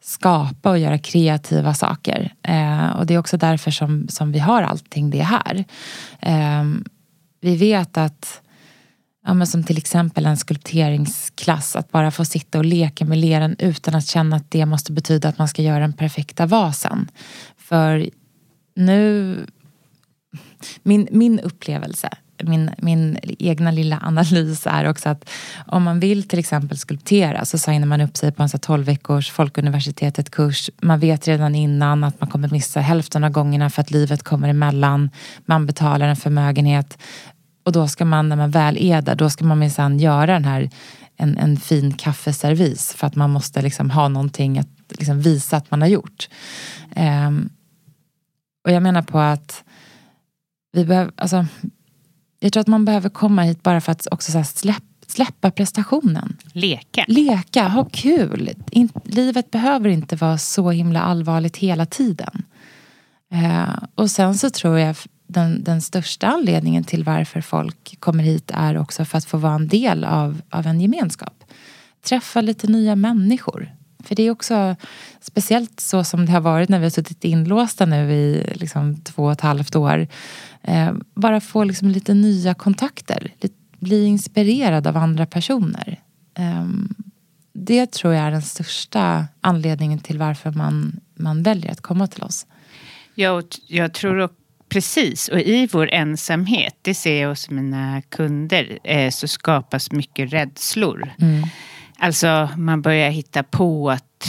skapa 0.01 0.70
och 0.70 0.80
göra 0.80 0.97
kreativa 0.97 1.74
saker. 1.74 2.34
Eh, 2.41 2.89
och 2.89 3.05
det 3.05 3.14
är 3.14 3.18
också 3.18 3.38
därför 3.38 3.72
som, 3.72 4.07
som 4.09 4.32
vi 4.32 4.39
har 4.39 4.61
allting 4.61 5.09
det 5.09 5.24
här. 5.24 5.66
Ehm, 6.20 6.84
vi 7.41 7.55
vet 7.55 7.97
att 7.97 8.39
Ja, 9.26 9.34
men 9.34 9.47
som 9.47 9.64
till 9.64 9.78
exempel 9.78 10.26
en 10.26 10.38
skulpteringsklass, 10.38 11.76
att 11.76 11.91
bara 11.91 12.11
få 12.11 12.26
sitta 12.26 12.57
och 12.57 12.66
leka 12.66 13.05
med 13.05 13.18
leran 13.18 13.55
utan 13.59 13.95
att 13.95 14.07
känna 14.07 14.36
att 14.36 14.51
det 14.51 14.66
måste 14.66 14.91
betyda 14.91 15.30
att 15.30 15.38
man 15.38 15.47
ska 15.47 15.61
göra 15.61 15.80
den 15.80 15.93
perfekta 15.93 16.45
vasen. 16.45 17.07
För 17.57 18.09
nu, 18.76 19.38
min, 20.84 21.07
min 21.11 21.39
upplevelse, 21.39 22.09
min, 22.43 22.72
min 22.78 23.18
egna 23.39 23.72
lilla 23.72 23.99
analys 24.01 24.68
är 24.68 24.89
också 24.89 25.09
att 25.09 25.30
om 25.68 25.84
man 25.84 25.99
vill 25.99 26.28
till 26.28 26.39
exempel 26.39 26.78
skulptera 26.78 27.45
så 27.45 27.57
signar 27.57 27.88
man 27.88 28.01
upp 28.01 28.18
sig 28.18 28.32
på 28.32 28.43
en 28.43 28.49
så 28.49 28.57
12 28.57 28.86
veckors 28.86 29.32
Folkuniversitetet-kurs. 29.32 30.70
Man 30.82 30.99
vet 30.99 31.28
redan 31.28 31.55
innan 31.55 32.03
att 32.03 32.22
man 32.22 32.30
kommer 32.30 32.49
missa 32.49 32.80
hälften 32.80 33.24
av 33.24 33.30
gångerna 33.30 33.70
för 33.70 33.82
att 33.82 33.91
livet 33.91 34.24
kommer 34.24 34.49
emellan. 34.49 35.09
Man 35.45 35.66
betalar 35.66 36.07
en 36.07 36.16
förmögenhet. 36.16 36.97
Och 37.64 37.72
då 37.72 37.88
ska 37.88 38.05
man, 38.05 38.30
när 38.30 38.36
man 38.36 38.51
väl 38.51 38.78
är 38.78 39.01
där, 39.01 39.16
då 39.16 39.30
ska 39.30 39.45
man 39.45 39.59
minsann 39.59 39.99
göra 39.99 40.26
den 40.34 40.45
här 40.45 40.70
en, 41.18 41.38
en 41.38 41.57
fin 41.57 41.93
kaffeservis 41.93 42.93
för 42.93 43.07
att 43.07 43.16
man 43.16 43.30
måste 43.30 43.61
liksom 43.61 43.89
ha 43.89 44.07
någonting 44.07 44.59
att 44.59 44.68
liksom 44.89 45.22
visa 45.22 45.57
att 45.57 45.72
man 45.72 45.82
har 45.82 45.89
gjort. 45.89 46.30
Um, 46.95 47.49
och 48.66 48.72
jag 48.72 48.84
menar 48.84 49.01
på 49.01 49.20
att 49.20 49.64
vi 50.74 50.86
behöver, 50.86 51.11
alltså, 51.15 51.45
jag 52.39 52.53
tror 52.53 52.61
att 52.61 52.67
man 52.67 52.86
behöver 52.86 53.09
komma 53.09 53.43
hit 53.43 53.63
bara 53.63 53.82
för 53.82 53.91
att 53.91 54.07
också 54.11 54.32
så 54.32 54.43
släpp, 54.43 54.84
släppa 55.07 55.51
prestationen. 55.51 56.38
Leka. 56.53 57.05
Leka, 57.07 57.67
ha 57.67 57.86
kul. 57.86 58.49
In, 58.71 58.89
livet 59.03 59.51
behöver 59.51 59.89
inte 59.89 60.15
vara 60.15 60.38
så 60.38 60.71
himla 60.71 61.01
allvarligt 61.01 61.57
hela 61.57 61.86
tiden. 61.86 62.43
Eh, 63.32 63.84
och 63.95 64.11
sen 64.11 64.36
så 64.36 64.49
tror 64.49 64.80
jag 64.80 64.95
den, 65.28 65.63
den 65.63 65.82
största 65.82 66.28
anledningen 66.28 66.84
till 66.84 67.03
varför 67.03 67.41
folk 67.41 67.99
kommer 67.99 68.24
hit 68.24 68.51
är 68.53 68.78
också 68.78 69.05
för 69.05 69.17
att 69.17 69.26
få 69.26 69.38
vara 69.38 69.55
en 69.55 69.67
del 69.67 70.03
av, 70.03 70.41
av 70.49 70.67
en 70.67 70.82
gemenskap. 70.82 71.43
Träffa 72.01 72.41
lite 72.41 72.67
nya 72.67 72.95
människor. 72.95 73.71
För 74.03 74.15
det 74.15 74.23
är 74.23 74.31
också 74.31 74.75
speciellt 75.21 75.79
så 75.79 76.03
som 76.03 76.25
det 76.25 76.31
har 76.31 76.41
varit 76.41 76.69
när 76.69 76.79
vi 76.79 76.85
har 76.85 76.89
suttit 76.89 77.23
inlåsta 77.23 77.85
nu 77.85 78.11
i 78.11 78.53
liksom 78.53 79.01
två 79.01 79.23
och 79.23 79.31
ett 79.31 79.41
halvt 79.41 79.75
år. 79.75 80.07
Eh, 80.61 80.93
bara 81.15 81.41
få 81.41 81.63
liksom 81.63 81.89
lite 81.89 82.13
nya 82.13 82.53
kontakter. 82.53 83.31
Lite, 83.41 83.55
bli 83.79 84.05
inspirerad 84.05 84.87
av 84.87 84.97
andra 84.97 85.25
personer. 85.25 85.99
Eh, 86.37 86.67
det 87.53 87.91
tror 87.91 88.13
jag 88.13 88.23
är 88.25 88.31
den 88.31 88.41
största 88.41 89.25
anledningen 89.41 89.99
till 89.99 90.17
varför 90.17 90.51
man, 90.51 90.99
man 91.15 91.43
väljer 91.43 91.71
att 91.71 91.81
komma 91.81 92.07
till 92.07 92.23
oss. 92.23 92.45
Jag, 93.15 93.43
jag 93.67 93.93
tror 93.93 94.17
och, 94.17 94.31
precis, 94.69 95.27
och 95.27 95.39
i 95.39 95.67
vår 95.71 95.89
ensamhet, 95.89 96.77
det 96.81 96.93
ser 96.93 97.21
jag 97.21 97.29
hos 97.29 97.49
mina 97.49 98.01
kunder, 98.01 98.79
eh, 98.83 99.09
så 99.09 99.27
skapas 99.27 99.91
mycket 99.91 100.33
rädslor. 100.33 101.13
Alltså 102.03 102.49
man 102.57 102.81
börjar 102.81 103.09
hitta 103.09 103.43
på 103.43 103.91
att 103.91 104.27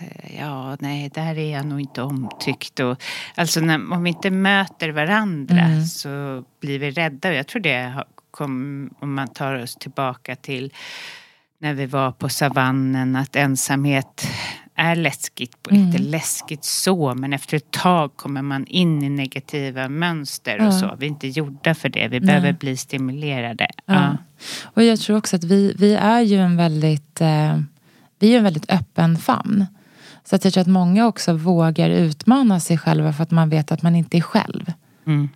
eh, 0.00 0.38
ja, 0.38 0.76
nej, 0.80 1.10
där 1.14 1.38
är 1.38 1.52
jag 1.52 1.66
nog 1.66 1.80
inte 1.80 2.02
omtyckt. 2.02 2.80
Och, 2.80 3.02
alltså 3.34 3.60
när, 3.60 3.92
om 3.92 4.02
vi 4.02 4.08
inte 4.08 4.30
möter 4.30 4.88
varandra 4.88 5.84
så 5.86 6.44
blir 6.60 6.78
vi 6.78 6.90
rädda. 6.90 7.28
Och 7.28 7.34
jag 7.34 7.46
tror 7.46 7.62
det 7.62 8.04
kom, 8.30 8.90
om 8.98 9.14
man 9.14 9.28
tar 9.28 9.54
oss 9.54 9.76
tillbaka 9.76 10.36
till 10.36 10.72
när 11.58 11.74
vi 11.74 11.86
var 11.86 12.12
på 12.12 12.28
savannen, 12.28 13.16
att 13.16 13.36
ensamhet 13.36 14.26
är 14.76 14.96
läskigt, 14.96 15.56
Mm. 15.70 15.82
inte 15.82 15.98
läskigt 15.98 16.64
så, 16.64 17.14
men 17.14 17.32
efter 17.32 17.56
ett 17.56 17.70
tag 17.70 18.16
kommer 18.16 18.42
man 18.42 18.66
in 18.66 19.02
i 19.02 19.08
negativa 19.08 19.88
mönster 19.88 20.58
och 20.60 20.66
Ja. 20.66 20.72
så. 20.72 20.94
Vi 20.98 21.06
är 21.06 21.10
inte 21.10 21.28
gjorda 21.28 21.74
för 21.74 21.88
det, 21.88 22.08
vi 22.08 22.20
behöver 22.20 22.52
bli 22.52 22.76
stimulerade. 22.76 23.66
Ja. 23.86 23.94
Ja. 23.94 24.16
Och 24.64 24.82
jag 24.84 25.00
tror 25.00 25.16
också 25.16 25.36
att 25.36 25.44
vi, 25.44 25.74
vi 25.78 25.94
är 25.94 26.20
ju 26.20 26.36
en 26.38 26.56
väldigt 26.56 27.20
eh, 27.20 27.60
vi 28.18 28.32
är 28.34 28.38
en 28.38 28.44
väldigt 28.44 28.70
öppen 28.72 29.16
famn. 29.18 29.66
Så 30.24 30.36
att 30.36 30.44
jag 30.44 30.52
tror 30.54 30.60
att 30.60 30.66
många 30.66 31.06
också 31.06 31.32
vågar 31.32 31.90
utmana 31.90 32.60
sig 32.60 32.78
själva 32.78 33.12
för 33.12 33.22
att 33.22 33.30
man 33.30 33.48
vet 33.50 33.72
att 33.72 33.82
man 33.82 33.96
inte 33.96 34.16
är 34.16 34.20
själv. 34.20 34.72
Mm. 35.06 35.28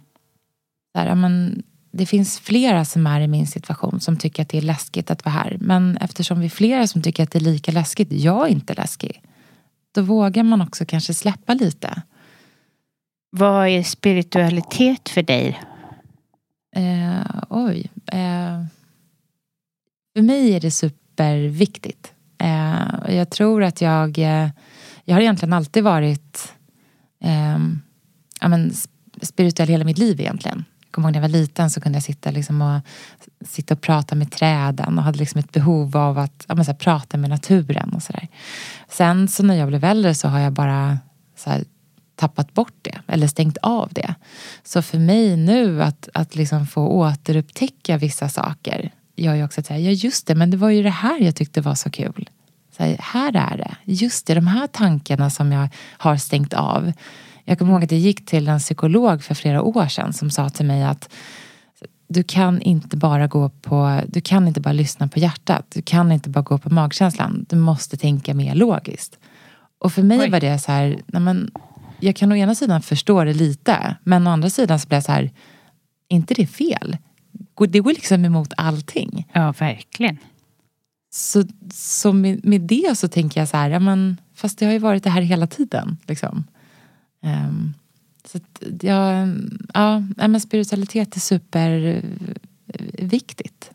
Ja, 0.92 1.14
men, 1.14 1.62
det 1.90 2.06
finns 2.06 2.38
flera 2.38 2.84
som 2.84 3.06
är 3.06 3.20
i 3.20 3.28
min 3.28 3.46
situation 3.46 4.00
som 4.00 4.16
tycker 4.16 4.42
att 4.42 4.48
det 4.48 4.58
är 4.58 4.62
läskigt 4.62 5.10
att 5.10 5.24
vara 5.24 5.34
här. 5.34 5.56
Men 5.60 5.96
eftersom 5.96 6.40
vi 6.40 6.46
är 6.46 6.50
flera 6.50 6.86
som 6.86 7.02
tycker 7.02 7.22
att 7.22 7.30
det 7.30 7.38
är 7.38 7.40
lika 7.40 7.72
läskigt, 7.72 8.12
jag 8.12 8.46
är 8.46 8.50
inte 8.50 8.74
läskig. 8.74 9.22
Då 9.94 10.02
vågar 10.02 10.42
man 10.42 10.60
också 10.60 10.84
kanske 10.86 11.14
släppa 11.14 11.54
lite. 11.54 12.02
Vad 13.30 13.68
är 13.68 13.82
spiritualitet 13.82 15.08
för 15.08 15.22
dig? 15.22 15.60
Eh, 16.76 17.42
oj. 17.48 17.90
Eh, 18.06 18.64
för 20.16 20.22
mig 20.22 20.54
är 20.54 20.60
det 20.60 20.70
superviktigt. 20.70 22.12
Eh, 22.38 23.14
jag 23.16 23.30
tror 23.30 23.62
att 23.62 23.80
jag... 23.80 24.18
Eh, 24.18 24.48
jag 25.04 25.14
har 25.14 25.20
egentligen 25.20 25.52
alltid 25.52 25.84
varit 25.84 26.52
eh, 27.24 27.58
ja, 28.40 28.48
men, 28.48 28.70
sp- 28.70 28.88
spirituell 29.22 29.68
hela 29.68 29.84
mitt 29.84 29.98
liv 29.98 30.20
egentligen. 30.20 30.64
Jag 30.98 31.02
kommer 31.02 31.08
ihåg 31.08 31.22
när 31.22 31.28
jag 31.28 31.32
var 31.32 31.40
liten 31.40 31.70
så 31.70 31.80
kunde 31.80 31.96
jag 31.96 32.02
sitta, 32.02 32.30
liksom 32.30 32.62
och, 32.62 32.80
sitta 33.48 33.74
och 33.74 33.80
prata 33.80 34.14
med 34.14 34.32
träden 34.32 34.98
och 34.98 35.04
hade 35.04 35.18
liksom 35.18 35.38
ett 35.38 35.52
behov 35.52 35.96
av 35.96 36.18
att 36.18 36.44
ja, 36.48 36.54
men, 36.54 36.64
så 36.64 36.70
här, 36.70 36.78
prata 36.78 37.16
med 37.16 37.30
naturen 37.30 37.92
och 37.94 38.02
sådär. 38.02 38.28
Sen 38.88 39.28
så 39.28 39.42
när 39.42 39.54
jag 39.54 39.68
blev 39.68 39.84
äldre 39.84 40.14
så 40.14 40.28
har 40.28 40.38
jag 40.38 40.52
bara 40.52 40.98
så 41.36 41.50
här, 41.50 41.64
tappat 42.16 42.54
bort 42.54 42.74
det 42.82 42.98
eller 43.06 43.26
stängt 43.26 43.56
av 43.62 43.88
det. 43.92 44.14
Så 44.64 44.82
för 44.82 44.98
mig 44.98 45.36
nu 45.36 45.82
att, 45.82 46.08
att 46.14 46.34
liksom 46.34 46.66
få 46.66 46.86
återupptäcka 46.86 47.96
vissa 47.96 48.28
saker 48.28 48.90
gör 49.16 49.34
ju 49.34 49.44
också 49.44 49.60
att 49.60 49.66
säga, 49.66 49.80
ja 49.80 49.90
just 49.90 50.26
det, 50.26 50.34
men 50.34 50.50
det 50.50 50.56
var 50.56 50.70
ju 50.70 50.82
det 50.82 50.90
här 50.90 51.20
jag 51.20 51.36
tyckte 51.36 51.60
var 51.60 51.74
så 51.74 51.90
kul. 51.90 52.30
Så 52.76 52.82
här, 52.82 52.96
här 53.00 53.36
är 53.52 53.56
det. 53.56 53.76
Just 53.84 54.26
det, 54.26 54.34
de 54.34 54.46
här 54.46 54.66
tankarna 54.66 55.30
som 55.30 55.52
jag 55.52 55.68
har 55.98 56.16
stängt 56.16 56.54
av. 56.54 56.92
Jag 57.48 57.58
kommer 57.58 57.72
ihåg 57.72 57.84
att 57.84 57.92
jag 57.92 58.00
gick 58.00 58.26
till 58.26 58.48
en 58.48 58.58
psykolog 58.58 59.22
för 59.22 59.34
flera 59.34 59.62
år 59.62 59.88
sedan 59.88 60.12
som 60.12 60.30
sa 60.30 60.48
till 60.48 60.66
mig 60.66 60.84
att 60.84 61.14
du 62.08 62.22
kan 62.22 62.62
inte 62.62 62.96
bara 62.96 63.26
gå 63.26 63.48
på, 63.48 64.00
du 64.08 64.20
kan 64.20 64.48
inte 64.48 64.60
bara 64.60 64.72
lyssna 64.72 65.08
på 65.08 65.18
hjärtat. 65.18 65.66
Du 65.68 65.82
kan 65.82 66.12
inte 66.12 66.30
bara 66.30 66.42
gå 66.42 66.58
på 66.58 66.70
magkänslan. 66.74 67.46
Du 67.48 67.56
måste 67.56 67.96
tänka 67.96 68.34
mer 68.34 68.54
logiskt. 68.54 69.18
Och 69.78 69.92
för 69.92 70.02
mig 70.02 70.20
Oj. 70.20 70.30
var 70.30 70.40
det 70.40 70.58
så 70.58 70.72
här, 70.72 71.00
nej 71.06 71.22
men, 71.22 71.50
jag 72.00 72.16
kan 72.16 72.32
å 72.32 72.36
ena 72.36 72.54
sidan 72.54 72.82
förstå 72.82 73.24
det 73.24 73.34
lite, 73.34 73.96
men 74.04 74.26
å 74.26 74.30
andra 74.30 74.50
sidan 74.50 74.80
så 74.80 74.88
blir 74.88 74.96
jag 74.96 75.04
så 75.04 75.12
här, 75.12 75.22
är 76.08 76.16
inte 76.16 76.34
det 76.34 76.46
fel? 76.46 76.96
Det 77.68 77.80
går 77.80 77.90
liksom 77.92 78.24
emot 78.24 78.52
allting. 78.56 79.26
Ja, 79.32 79.54
verkligen. 79.58 80.18
Så, 81.10 81.44
så 81.74 82.12
med, 82.12 82.44
med 82.44 82.60
det 82.60 82.98
så 82.98 83.08
tänker 83.08 83.40
jag 83.40 83.48
så 83.48 83.56
här, 83.56 83.70
ja, 83.70 83.78
men, 83.78 84.20
fast 84.34 84.58
det 84.58 84.66
har 84.66 84.72
ju 84.72 84.78
varit 84.78 85.04
det 85.04 85.10
här 85.10 85.22
hela 85.22 85.46
tiden. 85.46 85.96
Liksom. 86.06 86.44
Ehm, 87.22 87.74
så 88.24 88.38
ja, 88.80 89.26
ja, 89.74 90.02
men 90.28 90.40
spiritualitet 90.40 91.16
är 91.16 91.20
superviktigt. 91.20 93.70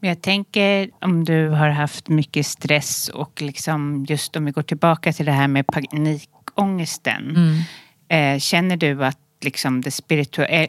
Men 0.00 0.08
jag 0.08 0.22
tänker 0.22 0.90
om 1.00 1.24
du 1.24 1.48
har 1.48 1.68
haft 1.68 2.08
mycket 2.08 2.46
stress 2.46 3.08
och 3.08 3.42
liksom 3.42 4.06
just 4.08 4.36
om 4.36 4.44
vi 4.44 4.50
går 4.50 4.62
tillbaka 4.62 5.12
till 5.12 5.26
det 5.26 5.32
här 5.32 5.48
med 5.48 5.66
panikångesten. 5.66 7.36
Mm. 7.36 7.58
Eh, 8.08 8.38
känner 8.40 8.76
du 8.76 9.04
att 9.04 9.18
liksom 9.44 9.80
det 9.80 9.90
spirituella, 9.90 10.68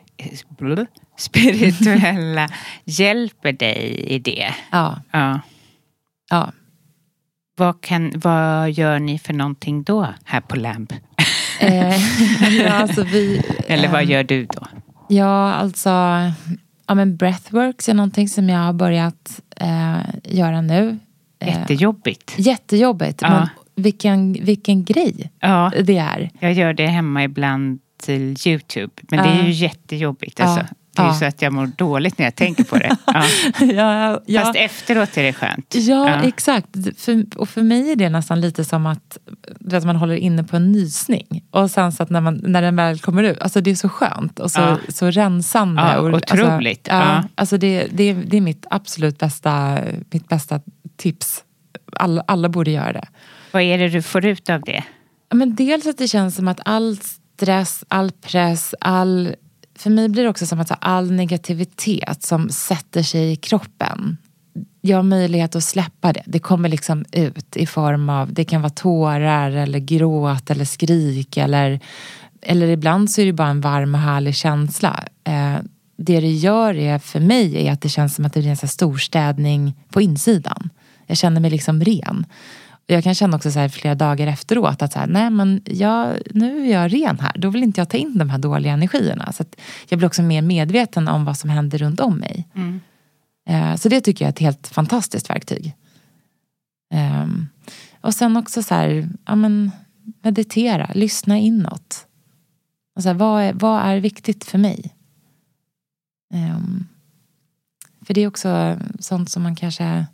spirituella 1.17 2.49
hjälper 2.85 3.51
dig 3.51 4.03
i 4.07 4.19
det? 4.19 4.53
Ja, 4.71 5.01
Ja. 5.11 5.39
ja. 6.29 6.51
Vad, 7.55 7.81
kan, 7.81 8.11
vad 8.15 8.71
gör 8.71 8.99
ni 8.99 9.19
för 9.19 9.33
någonting 9.33 9.83
då 9.83 10.07
här 10.23 10.41
på 10.41 10.55
LAMB? 10.55 10.93
Eh, 11.61 11.95
ja, 12.65 12.71
alltså 12.71 13.03
vi, 13.03 13.41
Eller 13.67 13.87
vad 13.87 14.01
ehm, 14.01 14.09
gör 14.09 14.23
du 14.23 14.45
då? 14.45 14.67
Ja, 15.09 15.53
alltså 15.53 15.89
ja, 16.87 16.95
men 16.95 17.17
breathworks 17.17 17.89
är 17.89 17.93
någonting 17.93 18.29
som 18.29 18.49
jag 18.49 18.59
har 18.59 18.73
börjat 18.73 19.41
eh, 19.55 19.97
göra 20.23 20.61
nu. 20.61 20.99
Eh, 21.39 21.47
Jättejobbigt. 21.47 22.33
jättejobbigt, 22.37 23.21
Ja. 23.21 23.29
men 23.29 23.47
vilken, 23.83 24.33
vilken 24.33 24.83
grej 24.85 25.31
Ja, 25.39 25.71
det 25.83 25.97
är. 25.97 26.29
jag 26.39 26.53
gör 26.53 26.73
det 26.73 26.87
hemma 26.87 27.23
ibland 27.23 27.79
till 28.03 28.35
Youtube. 28.47 28.93
Men 29.09 29.23
det 29.23 29.29
är 29.29 29.37
Ja. 29.37 29.43
ju 29.45 29.51
jättejobbigt. 29.51 30.39
Ja. 30.39 30.45
Alltså. 30.45 30.75
Det 30.95 31.01
är 31.01 31.05
ju 31.05 31.09
Ja. 31.11 31.19
så 31.19 31.25
att 31.25 31.41
jag 31.41 31.53
mår 31.53 31.67
dåligt 31.77 32.17
när 32.17 32.25
jag 32.25 32.35
tänker 32.35 32.63
på 32.63 32.77
det. 32.77 32.97
Ja. 33.05 33.23
ja, 33.59 34.21
ja, 34.25 34.41
Fast 34.41 34.55
efteråt 34.55 35.17
är 35.17 35.23
det 35.23 35.33
skönt. 35.33 35.75
ja, 35.75 36.09
exakt. 36.23 36.67
För, 36.97 37.25
och 37.35 37.49
för 37.49 37.61
mig 37.61 37.91
är 37.91 37.95
det 37.95 38.09
nästan 38.09 38.41
lite 38.41 38.65
som 38.65 38.85
att 38.85 39.17
vet, 39.59 39.85
man 39.85 39.95
håller 39.95 40.15
inne 40.15 40.43
på 40.43 40.55
en 40.55 40.71
nysning. 40.71 41.43
Och 41.51 41.71
sen 41.71 41.91
så 41.91 42.03
att 42.03 42.09
när, 42.09 42.21
man, 42.21 42.41
när 42.43 42.61
den 42.61 42.75
väl 42.75 42.99
kommer 42.99 43.23
ut, 43.23 43.41
alltså 43.41 43.61
det 43.61 43.71
är 43.71 43.75
så 43.75 43.89
skönt 43.89 44.39
och 44.39 44.51
så, 44.51 44.77
så 44.89 45.11
rensande. 45.11 45.81
Ja, 45.81 45.97
och, 45.99 46.13
otroligt. 46.13 46.89
Alltså, 46.89 47.09
ja, 47.11 47.23
alltså 47.35 47.57
det, 47.57 47.87
det, 47.91 48.13
det 48.13 48.37
är 48.37 48.41
mitt 48.41 48.65
absolut 48.69 49.19
bästa, 49.19 49.77
mitt 50.11 50.27
bästa 50.27 50.59
tips. 50.97 51.43
Alla, 51.95 52.23
alla 52.27 52.49
borde 52.49 52.71
göra 52.71 52.93
det. 52.93 53.07
Vad 53.51 53.61
är 53.61 53.77
det 53.77 53.89
du 53.89 54.01
får 54.01 54.25
ut 54.25 54.49
av 54.49 54.61
det? 54.61 54.83
Men 55.33 55.55
dels 55.55 55.85
att 55.85 55.97
det 55.97 56.07
känns 56.07 56.35
som 56.35 56.47
att 56.47 56.59
all 56.65 56.97
stress, 57.37 57.83
all 57.87 58.11
press, 58.11 58.75
all... 58.81 59.35
För 59.81 59.89
mig 59.89 60.09
blir 60.09 60.23
det 60.23 60.29
också 60.29 60.45
som 60.45 60.59
att 60.59 60.67
så 60.67 60.75
all 60.79 61.11
negativitet 61.11 62.23
som 62.23 62.49
sätter 62.49 63.03
sig 63.03 63.31
i 63.31 63.35
kroppen. 63.35 64.17
Jag 64.81 64.97
har 64.97 65.03
möjlighet 65.03 65.55
att 65.55 65.63
släppa 65.63 66.13
det. 66.13 66.23
Det 66.25 66.39
kommer 66.39 66.69
liksom 66.69 67.05
ut 67.11 67.57
i 67.57 67.65
form 67.65 68.09
av, 68.09 68.33
det 68.33 68.43
kan 68.43 68.61
vara 68.61 68.69
tårar 68.69 69.51
eller 69.51 69.79
gråt 69.79 70.49
eller 70.51 70.65
skrik 70.65 71.37
eller, 71.37 71.79
eller 72.41 72.67
ibland 72.67 73.11
så 73.11 73.21
är 73.21 73.25
det 73.25 73.33
bara 73.33 73.47
en 73.47 73.61
varm 73.61 73.95
och 73.95 74.01
härlig 74.01 74.35
känsla. 74.35 75.03
Eh, 75.23 75.57
det 75.97 76.19
det 76.19 76.31
gör 76.31 76.77
är 76.77 76.99
för 76.99 77.19
mig 77.19 77.67
är 77.67 77.71
att 77.71 77.81
det 77.81 77.89
känns 77.89 78.15
som 78.15 78.25
att 78.25 78.33
det 78.33 78.39
blir 78.39 78.49
en 78.49 78.57
så 78.57 78.67
storstädning 78.67 79.73
på 79.89 80.01
insidan. 80.01 80.69
Jag 81.07 81.17
känner 81.17 81.41
mig 81.41 81.51
liksom 81.51 81.83
ren. 81.83 82.25
Jag 82.93 83.03
kan 83.03 83.15
känna 83.15 83.37
också 83.37 83.51
så 83.51 83.59
här 83.59 83.69
flera 83.69 83.95
dagar 83.95 84.27
efteråt 84.27 84.81
att 84.81 84.93
så 84.93 84.99
här, 84.99 85.07
nej 85.07 85.29
men 85.29 85.61
jag, 85.65 86.17
nu 86.33 86.65
är 86.67 86.71
jag 86.71 86.93
ren 86.93 87.19
här. 87.19 87.33
Då 87.37 87.49
vill 87.49 87.63
inte 87.63 87.81
jag 87.81 87.89
ta 87.89 87.97
in 87.97 88.17
de 88.17 88.29
här 88.29 88.37
dåliga 88.37 88.73
energierna. 88.73 89.31
Så 89.31 89.43
jag 89.89 89.99
blir 89.99 90.07
också 90.07 90.21
mer 90.21 90.41
medveten 90.41 91.07
om 91.07 91.25
vad 91.25 91.37
som 91.37 91.49
händer 91.49 91.77
runt 91.77 91.99
om 91.99 92.17
mig. 92.17 92.47
Eh, 93.49 93.75
Så 93.75 93.89
det 93.89 94.01
tycker 94.01 94.25
jag 94.25 94.27
är 94.27 94.33
ett 94.33 94.39
helt 94.39 94.67
fantastiskt 94.67 95.29
verktyg. 95.29 95.75
Ehm, 96.93 97.47
Och 98.01 98.13
sen 98.13 98.37
också 98.37 98.63
så 98.63 98.75
här, 98.75 99.09
ja 99.25 99.35
men 99.35 99.71
meditera, 100.21 100.89
lyssna 100.93 101.37
inåt. 101.37 102.07
Och 102.95 103.03
så 103.03 103.09
här, 103.09 103.13
vad, 103.15 103.41
är, 103.43 103.53
vad 103.53 103.81
är 103.81 103.97
viktigt 103.99 104.43
för 104.45 104.57
mig? 104.57 104.93
Ehm, 106.33 106.85
För 108.05 108.13
det 108.13 108.21
är 108.21 108.27
också 108.27 108.77
sånt 108.99 109.29
som 109.29 109.43
man 109.43 109.55
kanske 109.55 110.05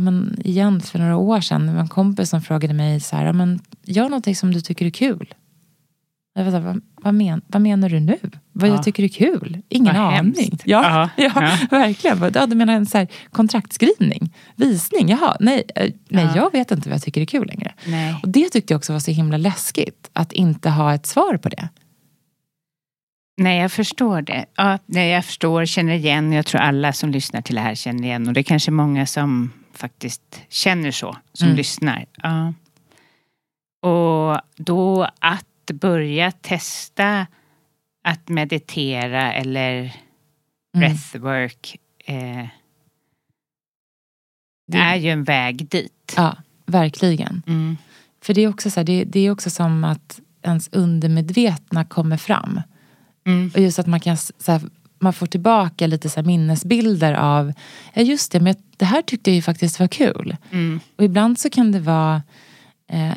ja, 0.00 0.04
men 0.04 0.36
igen 0.44 0.80
för 0.80 0.98
några 0.98 1.16
år 1.16 1.40
sedan, 1.40 1.66
det 1.66 1.72
var 1.72 1.80
en 1.80 1.88
kompis 1.88 2.30
som 2.30 2.42
frågade 2.42 2.74
mig 2.74 3.00
så 3.00 3.16
här, 3.16 3.26
ja, 3.26 3.32
men 3.32 3.60
gör 3.84 4.04
någonting 4.04 4.36
som 4.36 4.52
du 4.54 4.60
tycker 4.60 4.86
är 4.86 4.90
kul. 4.90 5.34
Jag 6.34 6.44
var 6.44 6.50
så 6.50 6.56
här, 6.56 6.64
vad, 6.64 6.80
vad, 7.02 7.14
men, 7.14 7.42
vad 7.46 7.62
menar 7.62 7.88
du 7.88 8.00
nu? 8.00 8.18
Vad 8.52 8.68
Ja. 8.70 8.74
jag 8.74 8.84
tycker 8.84 9.02
är 9.02 9.08
kul? 9.08 9.62
Ingen 9.68 9.94
Vad 9.96 10.14
aning. 10.18 10.58
Ja, 10.64 11.10
Ja, 11.16 11.24
ja, 11.34 11.58
verkligen. 11.70 12.32
Ja, 12.34 12.46
du 12.46 12.56
menar 12.56 12.74
en 12.74 12.86
så 12.86 12.98
här, 12.98 13.08
kontraktskrivning? 13.30 14.34
Visning? 14.56 15.08
Jaha, 15.08 15.36
nej, 15.40 15.62
eh, 15.76 15.92
nej 16.08 16.24
Ja. 16.24 16.32
jag 16.36 16.52
vet 16.52 16.70
inte 16.70 16.88
vad 16.88 16.94
jag 16.94 17.02
tycker 17.02 17.20
är 17.20 17.24
kul 17.24 17.46
längre. 17.46 17.74
Nej. 17.86 18.16
Och 18.22 18.28
det 18.28 18.48
tyckte 18.48 18.72
jag 18.72 18.78
också 18.78 18.92
var 18.92 19.00
så 19.00 19.10
himla 19.10 19.36
läskigt, 19.36 20.10
att 20.12 20.32
inte 20.32 20.70
ha 20.70 20.94
ett 20.94 21.06
svar 21.06 21.36
på 21.36 21.48
det. 21.48 21.68
Nej, 23.36 23.60
jag 23.60 23.72
förstår 23.72 24.22
det. 24.22 24.44
Ja, 24.56 24.78
nej, 24.86 25.10
jag 25.10 25.24
förstår, 25.24 25.64
känner 25.64 25.92
igen. 25.94 26.32
Jag 26.32 26.46
tror 26.46 26.60
alla 26.60 26.92
som 26.92 27.10
lyssnar 27.10 27.40
till 27.42 27.54
det 27.54 27.60
här 27.60 27.74
känner 27.74 28.04
igen. 28.04 28.28
Och 28.28 28.34
det 28.34 28.40
är 28.40 28.44
kanske 28.44 28.70
många 28.70 29.06
som 29.06 29.52
faktiskt 29.72 30.42
känner 30.48 30.90
så, 30.90 31.16
som 31.32 31.46
Mm. 31.46 31.56
lyssnar. 31.56 32.06
Ja. 32.14 32.54
Och 33.88 34.40
då 34.56 35.08
att 35.18 35.70
börja 35.72 36.30
testa 36.32 37.26
att 38.04 38.28
meditera 38.28 39.32
eller 39.32 39.72
Mm. 39.80 39.92
breathwork 40.80 41.76
eh, 42.04 42.46
Det- 44.66 44.78
är 44.78 44.96
ju 44.96 45.10
en 45.10 45.24
väg 45.24 45.68
dit. 45.68 46.12
Ja, 46.16 46.36
verkligen. 46.66 47.42
Mm. 47.46 47.76
För 48.22 48.34
det 48.34 48.40
är 48.40 48.48
också, 48.48 48.70
så 48.70 48.80
här, 48.80 48.84
det, 48.84 49.04
det 49.04 49.20
är 49.20 49.30
också 49.30 49.50
som 49.50 49.84
att 49.84 50.20
ens 50.42 50.68
undermedvetna 50.72 51.84
kommer 51.84 52.16
fram. 52.16 52.60
Mm. 53.26 53.50
Och 53.54 53.60
just 53.60 53.78
att 53.78 53.86
man 53.86 54.00
kan 54.00 54.16
så 54.16 54.52
här, 54.52 54.60
man 55.00 55.12
får 55.12 55.26
tillbaka 55.26 55.86
lite 55.86 56.08
så 56.08 56.22
minnesbilder 56.22 57.14
av, 57.14 57.52
ja 57.94 58.02
just 58.02 58.32
det, 58.32 58.40
men 58.40 58.54
det 58.76 58.84
här 58.84 59.02
tyckte 59.02 59.30
jag 59.30 59.36
ju 59.36 59.42
faktiskt 59.42 59.80
var 59.80 59.88
kul. 59.88 60.36
Mm. 60.50 60.80
Och 60.96 61.04
ibland 61.04 61.38
så 61.38 61.50
kan 61.50 61.72
det 61.72 61.80
vara 61.80 62.22
Eh, 62.90 63.12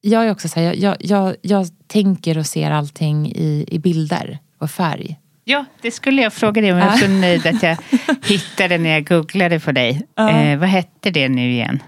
jag 0.00 0.26
är 0.26 0.30
också 0.30 0.48
så 0.48 0.60
här, 0.60 0.74
jag, 0.74 0.96
jag, 1.00 1.36
jag, 1.42 1.66
tänker 1.86 2.38
och 2.38 2.46
ser 2.46 2.70
allting 2.70 3.26
i, 3.26 3.64
i 3.68 3.78
bilder 3.78 4.38
och 4.58 4.70
färg. 4.70 5.16
Ja, 5.44 5.64
det 5.82 5.90
skulle 5.90 6.22
jag 6.22 6.32
fråga 6.32 6.62
dig 6.62 6.72
om. 6.72 6.78
Jag 6.78 6.92
är 6.92 6.96
så 6.96 7.08
nöjd 7.08 7.46
att 7.46 7.62
jag 7.62 7.76
hittade 8.24 8.78
när 8.78 8.90
jag 8.90 9.06
googlade 9.06 9.60
på 9.60 9.72
dig. 9.72 10.02
Eh, 10.18 10.58
vad 10.58 10.68
hette 10.68 11.10
det 11.10 11.28
nu 11.28 11.50
igen? 11.50 11.82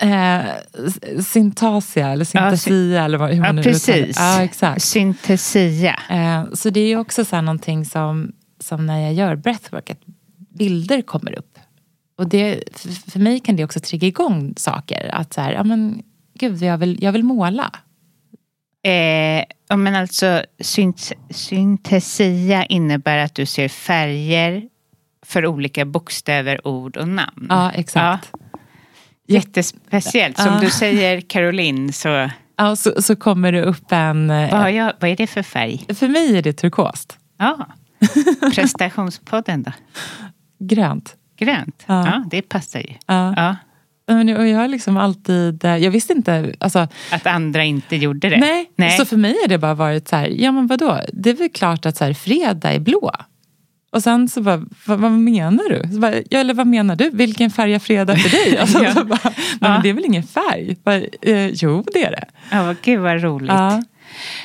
Eh, 0.00 0.44
syntasia 1.22 2.08
eller 2.08 2.24
syntesia 2.24 3.04
eller 3.04 3.18
vad, 3.18 3.30
hur 3.30 3.40
man 3.40 3.46
Ja, 3.46 3.52
nu 3.52 3.62
precis. 3.62 4.16
Ja, 4.18 4.42
exakt. 4.42 4.82
Syntesia. 4.82 6.00
Eh, 6.10 6.44
så 6.52 6.70
det 6.70 6.80
är 6.80 6.88
ju 6.88 6.98
också 6.98 7.24
så 7.24 7.36
här 7.36 7.42
någonting 7.42 7.84
som, 7.84 8.32
som 8.60 8.86
när 8.86 9.00
jag 9.00 9.14
gör 9.14 9.36
breathwork, 9.36 9.90
att 9.90 10.00
bilder 10.48 11.02
kommer 11.02 11.38
upp. 11.38 11.58
Och 12.18 12.28
det, 12.28 12.62
för, 13.12 13.18
mig 13.18 13.40
kan 13.40 13.56
det 13.56 13.64
också 13.64 13.80
trigga 13.80 14.08
igång 14.08 14.54
saker. 14.56 15.10
Att 15.14 15.32
så 15.32 15.40
här, 15.40 15.52
ja 15.52 15.64
men 15.64 16.02
gud, 16.34 16.62
jag 16.62 16.78
vill, 16.78 17.02
jag 17.02 17.12
vill 17.12 17.24
måla. 17.24 17.70
Eh, 18.84 19.44
ja, 19.68 19.76
men 19.76 19.94
alltså, 19.94 20.44
synt, 20.60 21.12
syntesia 21.30 22.64
innebär 22.64 23.18
att 23.18 23.34
du 23.34 23.46
ser 23.46 23.68
färger 23.68 24.68
för 25.26 25.46
olika 25.46 25.84
bokstäver, 25.84 26.66
ord 26.66 26.96
och 26.96 27.08
namn. 27.08 27.46
Ja, 27.48 27.72
exakt. 27.72 28.32
Jättespeciellt. 29.26 30.38
Som 30.38 30.60
du 30.60 30.70
säger 30.70 31.20
Caroline, 31.20 31.92
så 31.92 32.30
Ja, 32.56 32.76
så, 32.76 33.02
så 33.02 33.16
kommer 33.16 33.52
det 33.52 33.62
upp 33.62 33.92
en... 33.92 34.30
eh, 34.30 34.50
vad, 34.60 34.72
jag, 34.72 34.92
vad 35.00 35.10
är 35.10 35.16
det 35.16 35.26
för 35.26 35.42
färg? 35.42 35.84
För 35.94 36.08
mig 36.08 36.36
är 36.38 36.42
det 36.42 36.52
turkost. 36.52 37.18
Ja, 37.38 37.66
prestationspodden 38.54 39.62
då? 39.62 39.72
Grönt. 40.58 41.16
Grönt? 41.38 41.82
Ja. 41.86 42.06
Ja, 42.06 42.24
det 42.30 42.42
passar 42.42 42.80
ju. 42.80 42.94
Ja. 43.06 43.34
Ja, 44.06 44.36
och 44.38 44.46
jag 44.48 44.58
har 44.58 44.68
liksom 44.68 44.96
alltid... 44.96 45.64
eh, 45.64 45.76
Jag 45.76 45.90
visste 45.90 46.12
inte... 46.12 46.54
Alltså, 46.60 46.88
att 47.12 47.26
andra 47.26 47.64
inte 47.64 47.96
gjorde 47.96 48.28
det. 48.28 48.36
nej, 48.38 48.70
Nej. 48.76 48.90
Så 48.98 49.04
för 49.04 49.16
mig 49.16 49.36
har 49.42 49.48
det 49.48 49.58
bara 49.58 49.74
varit 49.74 50.08
så 50.08 50.16
här, 50.16 50.26
ja 50.28 50.52
men 50.52 50.66
vadå? 50.66 51.00
Det 51.12 51.30
är 51.30 51.34
väl 51.34 51.48
klart 51.48 51.86
att 51.86 51.96
så 51.96 52.04
här, 52.04 52.14
fredag 52.14 52.72
är 52.72 52.78
blå. 52.78 53.12
Och 53.94 54.02
sen 54.02 54.28
så 54.28 54.40
bara, 54.42 54.62
vad, 54.86 54.98
vad 54.98 55.12
menar 55.12 55.64
du? 55.68 55.98
Bara, 55.98 56.14
ja, 56.30 56.38
eller 56.38 56.54
vad 56.54 56.66
menar 56.66 56.96
du? 56.96 57.10
Vilken 57.10 57.50
färg 57.50 57.74
är 57.74 57.78
fredag 57.78 58.16
för 58.16 58.30
dig? 58.30 58.58
Alltså, 58.58 58.84
Ja. 58.84 59.04
bara, 59.04 59.18
nej, 59.24 59.34
Ja. 59.60 59.68
men 59.68 59.82
det 59.82 59.88
är 59.88 59.92
väl 59.94 60.04
ingen 60.04 60.22
färg? 60.22 60.76
Bara, 60.84 60.96
eh, 61.22 61.46
jo, 61.46 61.84
det 61.92 62.04
är 62.04 62.10
det. 62.10 62.24
Ja, 62.50 62.74
gud 62.82 63.00
vad 63.00 63.22
roligt. 63.22 63.48
Ja. 63.48 63.82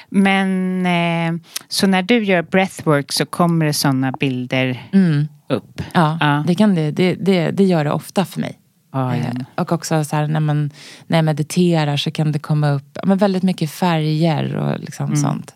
Men 0.10 1.40
så 1.68 1.80
så 1.80 1.88
när 1.88 2.02
du 2.02 2.24
gör 2.24 2.42
breathwork 2.42 3.12
så 3.12 3.26
kommer 3.26 3.66
det 3.66 3.74
sådana 3.74 4.12
bilder 4.12 4.88
Mm. 4.94 5.28
upp? 5.50 5.82
Ja. 5.94 6.44
Det, 6.48 6.56
kan 6.56 6.76
det, 6.76 6.92
det, 6.92 7.14
det, 7.16 7.52
det 7.52 7.64
gör 7.64 7.84
det 7.84 7.92
ofta 7.92 8.26
för 8.26 8.40
mig. 8.40 8.60
Ja, 8.94 9.16
ja. 9.16 9.22
Eh, 9.24 9.32
Och 9.56 9.72
också 9.72 10.04
så 10.04 10.16
här, 10.16 10.28
när, 10.28 10.40
man, 10.40 10.72
när 11.08 11.18
jag 11.18 11.26
mediterar 11.26 11.98
så 11.98 12.12
kan 12.12 12.32
det 12.32 12.40
komma 12.40 12.70
upp 12.70 12.98
men 13.04 13.18
väldigt 13.18 13.44
mycket 13.44 13.72
färger 13.72 14.56
och 14.56 14.80
liksom 14.80 15.06
Mm. 15.06 15.18
sånt. 15.18 15.56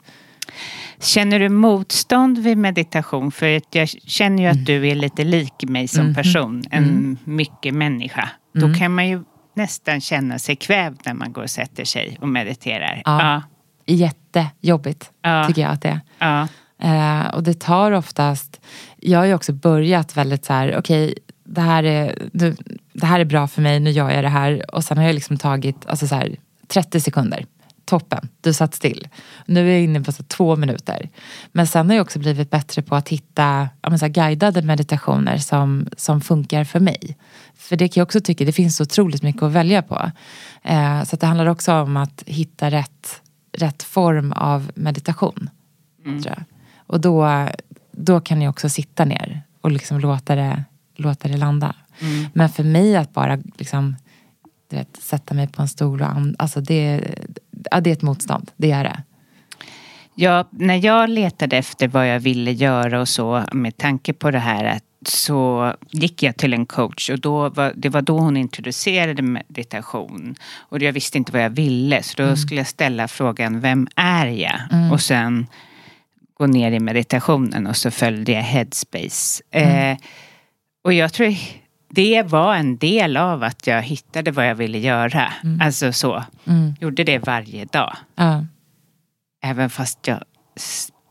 Känner 1.03 1.39
du 1.39 1.49
motstånd 1.49 2.37
vid 2.37 2.57
meditation? 2.57 3.31
För 3.31 3.61
jag 3.71 3.89
känner 3.89 4.43
ju 4.43 4.49
att 4.49 4.65
du 4.65 4.87
är 4.87 4.95
lite 4.95 5.23
lik 5.23 5.63
mig 5.67 5.87
som 5.87 6.05
Mhm. 6.05 6.15
person. 6.15 6.63
En 6.71 7.17
mycket 7.23 7.73
människa. 7.73 8.29
Mm. 8.55 8.71
Då 8.71 8.79
kan 8.79 8.95
man 8.95 9.07
ju 9.07 9.23
nästan 9.55 10.01
känna 10.01 10.39
sig 10.39 10.55
kvävd 10.55 10.99
när 11.05 11.13
man 11.13 11.33
går 11.33 11.41
och 11.43 11.49
sätter 11.49 11.85
sig 11.85 12.17
och 12.21 12.27
mediterar. 12.29 13.01
Ja. 13.05 13.21
Ja. 13.21 13.41
Jättejobbigt 13.85 15.11
Ja. 15.21 15.47
tycker 15.47 15.61
jag 15.61 15.71
att 15.71 15.81
det 15.81 15.89
är. 15.89 15.99
Ja. 16.19 16.47
Eh, 16.83 17.33
och 17.33 17.43
det 17.43 17.59
tar 17.59 17.91
oftast, 17.91 18.61
jag 18.97 19.19
har 19.19 19.25
ju 19.25 19.33
också 19.33 19.53
börjat 19.53 20.17
väldigt 20.17 20.45
så 20.45 20.53
här, 20.53 20.77
okej 20.77 21.15
det, 21.45 21.61
här 21.61 21.83
är, 21.83 22.29
nu, 22.33 22.55
det 22.93 23.05
här 23.05 23.19
är 23.19 23.25
bra 23.25 23.47
för 23.47 23.61
mig, 23.61 23.79
nu 23.79 23.89
gör 23.89 24.11
jag 24.11 24.23
det 24.23 24.29
här. 24.29 24.75
Och 24.75 24.83
sen 24.83 24.97
har 24.97 25.05
jag 25.05 25.13
liksom 25.15 25.37
tagit 25.37 25.85
alltså 25.85 26.07
så 26.07 26.15
här, 26.15 26.35
30 26.67 26.99
sekunder. 26.99 27.45
Toppen, 27.85 28.29
du 28.41 28.53
satt 28.53 28.73
still. 28.73 29.07
Nu 29.45 29.69
är 29.69 29.71
jag 29.71 29.81
inne 29.81 30.01
på 30.01 30.11
så 30.11 30.23
två 30.23 30.55
minuter. 30.55 31.09
Men 31.51 31.67
sen 31.67 31.89
har 31.89 31.95
jag 31.95 32.03
också 32.03 32.19
blivit 32.19 32.51
bättre 32.51 32.81
på 32.81 32.95
att 32.95 33.09
hitta 33.09 33.69
ja, 33.81 33.97
så 33.97 34.07
guidade 34.07 34.61
meditationer 34.61 35.37
som, 35.37 35.87
som 35.97 36.21
funkar 36.21 36.63
för 36.63 36.79
mig. 36.79 37.17
För 37.55 37.75
det 37.75 37.87
kan 37.87 38.01
jag 38.01 38.05
också 38.05 38.21
tycka, 38.21 38.45
det 38.45 38.51
finns 38.51 38.77
så 38.77 38.83
otroligt 38.83 39.23
mycket 39.23 39.43
att 39.43 39.51
välja 39.51 39.81
på. 39.81 40.11
Eh, 40.63 41.03
så 41.03 41.15
det 41.15 41.25
handlar 41.25 41.45
också 41.45 41.73
om 41.73 41.97
att 41.97 42.23
hitta 42.25 42.71
rätt, 42.71 43.21
rätt 43.57 43.83
form 43.83 44.31
av 44.31 44.71
meditation. 44.75 45.49
Jag. 46.25 46.43
Och 46.87 47.01
då, 47.01 47.47
då 47.91 48.21
kan 48.21 48.41
jag 48.41 48.49
också 48.49 48.69
sitta 48.69 49.05
ner 49.05 49.41
och 49.61 49.71
liksom 49.71 49.99
låta, 49.99 50.35
det, 50.35 50.63
låta 50.95 51.27
det 51.27 51.37
landa. 51.37 51.75
Men 52.33 52.49
för 52.49 52.63
mig 52.63 52.95
att 52.95 53.13
bara 53.13 53.39
liksom, 53.57 53.95
du 54.69 54.75
vet, 54.75 54.97
sätta 55.01 55.33
mig 55.33 55.47
på 55.47 55.61
en 55.61 55.67
stol 55.67 56.01
och 56.01 56.09
and, 56.09 56.35
alltså 56.39 56.61
det, 56.61 57.01
ja, 57.71 57.81
det 57.81 57.89
är 57.89 57.93
ett 57.93 58.01
motstånd, 58.01 58.51
det 58.57 58.71
är 58.71 58.83
det. 58.83 59.03
Ja, 60.15 60.47
när 60.51 60.85
jag 60.85 61.09
letade 61.09 61.57
efter 61.57 61.87
vad 61.87 62.07
jag 62.07 62.19
ville 62.19 62.51
göra 62.51 63.01
och 63.01 63.09
så 63.09 63.43
med 63.51 63.77
tanke 63.77 64.13
på 64.13 64.31
det 64.31 64.39
här 64.39 64.79
så 65.05 65.73
gick 65.89 66.23
jag 66.23 66.37
till 66.37 66.53
en 66.53 66.65
coach 66.65 67.09
och 67.09 67.19
då 67.19 67.49
var, 67.49 67.73
det 67.75 67.89
var 67.89 68.01
då 68.01 68.19
hon 68.19 68.37
introducerade 68.37 69.21
meditation. 69.21 70.35
Och 70.55 70.81
jag 70.81 70.93
visste 70.93 71.17
inte 71.17 71.31
vad 71.31 71.43
jag 71.43 71.49
ville 71.49 72.03
så 72.03 72.23
då 72.23 72.35
skulle 72.35 72.59
jag 72.59 72.67
ställa 72.67 73.07
frågan 73.07 73.59
vem 73.59 73.87
är 73.95 74.27
jag? 74.27 74.59
Och 74.91 75.01
sen 75.01 75.47
gå 76.33 76.45
ner 76.45 76.71
i 76.71 76.79
meditationen 76.79 77.67
och 77.67 77.77
så 77.77 77.91
följde 77.91 78.31
jag 78.31 78.41
headspace. 78.41 79.43
Eh, 79.51 79.97
och 80.83 80.93
jag 80.93 81.13
tror 81.13 81.35
det 81.95 82.23
var 82.23 82.55
en 82.55 82.77
del 82.77 83.17
av 83.17 83.43
att 83.43 83.67
jag 83.67 83.81
hittade 83.81 84.31
vad 84.31 84.47
jag 84.49 84.55
ville 84.55 84.77
göra. 84.79 85.33
Alltså 85.61 85.93
så. 85.93 86.23
Gjorde 86.79 87.03
det 87.03 87.19
varje 87.19 87.65
dag. 87.65 87.95
Ja. 88.15 88.45
Även 89.43 89.69
fast 89.69 90.07
jag 90.07 90.19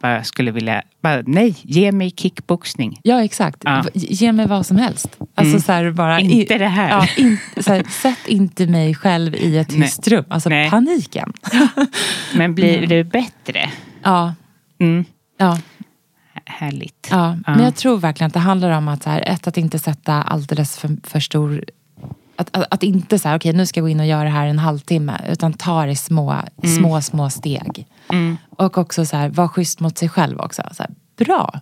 bara 0.03 0.25
skulle 0.25 0.51
vilja, 0.51 0.83
bara, 1.03 1.23
nej, 1.27 1.57
ge 1.63 1.93
mig 1.93 2.11
kickboxning. 2.11 3.01
Ja, 3.03 3.25
exakt. 3.25 3.63
Ja. 3.65 3.85
Ge 3.95 4.33
mig 4.33 4.47
vad 4.47 4.67
som 4.67 4.77
helst. 4.77 5.17
Alltså 5.35 5.61
så 5.61 5.73
här, 5.73 5.91
bara, 5.91 6.21
Inte 6.21 6.59
det 6.59 6.67
här. 6.67 6.89
Ja, 6.91 7.07
in, 7.23 7.39
här, 7.67 7.83
sätt 8.03 8.27
inte 8.27 8.67
mig 8.67 8.95
själv 8.95 9.35
i 9.35 9.59
ett 9.59 9.69
tyst 9.69 10.09
rum. 10.09 10.25
Alltså 10.29 10.49
Nej. 10.49 10.71
paniken. 10.71 11.33
Men 12.35 12.55
blir 12.55 12.87
du 12.87 13.05
bättre? 13.05 13.71
Ja, 14.03 14.35
Mm. 14.81 15.05
ja. 15.39 15.59
Härligt. 16.45 17.09
Ja, 17.11 17.37
Ja. 17.47 17.55
men 17.55 17.65
jag 17.65 17.75
tror 17.75 17.99
verkligen 17.99 18.27
att 18.27 18.35
det 18.35 18.41
handlar 18.41 18.71
om 18.71 18.89
att, 18.89 19.03
så 19.03 19.11
här, 19.11 19.23
ett, 19.27 19.47
att 19.47 19.57
inte 19.57 19.79
sätta 19.79 20.23
alldeles 20.23 20.79
för, 20.79 20.97
för 21.03 21.21
stor... 21.21 21.65
Att, 22.37 22.57
att, 22.57 22.75
att 22.75 22.83
inte 22.83 23.19
säga 23.19 23.37
okej 23.37 23.53
nu 23.53 23.67
ska 23.67 23.81
jag 23.81 23.85
gå 23.85 23.89
in 23.89 24.01
och 24.01 24.07
göra 24.07 24.25
det 24.25 24.31
här 24.31 24.47
en 24.47 24.59
halvtimme. 24.59 25.21
Utan 25.29 25.53
ta 25.53 25.85
det 25.87 25.93
i 25.93 25.97
små, 25.97 26.43
små, 26.79 27.01
små 27.01 27.31
steg. 27.31 27.87
Mm. 28.09 28.37
Och 28.51 28.79
också 28.79 29.07
så 29.07 29.17
här, 29.17 29.29
var 29.29 29.49
schysst 29.49 29.81
mot 29.81 29.99
sig 29.99 30.09
själv 30.09 30.41
också. 30.41 30.63
Så 30.73 30.83
här, 30.83 30.93
bra, 31.17 31.61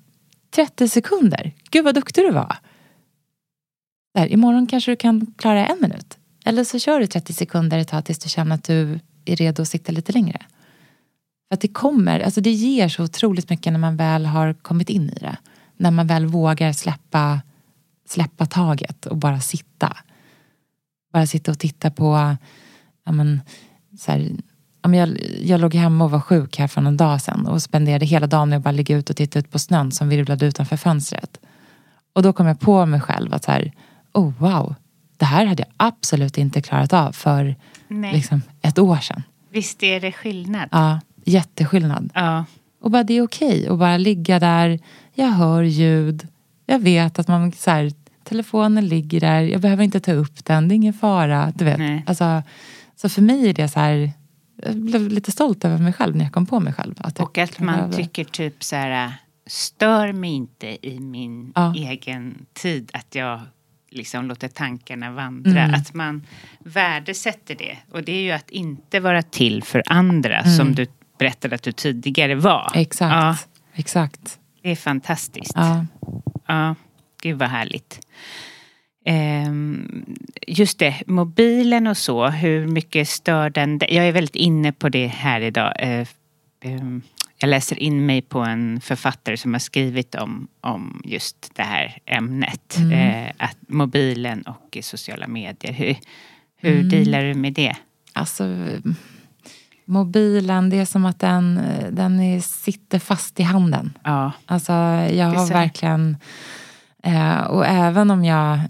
30 0.55 0.89
sekunder. 0.89 1.53
Gud 1.71 1.85
vad 1.85 1.95
duktig 1.95 2.25
du 2.25 2.31
var. 2.33 2.57
Där, 4.15 4.33
imorgon 4.33 4.67
kanske 4.67 4.93
du 4.93 4.97
kan 4.97 5.27
klara 5.39 5.67
en 5.67 5.81
minut. 5.81 6.19
Eller 6.45 6.65
så 6.65 6.79
kör 6.79 7.01
du 7.01 7.07
30 7.07 7.33
sekunder 7.33 7.79
ett 7.79 7.89
tag 7.89 8.05
tills 8.05 8.19
du 8.19 8.29
känner 8.29 8.55
att 8.55 8.65
du 8.65 9.01
är 9.25 9.37
redo 9.37 9.63
att 9.63 9.69
sitta 9.69 9.93
lite 9.93 10.13
längre. 10.13 10.39
För 11.51 11.55
att 11.55 11.61
det 11.61 11.69
kommer, 11.69 12.21
alltså 12.21 12.41
det 12.41 12.51
ger 12.51 12.89
så 12.89 13.05
otroligt 13.05 13.51
mycket 13.51 13.73
när 13.73 13.81
man 13.81 13.97
väl 13.97 14.27
har 14.27 14.53
kommit 14.53 14.91
in 14.91 15.11
i 15.11 15.19
det. 15.21 15.37
När 15.77 15.91
man 15.91 16.07
väl 16.07 16.27
vågar 16.27 16.73
släppa, 16.73 17.41
släppa 18.09 18.47
taget 18.47 19.07
och 19.07 19.17
bara 19.17 19.41
sitta. 19.41 19.97
Bara 21.13 21.27
sitta 21.27 21.51
och 21.51 21.59
titta 21.59 21.91
på, 21.91 22.37
ja 23.05 23.13
men, 23.13 23.41
så 23.99 24.13
här, 24.13 24.31
ja, 24.83 24.95
jag, 24.95 25.19
jag 25.43 25.61
låg 25.61 25.75
hemma 25.75 26.05
och 26.05 26.11
var 26.11 26.21
sjuk 26.21 26.59
här 26.59 26.69
för 26.69 26.81
någon 26.81 26.97
dag 26.97 27.21
sedan 27.21 27.47
och 27.47 27.63
spenderade 27.63 28.07
hela 28.07 28.27
dagen 28.27 28.49
med 28.49 28.57
att 28.57 28.65
bara 28.65 28.73
ligga 28.73 28.97
ut 28.97 29.11
och 29.11 29.17
titta 29.17 29.39
ut 29.39 29.51
på 29.51 29.59
snön 29.59 29.93
som 29.93 30.09
virvlade 30.09 30.47
utanför 30.47 30.77
fönstret. 30.77 31.41
Och 32.13 32.23
då 32.23 32.33
kom 32.33 32.47
jag 32.47 32.61
på 32.61 32.87
mig 32.87 33.01
själv 33.01 33.35
att 33.35 33.45
så 33.45 33.51
här, 33.51 33.73
oh 34.13 34.33
wow, 34.39 34.75
det 35.17 35.25
här 35.25 35.47
hade 35.47 35.63
jag 35.63 35.73
absolut 35.77 36.39
inte 36.39 36.63
klarat 36.63 36.93
av 36.93 37.13
för 37.13 37.57
liksom, 37.89 38.43
ett 38.63 38.79
år 38.79 38.97
sedan. 38.97 39.23
Visst 39.53 39.83
är 39.83 40.01
det 40.01 40.13
skillnad? 40.13 40.69
Ja, 40.73 41.01
jätteskillnad. 41.25 42.11
Ja. 42.15 42.45
Och 42.81 42.91
bara 42.91 43.03
det 43.03 43.15
är 43.15 43.23
okej 43.23 43.69
att 43.69 43.79
bara 43.79 43.97
ligga 43.97 44.39
där. 44.39 44.79
Jag 45.15 45.27
hör 45.29 45.63
ljud. 45.63 46.29
Jag 46.67 46.79
vet 46.79 47.19
att 47.19 47.29
man 47.29 47.53
så 47.53 47.71
här, 47.71 47.93
telefonen 48.25 48.89
ligger 48.89 49.21
där. 49.21 49.41
Jag 49.43 49.61
behöver 49.61 49.85
inte 49.85 50.01
ta 50.01 50.13
upp 50.13 50.45
den. 50.45 50.69
Det 50.69 50.75
är 50.75 50.77
ingen 50.77 50.93
fara. 50.95 51.53
Du 51.55 51.65
vet. 51.65 51.79
Nej. 51.79 52.05
Alltså, 52.07 52.43
så 52.97 53.09
för 53.09 53.23
mig 53.23 53.49
är 53.49 53.55
det 53.55 53.69
så 53.69 53.81
här. 53.81 54.11
Jag 54.67 54.77
blev 54.77 55.09
lite 55.09 55.33
stolt 55.33 55.65
över 55.65 55.79
mig 55.79 55.93
själv 55.93 56.17
när 56.17 56.25
jag 56.25 56.33
kom 56.33 56.47
på 56.47 56.61
mig 56.61 56.73
själv. 56.73 56.95
Att 56.99 57.21
Och 57.21 57.39
att 57.39 57.59
man 57.61 57.75
behöva- 57.77 57.93
tycker 57.93 58.25
typ 58.25 58.65
så 58.65 58.77
här, 58.77 59.13
stör 59.47 60.13
mig 60.13 60.31
inte 60.31 60.87
i 60.89 61.01
min 61.01 61.53
Ja. 61.55 61.75
egen 61.77 62.47
tid. 62.53 62.91
Att 62.93 63.15
jag 63.15 63.41
liksom 63.91 64.27
låter 64.27 64.49
tankarna 64.49 65.11
vandra. 65.11 65.63
Mm. 65.65 65.75
Att 65.81 65.95
man 65.95 66.27
värdesätter 66.59 67.55
det. 67.55 67.79
Och 67.93 68.03
det 68.03 68.13
är 68.13 68.23
ju 68.23 68.31
att 68.31 68.51
inte 68.51 69.01
vara 69.01 69.23
till 69.23 69.63
för 69.63 69.83
andra. 69.87 70.41
Mm. 70.41 70.57
Som 70.57 70.75
du 70.75 70.87
berättade 71.21 71.55
att 71.55 71.63
du 71.63 71.73
tidigare 71.73 72.35
var. 72.35 72.73
Exakt. 72.75 73.13
Ja, 73.13 73.37
Exakt. 73.75 74.39
det 74.63 74.71
är 74.71 74.77
fantastiskt. 74.77 75.53
Ja. 75.55 75.87
Ja, 76.47 76.75
gud 77.23 77.39
vad 77.39 77.49
härligt. 77.49 78.01
Ehm, 79.05 80.05
just 80.47 80.79
det, 80.79 81.03
mobilen 81.07 81.87
och 81.87 81.97
så, 81.97 82.27
hur 82.29 82.67
mycket 82.67 83.09
stör 83.09 83.51
den? 83.51 83.81
Jag 83.89 84.09
är 84.09 84.13
väldigt 84.13 84.35
inne 84.37 84.73
på 84.73 84.89
det 84.89 85.07
här 85.07 85.41
idag. 85.41 85.73
Eh, 85.79 86.07
ehm, 86.65 87.03
jag 87.39 87.49
läser 87.49 87.79
in 87.79 88.07
mig 88.07 88.23
på 88.23 88.39
en 88.41 88.81
författare 88.81 89.37
som 89.37 89.53
har 89.55 89.59
skrivit 89.59 90.15
om, 90.15 90.49
om 90.61 91.03
just 91.05 91.51
det 91.55 91.63
här 91.63 91.99
ämnet. 92.07 92.77
Mm. 92.79 92.93
Eh, 92.93 93.33
att 93.39 93.57
mobilen 93.69 94.43
och 94.43 94.79
sociala 94.83 95.27
medier. 95.27 95.73
Hur, 95.73 95.97
hur 96.57 96.73
Mm. 96.77 96.89
dealar 96.89 97.25
du 97.25 97.35
med 97.35 97.53
det? 97.53 97.77
Alltså, 98.13 98.45
mobilen, 99.91 100.71
det 100.71 100.77
är 100.79 100.85
som 100.85 101.05
att 101.05 101.19
den, 101.19 101.61
den 101.91 102.21
är, 102.21 102.41
sitter 102.41 102.99
fast 102.99 103.41
i 103.41 103.43
handen. 103.43 103.93
Ja, 104.05 104.33
Alltså, 104.47 104.73
jag 104.73 105.27
har 105.27 105.47
verkligen... 105.53 106.17
Eh, 107.03 107.41
och 107.41 107.67
även 107.67 108.11
om 108.11 108.25
jag 108.25 108.61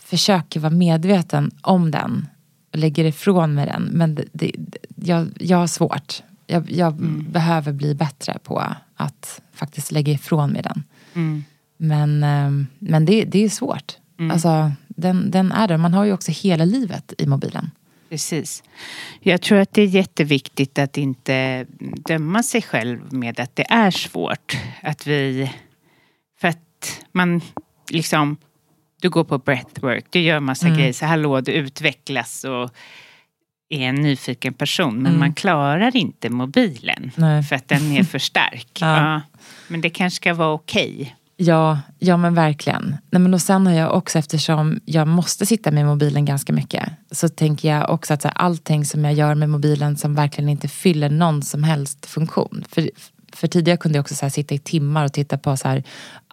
försöker 0.00 0.60
vara 0.60 0.72
medveten 0.72 1.50
om 1.62 1.90
den 1.90 2.28
och 2.72 2.78
lägger 2.78 3.04
ifrån 3.04 3.54
mig 3.54 3.66
den. 3.66 3.82
Men 3.82 4.14
det, 4.14 4.24
det, 4.32 4.52
jag, 4.96 5.28
jag 5.40 5.58
har 5.58 5.66
svårt. 5.66 6.22
Jag, 6.46 6.70
jag 6.70 6.94
behöver 7.30 7.72
bli 7.72 7.94
bättre 7.94 8.38
på 8.42 8.62
att 8.96 9.40
faktiskt 9.54 9.92
lägga 9.92 10.12
ifrån 10.12 10.50
mig 10.50 10.62
den. 10.62 10.82
mm, 11.14 11.44
Men, 11.76 12.22
eh, 12.22 12.66
men 12.78 13.04
det, 13.04 13.24
det 13.24 13.44
är 13.44 13.48
svårt. 13.48 13.92
Alltså, 14.32 14.72
den, 14.88 15.30
den 15.30 15.52
är 15.52 15.68
där. 15.68 15.76
Man 15.76 15.94
har 15.94 16.04
ju 16.04 16.12
också 16.12 16.32
hela 16.32 16.64
livet 16.64 17.12
i 17.18 17.26
mobilen. 17.26 17.70
Precis. 18.08 18.62
Jag 19.20 19.42
tror 19.42 19.58
att 19.58 19.72
det 19.72 19.82
är 19.82 19.86
jätteviktigt 19.86 20.78
att 20.78 20.96
inte 20.98 21.66
döma 22.08 22.42
sig 22.42 22.62
själv 22.62 23.12
med 23.12 23.40
att 23.40 23.56
det 23.56 23.66
är 23.70 23.90
svårt. 23.90 24.56
Att 24.82 25.06
vi... 25.06 25.50
För 26.40 26.48
att 26.48 27.04
man 27.12 27.40
liksom... 27.90 28.36
Du 29.00 29.10
går 29.10 29.24
på 29.24 29.38
breathwork, 29.38 30.04
du 30.10 30.20
gör 30.20 30.40
massa 30.40 30.66
Mm. 30.66 30.78
grejer. 30.78 30.92
Så 30.92 31.06
hallå, 31.06 31.40
du 31.40 31.52
utvecklas 31.52 32.44
och 32.44 32.70
är 33.68 33.80
en 33.80 33.94
nyfiken 33.94 34.54
person. 34.54 34.94
Men 34.94 35.06
Mm. 35.06 35.18
man 35.20 35.34
klarar 35.34 35.96
inte 35.96 36.30
mobilen. 36.30 37.10
Nej. 37.16 37.42
För 37.42 37.56
att 37.56 37.68
den 37.68 37.92
är 37.92 38.04
för 38.04 38.18
stark. 38.18 38.68
Ja. 38.80 38.96
ja. 39.12 39.20
Men 39.68 39.80
det 39.80 39.90
kanske 39.90 40.16
ska 40.16 40.34
vara 40.34 40.52
okej. 40.52 41.16
Ja, 41.36 41.80
ja 41.98 42.16
men 42.16 42.34
verkligen. 42.34 42.96
Nej, 43.10 43.22
men 43.22 43.34
och 43.34 43.42
sen 43.42 43.66
har 43.66 43.74
jag 43.74 43.96
också, 43.96 44.18
eftersom 44.18 44.80
jag 44.84 45.08
måste 45.08 45.46
sitta 45.46 45.70
med 45.70 45.86
mobilen 45.86 46.24
ganska 46.24 46.52
mycket, 46.52 46.88
så 47.10 47.28
tänker 47.28 47.68
jag 47.68 47.90
också 47.90 48.14
att 48.14 48.22
så 48.22 48.28
här, 48.28 48.36
allting 48.36 48.84
som 48.84 49.04
jag 49.04 49.14
gör 49.14 49.34
med 49.34 49.50
mobilen 49.50 49.96
som 49.96 50.14
verkligen 50.14 50.48
inte 50.48 50.68
fyller 50.68 51.10
någon 51.10 51.42
som 51.42 51.64
helst 51.64 52.06
funktion. 52.06 52.64
För, 52.68 52.90
för 53.32 53.48
tidigare 53.48 53.76
kunde 53.76 53.98
jag 53.98 54.02
också 54.02 54.14
så 54.14 54.24
här, 54.24 54.30
sitta 54.30 54.54
i 54.54 54.58
timmar 54.58 55.04
och 55.04 55.12
titta 55.12 55.38
på 55.38 55.56
så 55.56 55.68
här, 55.68 55.82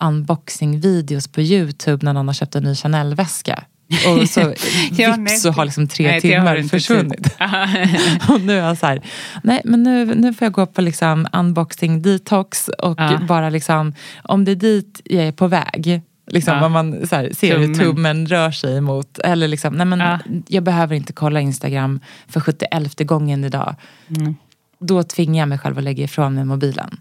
unboxing-videos 0.02 1.28
på 1.28 1.42
YouTube 1.42 2.06
när 2.06 2.14
någon 2.14 2.28
har 2.28 2.34
köpt 2.34 2.56
en 2.56 2.64
ny 2.64 2.76
Chanel-väska. 2.76 3.64
Och 4.08 4.30
så 4.30 4.40
Ja, 4.92 5.16
vips 5.20 5.42
så 5.42 5.52
har 5.52 5.66
liksom 5.66 5.88
tre 5.88 6.08
Nej, 6.08 6.22
timmar 6.22 6.64
försvunnit. 6.70 7.28
Och 8.30 8.42
nu 8.42 8.54
är 8.60 8.64
jag 8.68 8.78
så 8.78 8.86
här, 8.86 9.02
nej 9.44 9.62
men 9.66 9.84
nu, 9.84 10.06
nu 10.16 10.34
får 10.34 10.46
jag 10.46 10.54
gå 10.54 10.66
på 10.66 10.82
liksom 10.82 11.28
unboxing 11.34 12.02
detox 12.02 12.68
och 12.68 12.96
Ja. 13.00 13.20
bara 13.28 13.50
liksom, 13.50 13.94
om 14.24 14.46
det 14.46 14.52
är 14.52 14.56
dit 14.56 15.02
jag 15.06 15.24
är 15.28 15.32
på 15.32 15.48
väg, 15.48 16.02
liksom 16.32 16.58
Ja. 16.58 16.66
om 16.66 16.72
man 16.72 17.08
så 17.08 17.16
här, 17.16 17.30
ser 17.34 17.54
Tummen. 17.54 17.68
hur 17.80 17.86
tummen 17.86 18.28
rör 18.28 18.52
sig 18.52 18.82
mot, 18.82 19.20
eller 19.20 19.48
liksom, 19.48 19.74
nej 19.74 19.86
men 19.86 20.00
Ja. 20.00 20.20
jag 20.48 20.64
behöver 20.64 20.96
inte 20.96 21.14
kolla 21.14 21.40
Instagram 21.42 22.00
för 22.28 22.40
71 22.40 23.00
gången 23.08 23.44
idag. 23.44 23.76
Mm. 24.18 24.36
Då 24.80 25.04
tvingar 25.04 25.42
jag 25.42 25.50
mig 25.50 25.58
själv 25.58 25.78
att 25.78 25.84
lägga 25.84 26.04
ifrån 26.04 26.36
mig 26.36 26.46
mobilen. 26.46 27.00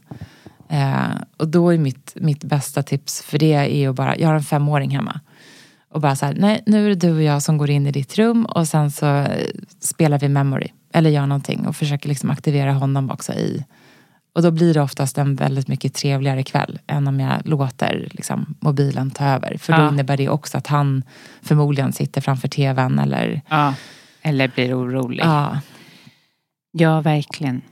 Eh, 0.71 1.05
och 1.37 1.49
då 1.49 1.71
är 1.75 1.79
mitt, 1.79 2.13
mitt 2.15 2.45
bästa 2.45 2.83
tips 2.83 3.23
för 3.23 3.39
det 3.39 3.53
är 3.53 3.89
att 3.89 3.95
bara, 3.97 4.17
jag 4.17 4.29
har 4.29 4.35
en 4.35 4.43
femåring 4.43 4.91
hemma. 4.91 5.21
Och 5.93 6.01
bara 6.01 6.17
så 6.17 6.27
här, 6.27 6.35
nej 6.39 6.63
nu 6.67 6.85
är 6.85 6.89
det 6.89 6.95
du 6.95 7.13
och 7.17 7.23
jag 7.23 7.43
som 7.43 7.59
går 7.59 7.71
in 7.71 7.87
i 7.87 7.93
ditt 7.93 8.19
rum 8.19 8.45
och 8.47 8.69
sen 8.69 8.91
så 8.91 9.07
eh, 9.07 9.47
spelar 9.81 10.19
vi 10.19 10.29
memory. 10.29 10.69
Eller 10.93 11.11
gör 11.11 11.27
någonting 11.27 11.67
och 11.67 11.77
försöker 11.77 12.09
liksom 12.09 12.31
aktivera 12.31 12.73
honom 12.73 13.11
också 13.11 13.33
i. 13.33 13.65
Och 14.35 14.43
då 14.43 14.51
blir 14.51 14.75
det 14.75 14.81
oftast 14.81 15.19
en 15.19 15.37
väldigt 15.37 15.69
mycket 15.69 15.95
trevligare 15.95 16.43
kväll 16.43 16.79
än 16.87 17.07
om 17.09 17.21
jag 17.21 17.49
låter 17.49 18.09
liksom, 18.11 18.55
mobilen 18.61 19.11
ta 19.11 19.25
över. 19.25 19.57
För 19.59 19.73
då 19.73 19.79
Ja. 19.83 19.89
innebär 19.89 20.17
det 20.17 20.29
också 20.29 20.59
att 20.59 20.67
han 20.67 21.03
förmodligen 21.43 21.93
sitter 21.93 22.21
framför 22.21 22.49
tvn 22.49 22.99
eller 22.99 23.41
Ja. 23.49 23.75
Eller 24.23 24.49
blir 24.49 24.79
orolig. 24.79 25.25
ja, 25.25 25.61
Ja, 26.73 27.01
verkligen. 27.01 27.63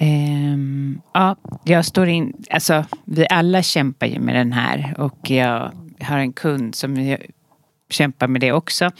Ehm, 0.00 1.00
ja, 1.14 1.36
jag 1.64 1.84
står 1.84 2.08
in, 2.08 2.32
alltså 2.50 2.84
vi 3.04 3.26
alla 3.30 3.62
kämpar 3.62 4.06
ju 4.06 4.18
med 4.20 4.34
den 4.34 4.52
här 4.52 4.94
och 4.98 5.30
jag 5.30 5.72
har 6.00 6.18
en 6.18 6.32
kund 6.32 6.74
som 6.74 7.16
kämpar 7.90 8.28
med 8.28 8.40
det 8.40 8.52
också. 8.52 8.90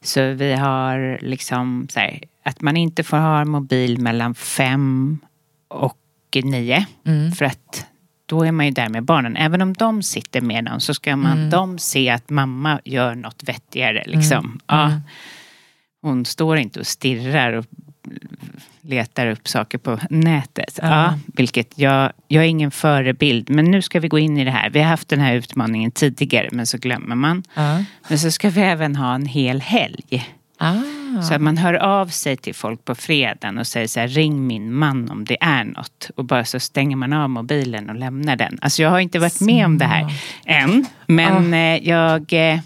Så 0.00 0.32
vi 0.32 0.52
har 0.52 1.18
liksom 1.22 1.86
så 1.90 2.00
här, 2.00 2.22
att 2.44 2.60
man 2.60 2.76
inte 2.76 3.02
får 3.02 3.16
ha 3.16 3.44
mobil 3.44 3.98
mellan 3.98 4.34
fem 4.34 5.18
och 5.68 5.98
nio. 6.44 6.86
Mm. 7.06 7.32
För 7.32 7.44
att 7.44 7.86
då 8.26 8.44
är 8.44 8.52
man 8.52 8.66
ju 8.66 8.72
där 8.72 8.88
med 8.88 9.04
barnen. 9.04 9.36
Även 9.36 9.62
om 9.62 9.72
de 9.72 10.02
sitter 10.02 10.40
med 10.40 10.64
dem 10.64 10.80
så 10.80 10.94
ska 10.94 11.16
man, 11.16 11.38
Mm. 11.38 11.50
de 11.50 11.78
se 11.78 12.10
att 12.10 12.30
mamma 12.30 12.80
gör 12.84 13.14
något 13.14 13.42
vettigare. 13.44 14.02
Liksom. 14.06 14.60
Ja. 14.66 14.86
Mm. 14.86 15.00
Hon 16.02 16.24
står 16.24 16.56
inte 16.58 16.80
och 16.80 16.86
stirrar 16.86 17.52
och 17.52 17.66
letar 18.82 19.26
upp 19.26 19.48
saker 19.48 19.78
på 19.78 19.98
nätet. 20.10 20.78
Ja. 20.82 20.88
Ja. 20.88 21.18
vilket 21.26 21.78
jag, 21.78 22.12
jag 22.28 22.44
är 22.44 22.48
ingen 22.48 22.70
förebild. 22.70 23.50
Men 23.50 23.70
nu 23.70 23.82
ska 23.82 24.00
vi 24.00 24.08
gå 24.08 24.18
in 24.18 24.38
i 24.38 24.44
det 24.44 24.50
här. 24.50 24.70
Vi 24.70 24.80
har 24.80 24.88
haft 24.88 25.08
den 25.08 25.20
här 25.20 25.34
utmaningen 25.34 25.90
tidigare 25.90 26.48
men 26.52 26.66
så 26.66 26.78
glömmer 26.78 27.16
man. 27.16 27.42
ja. 27.54 27.84
Men 28.08 28.18
så 28.18 28.30
ska 28.30 28.50
vi 28.50 28.60
även 28.60 28.96
ha 28.96 29.14
en 29.14 29.26
hel 29.26 29.60
helg. 29.60 30.26
Ah. 30.58 31.22
Så 31.22 31.34
att 31.34 31.40
man 31.40 31.56
hör 31.56 31.74
av 31.74 32.06
sig 32.06 32.36
till 32.36 32.54
folk 32.54 32.84
på 32.84 32.94
fredagen 32.94 33.58
och 33.58 33.66
säger 33.66 33.86
så 33.86 34.00
här, 34.00 34.08
ring 34.08 34.46
min 34.46 34.74
man 34.74 35.10
om 35.10 35.24
det 35.24 35.36
är 35.40 35.64
något. 35.64 36.10
Och 36.16 36.24
bara 36.24 36.44
så 36.44 36.60
stänger 36.60 36.96
man 36.96 37.12
av 37.12 37.30
mobilen 37.30 37.90
och 37.90 37.96
lämnar 37.96 38.36
den. 38.36 38.58
Alltså 38.62 38.82
jag 38.82 38.90
har 38.90 39.00
inte 39.00 39.18
varit 39.18 39.40
med 39.40 39.66
om 39.66 39.78
det 39.78 39.84
här 39.84 40.12
än. 40.44 40.86
Men 41.06 41.54
eh, 41.54 41.88
jag, 41.88 42.32
eh, 42.32 42.60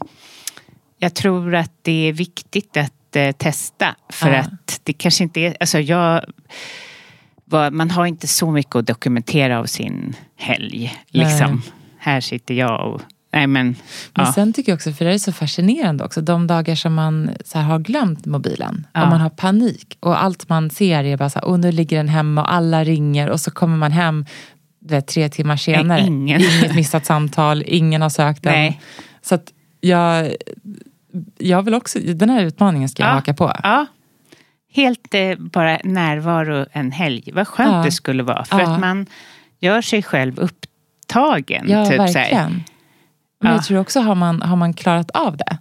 jag 0.98 1.14
tror 1.14 1.54
att 1.54 1.72
det 1.82 2.08
är 2.08 2.12
viktigt 2.12 2.76
att 2.76 2.92
eh, 3.16 3.32
testa. 3.32 3.96
För 4.08 4.30
Ja. 4.32 4.38
att 4.40 4.80
det 4.82 4.92
kanske 4.92 5.24
inte 5.24 5.40
är, 5.40 5.56
alltså 5.60 5.78
jag 5.78 6.20
man 7.72 7.90
har 7.90 8.06
inte 8.06 8.26
så 8.26 8.50
mycket 8.50 8.76
att 8.76 8.86
dokumentera 8.86 9.58
av 9.58 9.64
sin 9.64 10.16
helg. 10.36 10.94
Liksom. 11.08 11.62
Här 11.98 12.20
sitter 12.20 12.54
jag 12.54 12.94
och, 12.94 13.00
nej 13.32 13.46
men, 13.46 13.66
Men 14.14 14.26
ja. 14.26 14.32
sen 14.32 14.52
tycker 14.52 14.72
jag 14.72 14.76
också, 14.76 14.92
för 14.92 15.04
det 15.04 15.14
är 15.14 15.18
så 15.18 15.32
fascinerande 15.32 16.04
också, 16.04 16.20
de 16.20 16.46
dagar 16.46 16.74
som 16.74 16.94
man 16.94 17.30
så 17.44 17.58
har 17.58 17.78
glömt 17.78 18.26
mobilen 18.26 18.86
Ja. 18.92 19.02
och 19.02 19.08
man 19.08 19.20
har 19.20 19.30
panik 19.30 19.96
och 20.00 20.22
allt 20.22 20.48
man 20.48 20.70
ser 20.70 21.04
är 21.04 21.16
bara 21.16 21.30
så 21.30 21.38
här, 21.38 21.46
och 21.46 21.60
nu 21.60 21.72
ligger 21.72 21.96
den 21.96 22.08
hemma 22.08 22.42
och 22.42 22.52
alla 22.52 22.84
ringer 22.84 23.28
och 23.30 23.40
så 23.40 23.50
kommer 23.50 23.76
man 23.76 23.92
hem 23.92 24.26
vet, 24.80 25.06
tre 25.06 25.28
timmar 25.28 25.56
senare. 25.56 26.00
ingen. 26.00 26.40
Inget 26.40 26.74
missat 26.74 27.06
samtal, 27.06 27.62
ingen 27.66 28.02
har 28.02 28.08
sökt 28.10 28.42
den. 28.42 28.52
Nej. 28.52 28.80
Så 29.22 29.34
att 29.34 29.52
jag, 29.80 30.30
jag 31.38 31.62
vill 31.62 31.74
också, 31.74 31.98
den 31.98 32.30
här 32.30 32.42
utmaningen 32.42 32.88
ska 32.88 33.02
jag 33.02 33.10
Ja. 33.10 33.14
haka 33.14 33.34
på. 33.34 33.52
Ja. 33.62 33.86
Helt 34.72 35.14
eh, 35.14 35.34
bara 35.38 35.78
närvaro 35.84 36.66
en 36.72 36.92
helg. 36.92 37.30
Vad 37.32 37.48
skönt 37.48 37.72
Ja. 37.72 37.82
det 37.84 37.90
skulle 37.92 38.22
vara. 38.22 38.44
För 38.44 38.60
Ja. 38.60 38.72
att 38.74 38.80
man 38.80 39.06
gör 39.60 39.80
sig 39.82 40.02
själv 40.02 40.38
upptagen. 40.38 41.64
Ja, 41.68 41.86
typ 41.86 42.10
så 42.10 42.18
här. 42.18 42.50
Men 43.41 43.51
Ja. 43.51 43.57
jag 43.57 43.64
tror 43.64 43.78
också, 43.78 44.01
har 44.01 44.14
man, 44.14 44.43
har 44.43 44.57
man 44.57 44.74
klarat 44.74 45.11
av 45.11 45.37
det? 45.37 45.59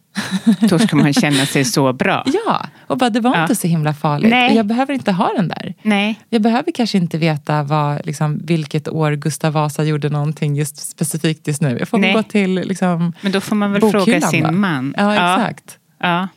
Då 0.67 0.79
ska 0.79 0.95
man 0.95 1.13
känna 1.23 1.45
sig 1.45 1.65
så 1.65 1.93
bra. 1.93 2.23
Ja, 2.45 2.65
och 2.87 2.97
bara 2.97 3.09
det 3.09 3.19
var 3.19 3.35
Ja. 3.35 3.41
inte 3.41 3.55
så 3.55 3.67
himla 3.67 3.93
farligt. 3.93 4.29
Nej. 4.29 4.55
Jag 4.55 4.65
behöver 4.65 4.93
inte 4.93 5.11
ha 5.11 5.33
den 5.35 5.47
där. 5.47 5.73
Nej. 5.81 6.19
Jag 6.29 6.41
behöver 6.41 6.71
kanske 6.71 6.97
inte 6.97 7.17
veta 7.17 7.63
vad, 7.63 8.05
liksom, 8.05 8.39
vilket 8.43 8.87
år 8.87 9.11
Gustav 9.11 9.53
Vasa 9.53 9.83
gjorde 9.83 10.09
någonting 10.09 10.55
just 10.55 10.77
specifikt 10.89 11.47
just 11.47 11.61
nu. 11.61 11.77
Jag 11.79 11.87
får 11.87 11.97
Nej. 11.97 12.13
gå 12.13 12.23
till 12.23 12.53
liksom, 12.55 13.13
Men 13.21 13.31
då 13.31 13.41
får 13.41 13.55
man 13.55 13.71
väl 13.71 13.81
fråga 13.91 14.21
sin 14.21 14.43
då. 14.43 14.51
man. 14.51 14.95
Ja, 14.97 15.13
exakt. 15.13 15.77
Ja. 15.99 16.27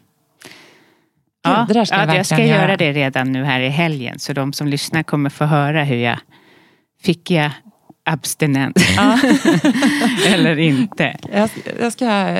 Ja, 1.44 1.66
där 1.68 1.84
ska 1.84 1.96
ja, 1.96 2.06
jag 2.06 2.16
jag 2.16 2.26
ska 2.26 2.44
göra 2.44 2.62
göra. 2.62 2.76
det 2.76 2.92
redan 2.92 3.32
nu 3.32 3.44
här 3.44 3.60
i 3.60 3.68
helgen. 3.68 4.18
Så 4.18 4.32
de 4.32 4.52
som 4.52 4.66
lyssnar 4.68 5.02
kommer 5.02 5.30
få 5.30 5.44
höra 5.44 5.84
hur 5.84 5.96
jag... 5.96 6.18
Fick 7.02 7.30
jag 7.30 7.50
abstinens? 8.12 8.74
Eller 10.26 10.56
inte? 10.58 11.16
Jag, 11.32 11.50
jag, 11.80 11.92
ska, 11.92 12.34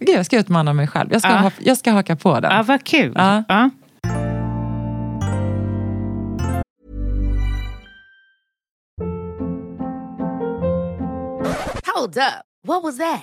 gud, 0.00 0.16
jag 0.16 0.26
ska 0.26 0.38
utmana 0.38 0.72
mig 0.72 0.86
själv. 0.86 1.12
Jag 1.12 1.20
ska, 1.20 1.30
Ja. 1.30 1.36
ha, 1.36 1.50
jag 1.58 1.76
ska 1.78 1.90
haka 1.92 2.16
på 2.16 2.40
den. 2.40 2.52
Ja, 2.56 2.62
vad 2.62 2.84
kul. 2.84 3.12
Ja. 3.16 3.44
Ja. 3.48 3.70
Hold 11.94 12.16
up. 12.16 12.44
What 12.66 12.82
was 12.82 12.98
that? 12.98 13.22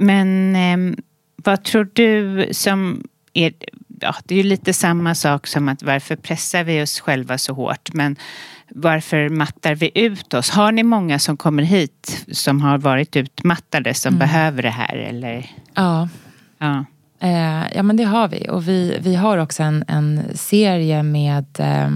Men 0.00 0.56
eh, 0.56 0.98
vad 1.36 1.64
tror 1.64 1.88
du 1.92 2.48
som 2.52 3.04
är... 3.34 3.52
Ja, 4.00 4.14
det 4.24 4.34
är 4.34 4.36
ju 4.42 4.48
lite 4.48 4.72
samma 4.72 5.14
sak 5.14 5.46
som 5.46 5.68
att 5.68 5.82
varför 5.82 6.16
pressar 6.16 6.64
vi 6.64 6.82
oss 6.82 7.00
själva 7.00 7.38
så 7.38 7.52
hårt? 7.54 7.92
Men 7.92 8.16
varför 8.74 9.28
mattar 9.28 9.74
vi 9.74 9.90
ut 9.94 10.34
oss? 10.34 10.50
Har 10.50 10.72
ni 10.72 10.82
många 10.82 11.18
som 11.18 11.36
kommer 11.36 11.62
hit 11.62 12.24
som 12.32 12.60
har 12.60 12.78
varit 12.78 13.16
utmattade 13.16 13.94
som 13.94 14.08
Mm. 14.14 14.18
behöver 14.18 14.62
det 14.62 14.70
här? 14.70 14.96
Eller? 14.96 15.50
Ja. 15.74 16.08
Ja. 16.58 16.84
Eh, 17.20 17.76
ja 17.76 17.82
men 17.82 17.96
det 17.96 18.04
har 18.04 18.28
vi. 18.28 18.46
Och 18.50 18.68
vi, 18.68 18.98
vi 19.00 19.14
har 19.14 19.38
också 19.38 19.62
en, 19.62 19.84
en 19.88 20.22
serie 20.34 21.02
med 21.02 21.46
eh, 21.58 21.90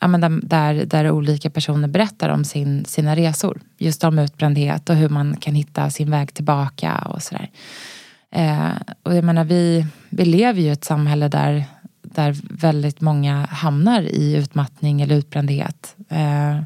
ja, 0.00 0.08
men 0.08 0.20
där- 0.42 0.84
där, 0.84 1.10
olika 1.10 1.50
personer 1.50 1.88
berättar 1.88 2.28
om 2.28 2.44
sin, 2.44 2.84
sina 2.84 3.16
resor. 3.16 3.60
Just 3.78 4.04
om 4.04 4.18
utbrändhet 4.18 4.90
och 4.90 4.96
hur 4.96 5.08
man 5.08 5.36
kan 5.36 5.54
hitta 5.54 5.90
sin 5.90 6.10
väg 6.10 6.34
tillbaka 6.34 6.98
och 6.98 7.22
sådär. 7.22 7.50
Eh, 8.30 8.70
och 9.02 9.14
jag 9.14 9.24
menar 9.24 9.44
vi, 9.44 9.86
vi 10.10 10.24
lever 10.24 10.60
ju 10.60 10.66
i 10.66 10.70
ett 10.70 10.84
samhälle 10.84 11.28
där, 11.28 11.64
där 12.02 12.36
väldigt 12.42 13.00
många 13.00 13.46
hamnar 13.46 14.02
i 14.02 14.36
utmattning 14.36 15.00
eller 15.00 15.14
utbrändhet. 15.14 15.96
Eh, 16.08 16.62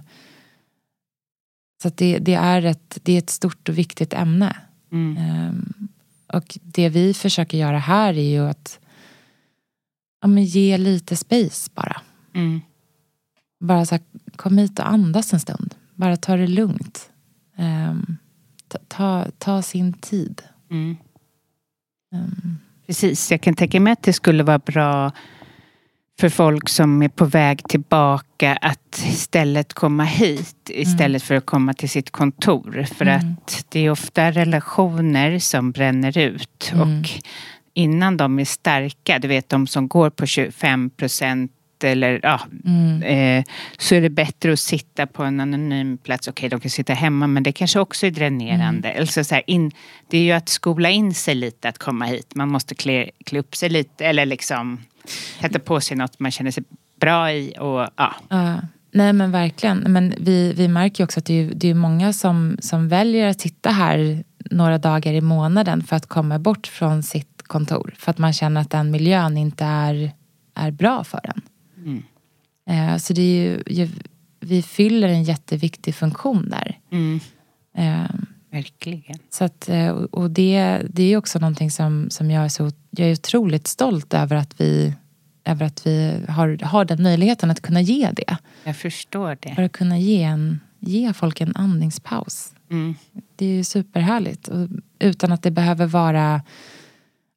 så 1.83 1.91
det, 1.95 2.19
det, 2.19 2.35
är 2.35 2.65
ett, 2.65 2.99
det 3.03 3.13
är 3.13 3.19
ett 3.19 3.31
stort 3.31 3.69
och 3.69 3.79
viktigt 3.79 4.13
ämne. 4.13 4.57
Mm. 4.93 5.17
Ehm, 5.17 5.89
och 6.27 6.59
det 6.63 6.89
vi 6.89 7.15
försöker 7.15 7.59
göra 7.59 7.79
här 7.79 8.15
är 8.15 8.31
ju 8.31 8.49
att 8.49 8.79
ja, 10.21 10.29
men 10.29 10.45
ge 10.45 10.79
lite 10.79 11.17
space 11.17 11.71
bara. 11.75 12.01
Mm. 12.35 12.61
Bara 13.65 13.87
så 13.87 13.95
här, 13.95 14.05
kom 14.37 14.59
hit 14.59 14.79
och 14.79 14.89
andas 14.89 15.33
en 15.33 15.41
stund. 15.41 15.75
Bara 15.95 16.17
ta 16.17 16.37
det 16.37 16.47
lugnt. 16.47 17.11
Ehm, 17.57 18.17
ta, 18.69 18.79
ta, 18.89 19.27
ta 19.39 19.63
sin 19.63 19.93
tid. 19.93 20.43
Mm. 20.71 20.97
Ehm, 22.15 22.59
Precis, 22.87 23.31
jag 23.31 23.41
kan 23.41 23.55
tänka 23.55 23.81
mig 23.81 23.93
att 23.93 24.03
det 24.03 24.13
skulle 24.13 24.43
vara 24.43 24.59
bra 24.59 25.13
för 26.21 26.29
folk 26.29 26.69
som 26.69 27.03
är 27.03 27.09
på 27.09 27.25
väg 27.25 27.69
tillbaka 27.69 28.57
att 28.57 29.03
istället 29.07 29.73
komma 29.75 30.05
hit 30.05 30.71
istället 30.71 31.23
för 31.23 31.35
att 31.35 31.47
komma 31.47 31.75
till 31.75 31.91
sitt 31.91 32.11
kontor. 32.11 32.87
För 32.95 33.07
Mm. 33.07 33.17
att 33.33 33.67
det 33.69 33.81
är 33.81 33.91
ofta 33.91 34.31
relationer 34.31 35.39
som 35.39 35.71
bränner 35.73 36.19
ut. 36.19 36.71
Mm. 36.73 37.01
Och 37.01 37.09
innan 37.75 38.17
de 38.17 38.39
är 38.39 38.45
starka, 38.45 39.19
du 39.19 39.29
vet 39.29 39.49
de 39.49 39.67
som 39.67 39.89
går 39.89 40.11
på 40.11 40.27
25 40.27 40.91
procent 40.91 41.53
eller 41.85 42.21
ja, 42.23 42.41
mm, 42.65 43.03
eh, 43.03 43.45
så 43.79 43.95
är 43.95 44.01
det 44.01 44.11
bättre 44.11 44.53
att 44.53 44.61
sitta 44.61 45.07
på 45.07 45.23
en 45.23 45.41
anonym 45.41 45.99
plats. 45.99 46.29
Okej, 46.29 46.49
de 46.49 46.61
kan 46.61 46.71
sitta 46.71 46.93
hemma 46.93 47.27
men 47.27 47.43
det 47.43 47.53
kanske 47.53 47.81
också 47.81 48.07
är 48.07 48.11
dränerande. 48.11 48.89
Mm. 48.89 49.01
Alltså, 49.01 49.25
så 49.25 49.35
här, 49.35 49.45
in, 49.47 49.73
det 50.09 50.19
är 50.19 50.23
ju 50.23 50.33
att 50.33 50.49
skola 50.49 50.91
in 50.91 51.15
sig 51.15 51.35
lite 51.35 51.69
att 51.69 51.79
komma 51.79 52.05
hit. 52.05 52.35
Man 52.35 52.49
måste 52.49 52.75
klä, 52.75 53.11
klä 53.25 53.39
upp 53.39 53.57
sig 53.57 53.69
lite 53.69 54.07
eller 54.07 54.27
liksom 54.27 54.79
sätta 55.41 55.59
på 55.59 55.81
sig 55.81 55.97
något 55.97 56.21
man 56.21 56.31
känner 56.31 56.51
sig 56.51 56.65
bra 57.01 57.33
i. 57.33 57.55
Och, 57.59 57.89
ja. 57.97 58.15
Ja, 58.29 58.61
nej 58.93 59.13
men 59.13 59.31
verkligen. 59.31 59.79
Men 59.79 60.15
vi, 60.19 60.53
vi 60.53 60.69
märker 60.69 61.03
ju 61.03 61.05
också 61.05 61.21
att 61.21 61.27
det 61.27 61.35
är, 61.35 61.51
det 61.55 61.71
är 61.71 61.75
många 61.75 62.13
som, 62.13 62.57
som 62.61 62.89
väljer 62.89 63.29
att 63.29 63.41
sitta 63.41 63.71
här 63.71 64.25
några 64.51 64.79
dagar 64.79 65.13
i 65.13 65.21
månaden 65.21 65.83
för 65.83 65.97
att 65.97 66.07
komma 66.07 66.39
bort 66.39 66.67
från 66.67 67.03
sitt 67.03 67.43
kontor. 67.43 67.95
För 67.99 68.11
att 68.11 68.19
man 68.19 68.33
känner 68.33 68.61
att 68.61 68.71
den 68.71 68.91
miljön 68.91 69.37
inte 69.37 69.65
är, 69.65 70.13
är 70.55 70.71
bra 70.71 71.05
för 71.05 71.21
en. 71.25 71.43
Mm. 71.85 72.03
Eh, 72.67 72.99
så 72.99 73.13
det 73.13 73.23
är 73.23 73.63
ju, 73.73 73.89
vi 74.41 74.63
fyller 74.63 75.09
en 75.09 75.23
jätteviktig 75.25 75.95
funktion 75.95 76.49
där. 76.51 76.79
Mm, 76.93 77.21
Eh, 77.77 78.11
verkligen. 78.51 79.19
så 79.31 79.45
att, 79.45 79.69
eh, 79.69 79.89
och 79.91 80.31
det, 80.31 80.83
det 80.91 81.03
är 81.13 81.17
också 81.17 81.39
någonting 81.39 81.71
som, 81.71 82.11
som 82.11 82.31
jag 82.31 82.45
är 82.45 82.49
så 82.49 82.71
jag 82.91 83.09
är 83.09 83.13
otroligt 83.13 83.67
stolt 83.67 84.15
över 84.15 84.37
att 84.37 84.61
vi, 84.61 84.95
över 85.45 85.67
att 85.67 85.87
vi 85.87 86.25
har, 86.29 86.65
har 86.65 86.85
den 86.85 87.03
möjligheten 87.03 87.51
att 87.51 87.61
kunna 87.61 87.81
ge 87.81 88.11
det. 88.11 88.37
Jag 88.65 88.77
förstår 88.77 89.37
det. 89.41 89.55
För 89.55 89.63
att 89.63 89.73
kunna 89.73 89.99
ge, 89.99 90.23
en, 90.23 90.61
ge 90.81 91.13
folk 91.13 91.41
en 91.41 91.57
andningspaus. 91.57 92.55
Mm. 92.71 92.95
Det 93.37 93.47
är 93.47 93.51
ju 93.51 93.65
superhärligt. 93.65 94.49
Och 94.49 94.69
utan 94.99 95.33
att 95.33 95.43
det 95.43 95.51
behöver 95.51 95.87
vara 95.87 96.43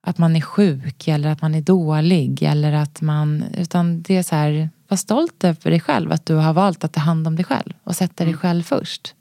att 0.07 0.17
man 0.17 0.35
är 0.35 0.41
sjuk 0.41 1.07
eller 1.07 1.29
att 1.29 1.41
man 1.41 1.55
är 1.55 1.61
dålig. 1.61 2.43
Eller 2.43 2.73
att 2.73 3.01
man, 3.01 3.43
utan 3.57 4.01
det 4.01 4.17
är 4.17 4.23
så 4.23 4.35
här, 4.35 4.69
var 4.87 4.97
stolt 4.97 5.43
över 5.43 5.71
dig 5.71 5.79
själv. 5.79 6.11
Att 6.11 6.25
du 6.25 6.35
har 6.35 6.53
valt 6.53 6.83
att 6.83 6.93
ta 6.93 6.99
hand 6.99 7.27
om 7.27 7.35
dig 7.35 7.45
själv. 7.45 7.73
Och 7.83 7.95
sätta 7.95 8.25
dig 8.25 8.33
själv 8.33 8.63
först. 8.63 9.13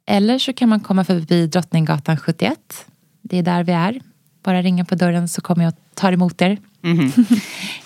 Eller 0.05 0.39
så 0.39 0.53
kan 0.53 0.69
man 0.69 0.79
komma 0.79 1.03
förbi 1.03 1.47
Drottninggatan 1.47 2.17
71. 2.17 2.85
Det 3.21 3.37
är 3.37 3.43
där 3.43 3.63
vi 3.63 3.71
är. 3.71 4.01
Bara 4.43 4.61
ringa 4.61 4.85
på 4.85 4.95
dörren 4.95 5.27
så 5.27 5.41
kommer 5.41 5.63
jag 5.63 5.73
tar 5.93 6.11
emot 6.11 6.41
er. 6.41 6.57
Mhm. 6.81 7.11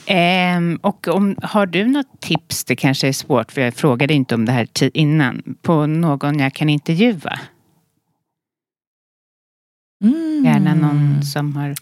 Ehm, 0.06 0.80
och 0.82 1.08
om, 1.08 1.36
har 1.42 1.66
du 1.66 1.88
något 1.88 2.22
tips, 2.22 2.64
det 2.64 2.76
kanske 2.76 3.08
är 3.08 3.14
svårt 3.14 3.52
för 3.52 3.62
jag 3.62 3.74
frågade 3.74 4.14
inte 4.14 4.36
om 4.36 4.46
det 4.46 4.52
här 4.52 4.68
innan, 4.98 5.56
på 5.62 5.86
någon 5.86 6.40
jag 6.40 6.54
kan 6.54 6.70
intervjua? 6.70 7.40
Mm. 10.04 10.46
Gärna 10.46 10.74
någon 10.76 11.24
som 11.24 11.56
har 11.56 11.76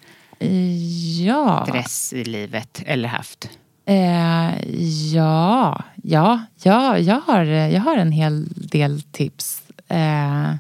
Ja. 1.24 1.66
stress 1.70 2.14
i 2.14 2.24
livet 2.24 2.82
eller 2.86 3.10
haft. 3.10 3.50
Eh, 3.86 4.70
ja, 5.14 5.84
ja, 6.04 6.42
ja 6.64 6.98
jag, 6.98 7.20
har, 7.22 7.44
jag 7.46 7.82
har 7.82 7.98
en 7.98 8.12
hel 8.12 8.48
del 8.54 9.02
tips. 9.02 9.62
Eh, 9.88 10.54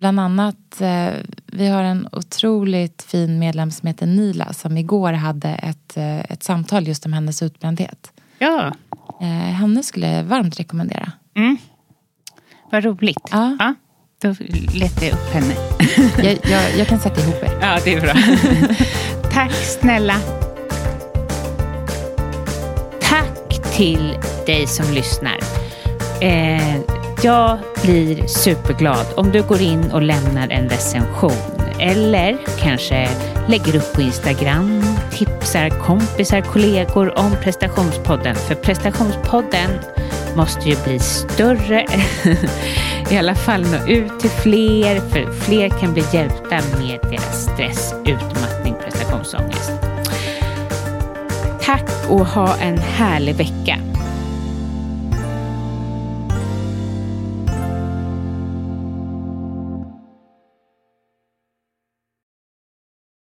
bland 0.00 0.20
annat, 0.20 0.80
eh, 0.80 1.08
vi 1.46 1.68
har 1.68 1.82
en 1.82 2.08
otroligt 2.12 3.02
fin 3.02 3.38
medlem 3.38 3.70
som 3.70 3.86
heter 3.86 4.06
Nila 4.06 4.52
som 4.52 4.76
igår 4.76 5.12
hade 5.12 5.48
ett, 5.48 5.96
eh, 5.96 6.20
ett 6.20 6.42
samtal 6.42 6.86
just 6.88 7.06
om 7.06 7.12
hennes 7.12 7.42
utbrändhet. 7.42 8.12
Ja, 8.38 8.72
Eh, 9.20 9.26
henne 9.26 9.82
skulle 9.82 10.12
jag 10.12 10.24
varmt 10.24 10.60
rekommendera. 10.60 11.12
Mm. 11.36 11.56
Vad 12.70 12.84
roligt. 12.84 13.28
Ja. 13.30 13.56
ja. 13.58 13.74
Då 14.22 14.34
letar 14.74 15.06
jag 15.06 15.12
upp 15.12 15.32
henne. 15.32 15.54
Jag, 16.22 16.38
jag, 16.50 16.78
jag 16.78 16.86
kan 16.86 17.00
sätta 17.00 17.20
ihop 17.20 17.42
er. 17.42 17.58
Ja, 17.60 17.78
det 17.84 17.94
är 17.94 18.00
bra. 18.00 18.14
Tack 19.32 19.52
snälla. 19.52 20.16
Tack 23.00 23.72
till 23.76 24.18
dig 24.46 24.66
som 24.66 24.94
lyssnar. 24.94 25.38
Eh, 26.20 26.76
jag 27.22 27.58
blir 27.82 28.26
superglad 28.26 29.06
om 29.16 29.30
du 29.30 29.42
går 29.42 29.60
in 29.60 29.90
och 29.90 30.02
lämnar 30.02 30.48
en 30.48 30.68
recension 30.68 31.60
eller 31.78 32.38
kanske 32.58 33.08
lägger 33.48 33.76
upp 33.76 33.92
på 33.94 34.02
Instagram, 34.02 34.82
tipsar 35.12 35.68
kompisar, 35.70 36.40
kollegor 36.40 37.18
om 37.18 37.36
prestationspodden. 37.42 38.34
För 38.34 38.54
prestationspodden 38.54 39.70
måste 40.36 40.68
ju 40.68 40.76
bli 40.84 40.98
större, 40.98 41.86
i 43.10 43.16
alla 43.16 43.34
fall 43.34 43.62
nå 43.62 43.86
ut 43.86 44.20
till 44.20 44.30
fler, 44.30 45.00
för 45.00 45.32
fler 45.32 45.68
kan 45.68 45.92
bli 45.92 46.02
hjälpta 46.12 46.60
med 46.78 46.98
deras 47.02 47.42
stress, 47.44 47.94
utmattning, 48.06 48.74
prestationsångest. 48.84 49.72
Tack 51.62 51.90
och 52.08 52.26
ha 52.26 52.56
en 52.56 52.78
härlig 52.78 53.34
vecka. 53.34 53.78